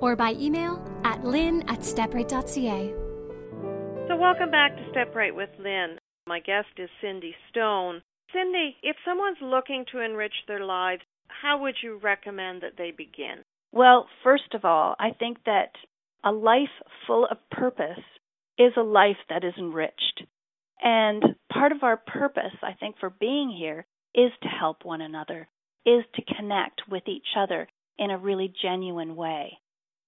or 0.00 0.16
by 0.16 0.32
email 0.32 0.82
at 1.04 1.24
lynn 1.24 1.62
at 1.68 1.80
stepright.ca. 1.80 2.94
So, 4.08 4.16
welcome 4.16 4.50
back 4.50 4.76
to 4.76 4.90
Step 4.90 5.14
Right 5.14 5.34
with 5.34 5.50
Lynn. 5.58 5.98
My 6.26 6.40
guest 6.40 6.68
is 6.78 6.90
Cindy 7.00 7.34
Stone. 7.50 8.02
Cindy, 8.32 8.76
if 8.82 8.96
someone's 9.04 9.38
looking 9.40 9.84
to 9.92 10.00
enrich 10.00 10.34
their 10.46 10.64
lives, 10.64 11.02
how 11.40 11.62
would 11.62 11.76
you 11.82 11.98
recommend 12.02 12.62
that 12.62 12.76
they 12.76 12.90
begin? 12.90 13.44
Well, 13.72 14.08
first 14.22 14.54
of 14.54 14.64
all, 14.64 14.96
I 14.98 15.10
think 15.18 15.38
that 15.46 15.72
a 16.24 16.32
life 16.32 16.68
full 17.06 17.26
of 17.30 17.38
purpose 17.50 18.04
is 18.58 18.72
a 18.76 18.82
life 18.82 19.16
that 19.28 19.44
is 19.44 19.54
enriched. 19.58 20.24
And 20.82 21.22
part 21.52 21.72
of 21.72 21.82
our 21.82 21.96
purpose, 21.96 22.56
I 22.62 22.72
think, 22.78 22.96
for 22.98 23.10
being 23.10 23.54
here 23.56 23.86
is 24.14 24.32
to 24.42 24.48
help 24.48 24.84
one 24.84 25.00
another, 25.00 25.48
is 25.86 26.04
to 26.14 26.34
connect 26.36 26.82
with 26.90 27.04
each 27.06 27.36
other 27.36 27.68
in 27.98 28.10
a 28.10 28.18
really 28.18 28.52
genuine 28.62 29.14
way. 29.14 29.58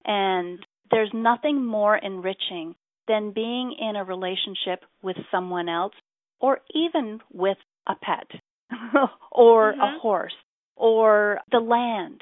And 0.05 0.59
there's 0.91 1.11
nothing 1.15 1.65
more 1.65 1.97
enriching 1.97 2.75
than 3.07 3.33
being 3.33 3.75
in 3.79 3.97
a 3.97 4.05
relationship 4.05 4.85
with 5.03 5.17
someone 5.31 5.69
else 5.69 5.95
or 6.41 6.61
even 6.75 7.21
with 7.33 7.59
a 7.87 7.95
pet 7.95 8.27
or 9.31 9.73
mm-hmm. 9.73 9.81
a 9.81 9.99
horse 10.01 10.35
or 10.77 11.41
the 11.51 11.61
land. 11.61 12.21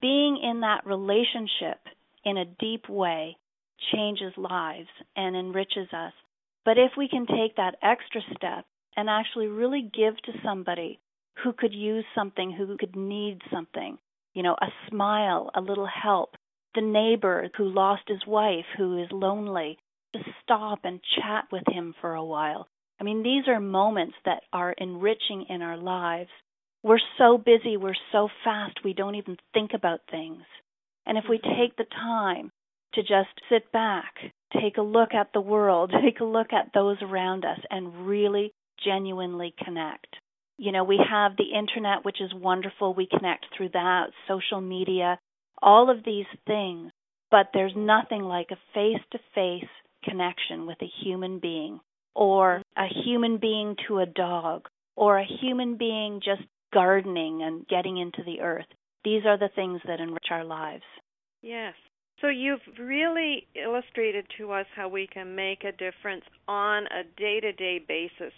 Being 0.00 0.38
in 0.42 0.60
that 0.60 0.86
relationship 0.86 1.78
in 2.24 2.36
a 2.36 2.44
deep 2.44 2.88
way 2.88 3.36
changes 3.92 4.32
lives 4.36 4.88
and 5.16 5.36
enriches 5.36 5.88
us. 5.92 6.12
But 6.64 6.78
if 6.78 6.92
we 6.96 7.08
can 7.08 7.26
take 7.26 7.56
that 7.56 7.76
extra 7.82 8.20
step 8.36 8.64
and 8.96 9.08
actually 9.08 9.46
really 9.46 9.82
give 9.82 10.16
to 10.22 10.40
somebody 10.44 10.98
who 11.42 11.52
could 11.52 11.72
use 11.72 12.04
something, 12.14 12.50
who 12.50 12.76
could 12.76 12.96
need 12.96 13.40
something, 13.52 13.98
you 14.34 14.42
know, 14.42 14.56
a 14.60 14.66
smile, 14.90 15.50
a 15.54 15.60
little 15.60 15.86
help, 15.86 16.30
the 16.74 16.80
neighbor 16.80 17.48
who 17.56 17.64
lost 17.64 18.02
his 18.08 18.26
wife, 18.26 18.64
who 18.76 19.02
is 19.02 19.08
lonely, 19.12 19.78
to 20.14 20.20
stop 20.42 20.80
and 20.84 21.00
chat 21.16 21.44
with 21.52 21.62
him 21.68 21.94
for 22.00 22.14
a 22.14 22.24
while. 22.24 22.68
I 23.00 23.04
mean, 23.04 23.22
these 23.22 23.48
are 23.48 23.60
moments 23.60 24.14
that 24.24 24.42
are 24.52 24.72
enriching 24.72 25.46
in 25.48 25.62
our 25.62 25.76
lives. 25.76 26.30
We're 26.86 27.00
so 27.18 27.36
busy, 27.36 27.76
we're 27.76 27.96
so 28.12 28.28
fast, 28.44 28.84
we 28.84 28.92
don't 28.92 29.16
even 29.16 29.36
think 29.52 29.72
about 29.74 30.02
things. 30.08 30.44
And 31.04 31.18
if 31.18 31.24
we 31.28 31.38
take 31.38 31.74
the 31.76 31.84
time 31.84 32.52
to 32.94 33.00
just 33.00 33.30
sit 33.50 33.72
back, 33.72 34.14
take 34.52 34.76
a 34.76 34.82
look 34.82 35.12
at 35.12 35.32
the 35.34 35.40
world, 35.40 35.92
take 36.04 36.20
a 36.20 36.24
look 36.24 36.52
at 36.52 36.70
those 36.72 36.98
around 37.02 37.44
us, 37.44 37.58
and 37.70 38.06
really 38.06 38.52
genuinely 38.84 39.52
connect. 39.64 40.06
You 40.58 40.70
know, 40.70 40.84
we 40.84 41.00
have 41.10 41.32
the 41.36 41.58
internet, 41.58 42.04
which 42.04 42.20
is 42.20 42.32
wonderful. 42.32 42.94
We 42.94 43.08
connect 43.08 43.46
through 43.56 43.70
that, 43.70 44.10
social 44.28 44.60
media, 44.60 45.18
all 45.60 45.90
of 45.90 46.04
these 46.04 46.26
things. 46.46 46.92
But 47.32 47.48
there's 47.52 47.74
nothing 47.74 48.22
like 48.22 48.52
a 48.52 48.62
face 48.74 49.02
to 49.10 49.18
face 49.34 49.68
connection 50.04 50.66
with 50.66 50.78
a 50.80 50.92
human 51.02 51.40
being, 51.40 51.80
or 52.14 52.62
a 52.76 52.86
human 53.04 53.38
being 53.38 53.74
to 53.88 53.98
a 53.98 54.06
dog, 54.06 54.68
or 54.94 55.18
a 55.18 55.26
human 55.40 55.76
being 55.76 56.20
just 56.24 56.42
gardening 56.72 57.42
and 57.42 57.66
getting 57.68 57.98
into 57.98 58.22
the 58.24 58.40
earth. 58.40 58.66
These 59.04 59.22
are 59.26 59.38
the 59.38 59.50
things 59.54 59.80
that 59.86 60.00
enrich 60.00 60.26
our 60.30 60.44
lives. 60.44 60.82
Yes. 61.42 61.74
So 62.20 62.28
you've 62.28 62.60
really 62.78 63.46
illustrated 63.54 64.26
to 64.38 64.52
us 64.52 64.66
how 64.74 64.88
we 64.88 65.06
can 65.06 65.34
make 65.34 65.64
a 65.64 65.72
difference 65.72 66.24
on 66.48 66.84
a 66.86 67.04
day 67.16 67.40
to 67.40 67.52
day 67.52 67.78
basis, 67.86 68.32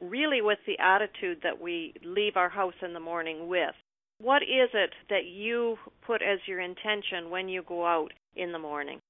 really 0.00 0.42
with 0.42 0.58
the 0.66 0.78
attitude 0.78 1.38
that 1.42 1.60
we 1.60 1.94
leave 2.04 2.36
our 2.36 2.50
house 2.50 2.74
in 2.82 2.92
the 2.92 3.00
morning 3.00 3.48
with. 3.48 3.74
What 4.20 4.42
is 4.42 4.70
it 4.74 4.90
that 5.08 5.24
you 5.24 5.76
put 6.06 6.22
as 6.22 6.38
your 6.46 6.60
intention 6.60 7.30
when 7.30 7.48
you 7.48 7.62
go 7.66 7.86
out 7.86 8.12
in 8.36 8.52
the 8.52 8.58
morning? 8.58 9.00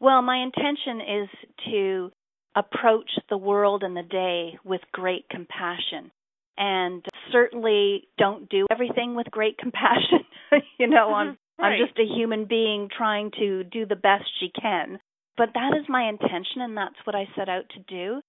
Well, 0.00 0.22
my 0.22 0.42
intention 0.42 1.00
is 1.00 1.28
to 1.70 2.12
approach 2.54 3.10
the 3.28 3.36
world 3.36 3.82
and 3.82 3.96
the 3.96 4.02
day 4.02 4.58
with 4.64 4.80
great 4.92 5.28
compassion. 5.30 6.10
And 6.58 7.04
certainly 7.32 8.08
don't 8.18 8.48
do 8.48 8.66
everything 8.70 9.14
with 9.14 9.30
great 9.30 9.56
compassion. 9.58 10.24
you 10.78 10.86
know, 10.86 11.14
I'm 11.14 11.28
mm-hmm. 11.28 11.62
right. 11.62 11.80
I'm 11.80 11.86
just 11.86 11.98
a 11.98 12.14
human 12.14 12.44
being 12.44 12.88
trying 12.96 13.30
to 13.38 13.64
do 13.64 13.86
the 13.86 13.96
best 13.96 14.24
she 14.40 14.50
can. 14.60 14.98
But 15.36 15.50
that 15.54 15.76
is 15.78 15.86
my 15.88 16.08
intention 16.08 16.60
and 16.60 16.76
that's 16.76 16.96
what 17.04 17.16
I 17.16 17.26
set 17.36 17.48
out 17.48 17.64
to 17.70 17.80
do. 17.88 18.20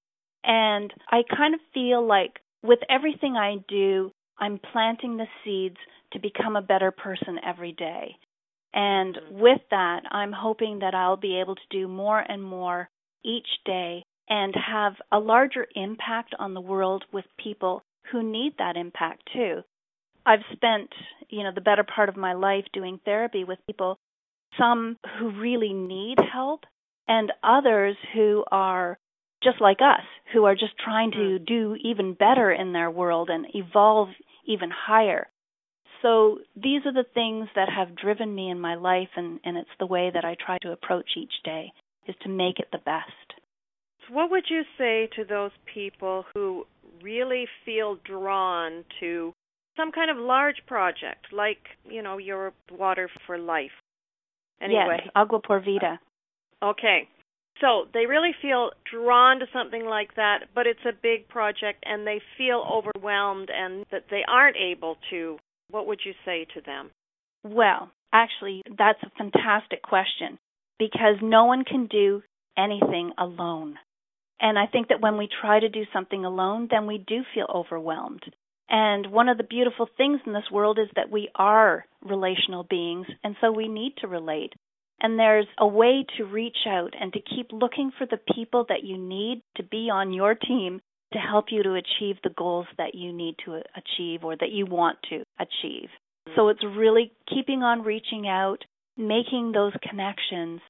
And 0.44 0.94
I 1.10 1.22
kind 1.36 1.54
of 1.54 1.60
feel 1.74 2.06
like 2.06 2.40
with 2.64 2.80
everything 2.90 3.36
I 3.36 3.56
do, 3.68 4.12
I'm 4.40 4.60
planting 4.72 5.18
the 5.18 5.28
seeds 5.44 5.78
to 6.14 6.20
become 6.20 6.56
a 6.56 6.62
better 6.62 6.92
person 6.92 7.38
every 7.46 7.74
day. 7.74 8.16
And 8.74 9.18
with 9.32 9.60
that, 9.72 10.04
I'm 10.12 10.32
hoping 10.32 10.80
that 10.80 10.96
I'll 10.96 11.18
be 11.18 11.40
able 11.40 11.56
to 11.56 11.62
do 11.70 11.88
more 11.88 12.20
and 12.20 12.42
more 12.42 12.90
each 13.24 13.48
day 13.66 14.04
and 14.30 14.56
have 14.56 14.94
a 15.12 15.20
larger 15.20 15.68
impact 15.76 16.34
on 16.40 16.54
the 16.54 16.62
world 16.62 17.04
with 17.12 17.26
people 17.38 17.84
who 18.12 18.24
need 18.24 18.54
that 18.58 18.78
impact 18.78 19.30
too. 19.34 19.62
I've 20.26 20.44
spent, 20.54 20.90
you 21.30 21.44
know, 21.44 21.52
the 21.54 21.62
better 21.62 21.84
part 21.84 22.10
of 22.10 22.18
my 22.18 22.34
life 22.34 22.66
doing 22.74 23.00
therapy 23.04 23.44
with 23.44 23.60
people, 23.66 23.98
some 24.58 24.98
who 25.18 25.32
really 25.32 25.74
need 25.74 26.18
help 26.32 26.62
and 27.08 27.32
others 27.44 27.96
who 28.14 28.44
are 28.52 28.98
just 29.44 29.60
like 29.60 29.80
us, 29.82 30.04
who 30.34 30.46
are 30.46 30.54
just 30.54 30.78
trying 30.84 31.12
to 31.12 31.40
do 31.40 31.76
even 31.84 32.14
better 32.14 32.52
in 32.52 32.74
their 32.74 32.92
world 32.92 33.30
and 33.32 33.48
evolve 33.56 34.10
even 34.46 34.70
higher 34.70 35.28
so 36.02 36.40
these 36.56 36.82
are 36.86 36.94
the 36.94 37.06
things 37.14 37.48
that 37.56 37.70
have 37.70 37.96
driven 37.96 38.34
me 38.34 38.50
in 38.50 38.60
my 38.60 38.76
life 38.76 39.10
and, 39.16 39.40
and 39.44 39.58
it's 39.58 39.70
the 39.80 39.86
way 39.86 40.10
that 40.14 40.26
I 40.26 40.36
try 40.44 40.58
to 40.60 40.72
approach 40.72 41.12
each 41.16 41.34
day 41.44 41.72
is 42.08 42.16
to 42.24 42.30
make 42.30 42.60
it 42.60 42.70
the 42.72 42.80
best. 42.80 43.12
What 44.10 44.32
would 44.32 44.46
you 44.50 44.64
say 44.78 45.10
to 45.16 45.24
those 45.24 45.52
people 45.74 46.26
who 46.34 46.66
really 47.04 47.46
feel 47.66 47.98
drawn 48.04 48.84
to 49.00 49.34
some 49.78 49.92
kind 49.92 50.12
of 50.12 50.18
large 50.18 50.58
project 50.68 51.28
like, 51.32 51.60
you 51.86 52.02
know, 52.02 52.18
your 52.18 52.54
Water 52.72 53.10
for 53.26 53.38
Life? 53.38 53.72
Anyway. 54.62 55.00
Yes, 55.04 55.12
Agua 55.16 55.40
por 55.40 55.60
Vida. 55.60 56.00
Uh, 56.62 56.70
okay. 56.70 57.08
So 57.60 57.86
they 57.94 58.06
really 58.06 58.32
feel 58.42 58.72
drawn 58.92 59.40
to 59.40 59.46
something 59.54 59.86
like 59.86 60.16
that, 60.16 60.46
but 60.56 60.68
it's 60.68 60.86
a 60.88 60.94
big 60.94 61.28
project 61.28 61.84
and 61.86 62.08
they 62.08 62.22
feel 62.38 62.66
overwhelmed 62.72 63.50
and 63.54 63.86
that 63.92 64.06
they 64.10 64.22
aren't 64.28 64.58
able 64.58 64.98
to 65.12 65.38
what 65.70 65.88
would 65.88 66.02
you 66.06 66.14
say 66.26 66.46
to 66.54 66.62
them? 66.62 66.92
Well, 67.44 67.92
actually, 68.14 68.62
that's 68.78 69.02
a 69.04 69.12
fantastic 69.18 69.82
question 69.82 70.38
because 70.78 71.16
no 71.22 71.46
one 71.46 71.64
can 71.64 71.88
do 71.88 72.22
anything 72.58 73.12
alone. 73.18 73.76
And 74.42 74.58
I 74.58 74.66
think 74.66 74.88
that 74.88 75.02
when 75.02 75.18
we 75.18 75.30
try 75.42 75.60
to 75.60 75.70
do 75.70 75.84
something 75.94 76.26
alone, 76.26 76.68
then 76.70 76.88
we 76.88 76.98
do 76.98 77.22
feel 77.34 77.46
overwhelmed. 77.54 78.24
And 78.70 79.12
one 79.12 79.30
of 79.30 79.38
the 79.38 79.44
beautiful 79.44 79.88
things 79.98 80.22
in 80.26 80.34
this 80.34 80.50
world 80.52 80.80
is 80.80 80.88
that 80.96 81.12
we 81.12 81.30
are 81.36 81.86
relational 82.04 82.64
beings, 82.64 83.06
and 83.24 83.36
so 83.40 83.52
we 83.52 83.68
need 83.68 83.94
to 83.98 84.08
relate. 84.08 84.54
And 85.02 85.20
there's 85.20 85.48
a 85.60 85.68
way 85.68 86.06
to 86.18 86.26
reach 86.26 86.58
out 86.68 86.94
and 87.00 87.12
to 87.14 87.20
keep 87.20 87.52
looking 87.52 87.92
for 87.98 88.06
the 88.06 88.20
people 88.36 88.66
that 88.70 88.84
you 88.84 88.98
need 88.98 89.44
to 89.58 89.64
be 89.64 89.90
on 89.92 90.14
your 90.14 90.36
team 90.36 90.80
to 91.14 91.20
help 91.20 91.46
you 91.52 91.64
to 91.64 91.74
achieve 91.74 92.16
the 92.24 92.34
goals 92.36 92.68
that 92.78 92.96
you 92.96 93.12
need 93.12 93.36
to 93.46 93.62
achieve 93.76 94.24
or 94.24 94.36
that 94.38 94.52
you 94.52 94.66
want 94.66 94.98
to 95.10 95.24
achieve. 95.40 95.90
Mm-hmm. 95.90 96.34
So 96.36 96.50
it's 96.50 96.64
really 96.64 97.12
keeping 97.28 97.64
on 97.64 97.84
reaching 97.84 98.28
out, 98.28 98.64
making 98.96 99.52
those 99.52 99.74
connections, 99.88 100.62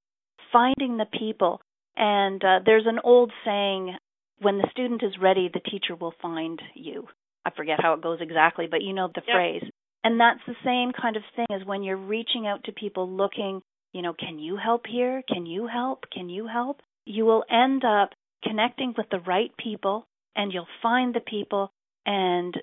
finding 0.51 0.97
the 0.97 1.05
people. 1.05 1.61
And 1.95 2.43
uh, 2.43 2.59
there's 2.65 2.85
an 2.87 2.99
old 3.03 3.31
saying 3.45 3.95
when 4.39 4.57
the 4.57 4.67
student 4.71 5.03
is 5.03 5.13
ready, 5.21 5.49
the 5.53 5.59
teacher 5.59 5.95
will 5.95 6.13
find 6.21 6.61
you. 6.73 7.07
I 7.45 7.51
forget 7.51 7.79
how 7.81 7.93
it 7.93 8.01
goes 8.01 8.19
exactly, 8.21 8.67
but 8.69 8.81
you 8.81 8.93
know 8.93 9.07
the 9.07 9.21
yep. 9.27 9.35
phrase. 9.35 9.63
And 10.03 10.19
that's 10.19 10.39
the 10.47 10.55
same 10.65 10.91
kind 10.99 11.15
of 11.15 11.23
thing 11.35 11.45
as 11.51 11.65
when 11.65 11.83
you're 11.83 11.97
reaching 11.97 12.47
out 12.47 12.63
to 12.63 12.71
people 12.71 13.09
looking, 13.09 13.61
you 13.93 14.01
know, 14.01 14.13
can 14.13 14.39
you 14.39 14.57
help 14.57 14.85
here? 14.87 15.21
Can 15.31 15.45
you 15.45 15.67
help? 15.67 16.05
Can 16.11 16.29
you 16.29 16.47
help? 16.47 16.81
You 17.05 17.25
will 17.25 17.43
end 17.49 17.83
up 17.83 18.09
connecting 18.43 18.93
with 18.97 19.07
the 19.11 19.19
right 19.19 19.51
people 19.57 20.07
and 20.35 20.51
you'll 20.51 20.67
find 20.81 21.13
the 21.13 21.19
people 21.19 21.71
and 22.05 22.55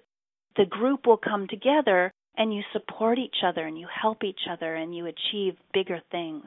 the 0.56 0.64
group 0.64 1.06
will 1.06 1.18
come 1.18 1.46
together 1.48 2.12
and 2.36 2.54
you 2.54 2.62
support 2.72 3.18
each 3.18 3.36
other 3.44 3.66
and 3.66 3.78
you 3.78 3.86
help 4.02 4.24
each 4.24 4.40
other 4.50 4.74
and 4.74 4.96
you 4.96 5.06
achieve 5.06 5.54
bigger 5.72 6.00
things. 6.10 6.44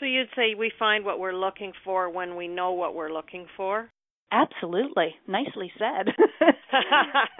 So 0.00 0.06
you'd 0.06 0.28
say 0.34 0.54
we 0.54 0.72
find 0.78 1.04
what 1.04 1.20
we're 1.20 1.34
looking 1.34 1.72
for 1.84 2.08
when 2.10 2.34
we 2.34 2.48
know 2.48 2.72
what 2.72 2.94
we're 2.94 3.12
looking 3.12 3.46
for? 3.56 3.90
Absolutely. 4.32 5.14
Nicely 5.28 5.70
said. 5.78 6.14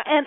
and 0.05 0.27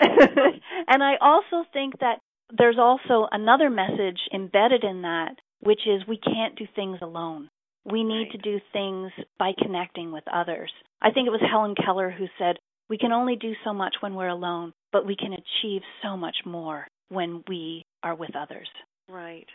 and 0.88 1.03
I 1.03 1.13
also 1.21 1.67
think 1.71 1.99
that 1.99 2.19
there's 2.57 2.79
also 2.79 3.27
another 3.31 3.69
message 3.69 4.19
embedded 4.34 4.84
in 4.84 5.03
that, 5.03 5.36
which 5.59 5.81
is 5.86 6.07
we 6.07 6.17
can't 6.17 6.55
do 6.57 6.65
things 6.75 6.97
alone. 7.01 7.49
We 7.86 8.03
need 8.03 8.29
right. 8.29 8.31
to 8.31 8.38
do 8.38 8.59
things 8.71 9.11
by 9.38 9.51
connecting 9.61 10.11
with 10.11 10.23
others. 10.34 10.71
I 11.01 11.11
think 11.11 11.27
it 11.27 11.31
was 11.31 11.41
Helen 11.47 11.75
Keller 11.75 12.09
who 12.09 12.25
said, 12.39 12.57
We 12.89 12.97
can 12.97 13.11
only 13.11 13.36
do 13.36 13.53
so 13.63 13.73
much 13.73 13.95
when 13.99 14.15
we're 14.15 14.27
alone, 14.27 14.73
but 14.91 15.05
we 15.05 15.15
can 15.15 15.34
achieve 15.34 15.81
so 16.01 16.15
much 16.15 16.38
more 16.45 16.88
when 17.09 17.43
we 17.47 17.86
are 18.01 18.15
with 18.15 18.36
others. 18.36 18.69
Right. 19.09 19.47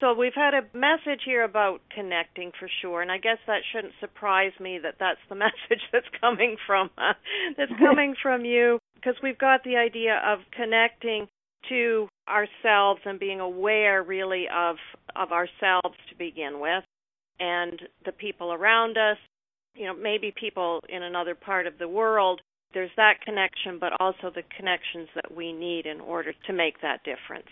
So 0.00 0.12
we've 0.12 0.34
had 0.34 0.52
a 0.52 0.62
message 0.76 1.22
here 1.24 1.42
about 1.42 1.80
connecting 1.94 2.52
for 2.58 2.68
sure, 2.82 3.00
and 3.00 3.10
I 3.10 3.16
guess 3.16 3.38
that 3.46 3.62
shouldn't 3.72 3.94
surprise 3.98 4.52
me 4.60 4.78
that 4.82 4.96
that's 5.00 5.20
the 5.28 5.34
message 5.46 5.82
that's 5.92 6.06
coming 6.20 6.56
from 6.66 6.90
uh, 6.98 7.14
that's 7.56 7.72
coming 7.78 8.14
from 8.22 8.44
you 8.44 8.78
because 8.94 9.14
we've 9.22 9.38
got 9.38 9.64
the 9.64 9.76
idea 9.76 10.20
of 10.26 10.40
connecting 10.52 11.28
to 11.70 12.08
ourselves 12.28 13.00
and 13.04 13.18
being 13.18 13.40
aware 13.40 14.02
really 14.02 14.46
of 14.54 14.76
of 15.14 15.32
ourselves 15.32 15.96
to 16.10 16.14
begin 16.18 16.60
with 16.60 16.84
and 17.40 17.80
the 18.04 18.12
people 18.12 18.52
around 18.52 18.98
us. 18.98 19.16
You 19.74 19.86
know 19.86 19.94
maybe 19.96 20.32
people 20.38 20.80
in 20.88 21.02
another 21.02 21.34
part 21.34 21.66
of 21.66 21.78
the 21.78 21.88
world 21.88 22.40
there's 22.74 22.90
that 22.96 23.22
connection 23.24 23.78
but 23.78 23.92
also 23.98 24.30
the 24.34 24.42
connections 24.56 25.08
that 25.14 25.34
we 25.34 25.52
need 25.52 25.86
in 25.86 26.00
order 26.00 26.32
to 26.46 26.52
make 26.52 26.80
that 26.82 27.00
difference. 27.04 27.48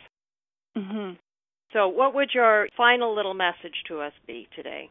Mhm 0.77 1.17
so 1.75 1.89
what 1.89 2.15
would 2.15 2.31
your 2.33 2.67
final 2.77 3.15
little 3.15 3.35
message 3.35 3.77
to 3.89 4.01
us 4.01 4.13
be 4.27 4.49
today 4.57 4.89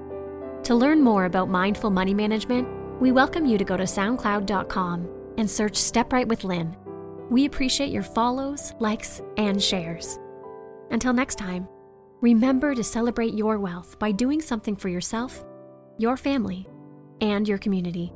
To 0.63 0.75
learn 0.75 1.01
more 1.01 1.25
about 1.25 1.49
mindful 1.49 1.89
money 1.89 2.13
management, 2.13 2.67
we 3.01 3.11
welcome 3.11 3.45
you 3.45 3.57
to 3.57 3.63
go 3.63 3.75
to 3.75 3.83
SoundCloud.com 3.83 5.09
and 5.37 5.49
search 5.49 5.75
Step 5.75 6.13
Right 6.13 6.27
with 6.27 6.43
Lynn. 6.43 6.77
We 7.31 7.45
appreciate 7.45 7.89
your 7.89 8.03
follows, 8.03 8.73
likes, 8.79 9.21
and 9.37 9.61
shares. 9.61 10.19
Until 10.91 11.11
next 11.11 11.35
time, 11.39 11.67
remember 12.21 12.75
to 12.75 12.83
celebrate 12.83 13.33
your 13.33 13.57
wealth 13.57 13.97
by 13.97 14.11
doing 14.11 14.41
something 14.41 14.75
for 14.75 14.89
yourself, 14.89 15.43
your 15.97 16.17
family, 16.17 16.67
and 17.19 17.47
your 17.47 17.57
community. 17.57 18.13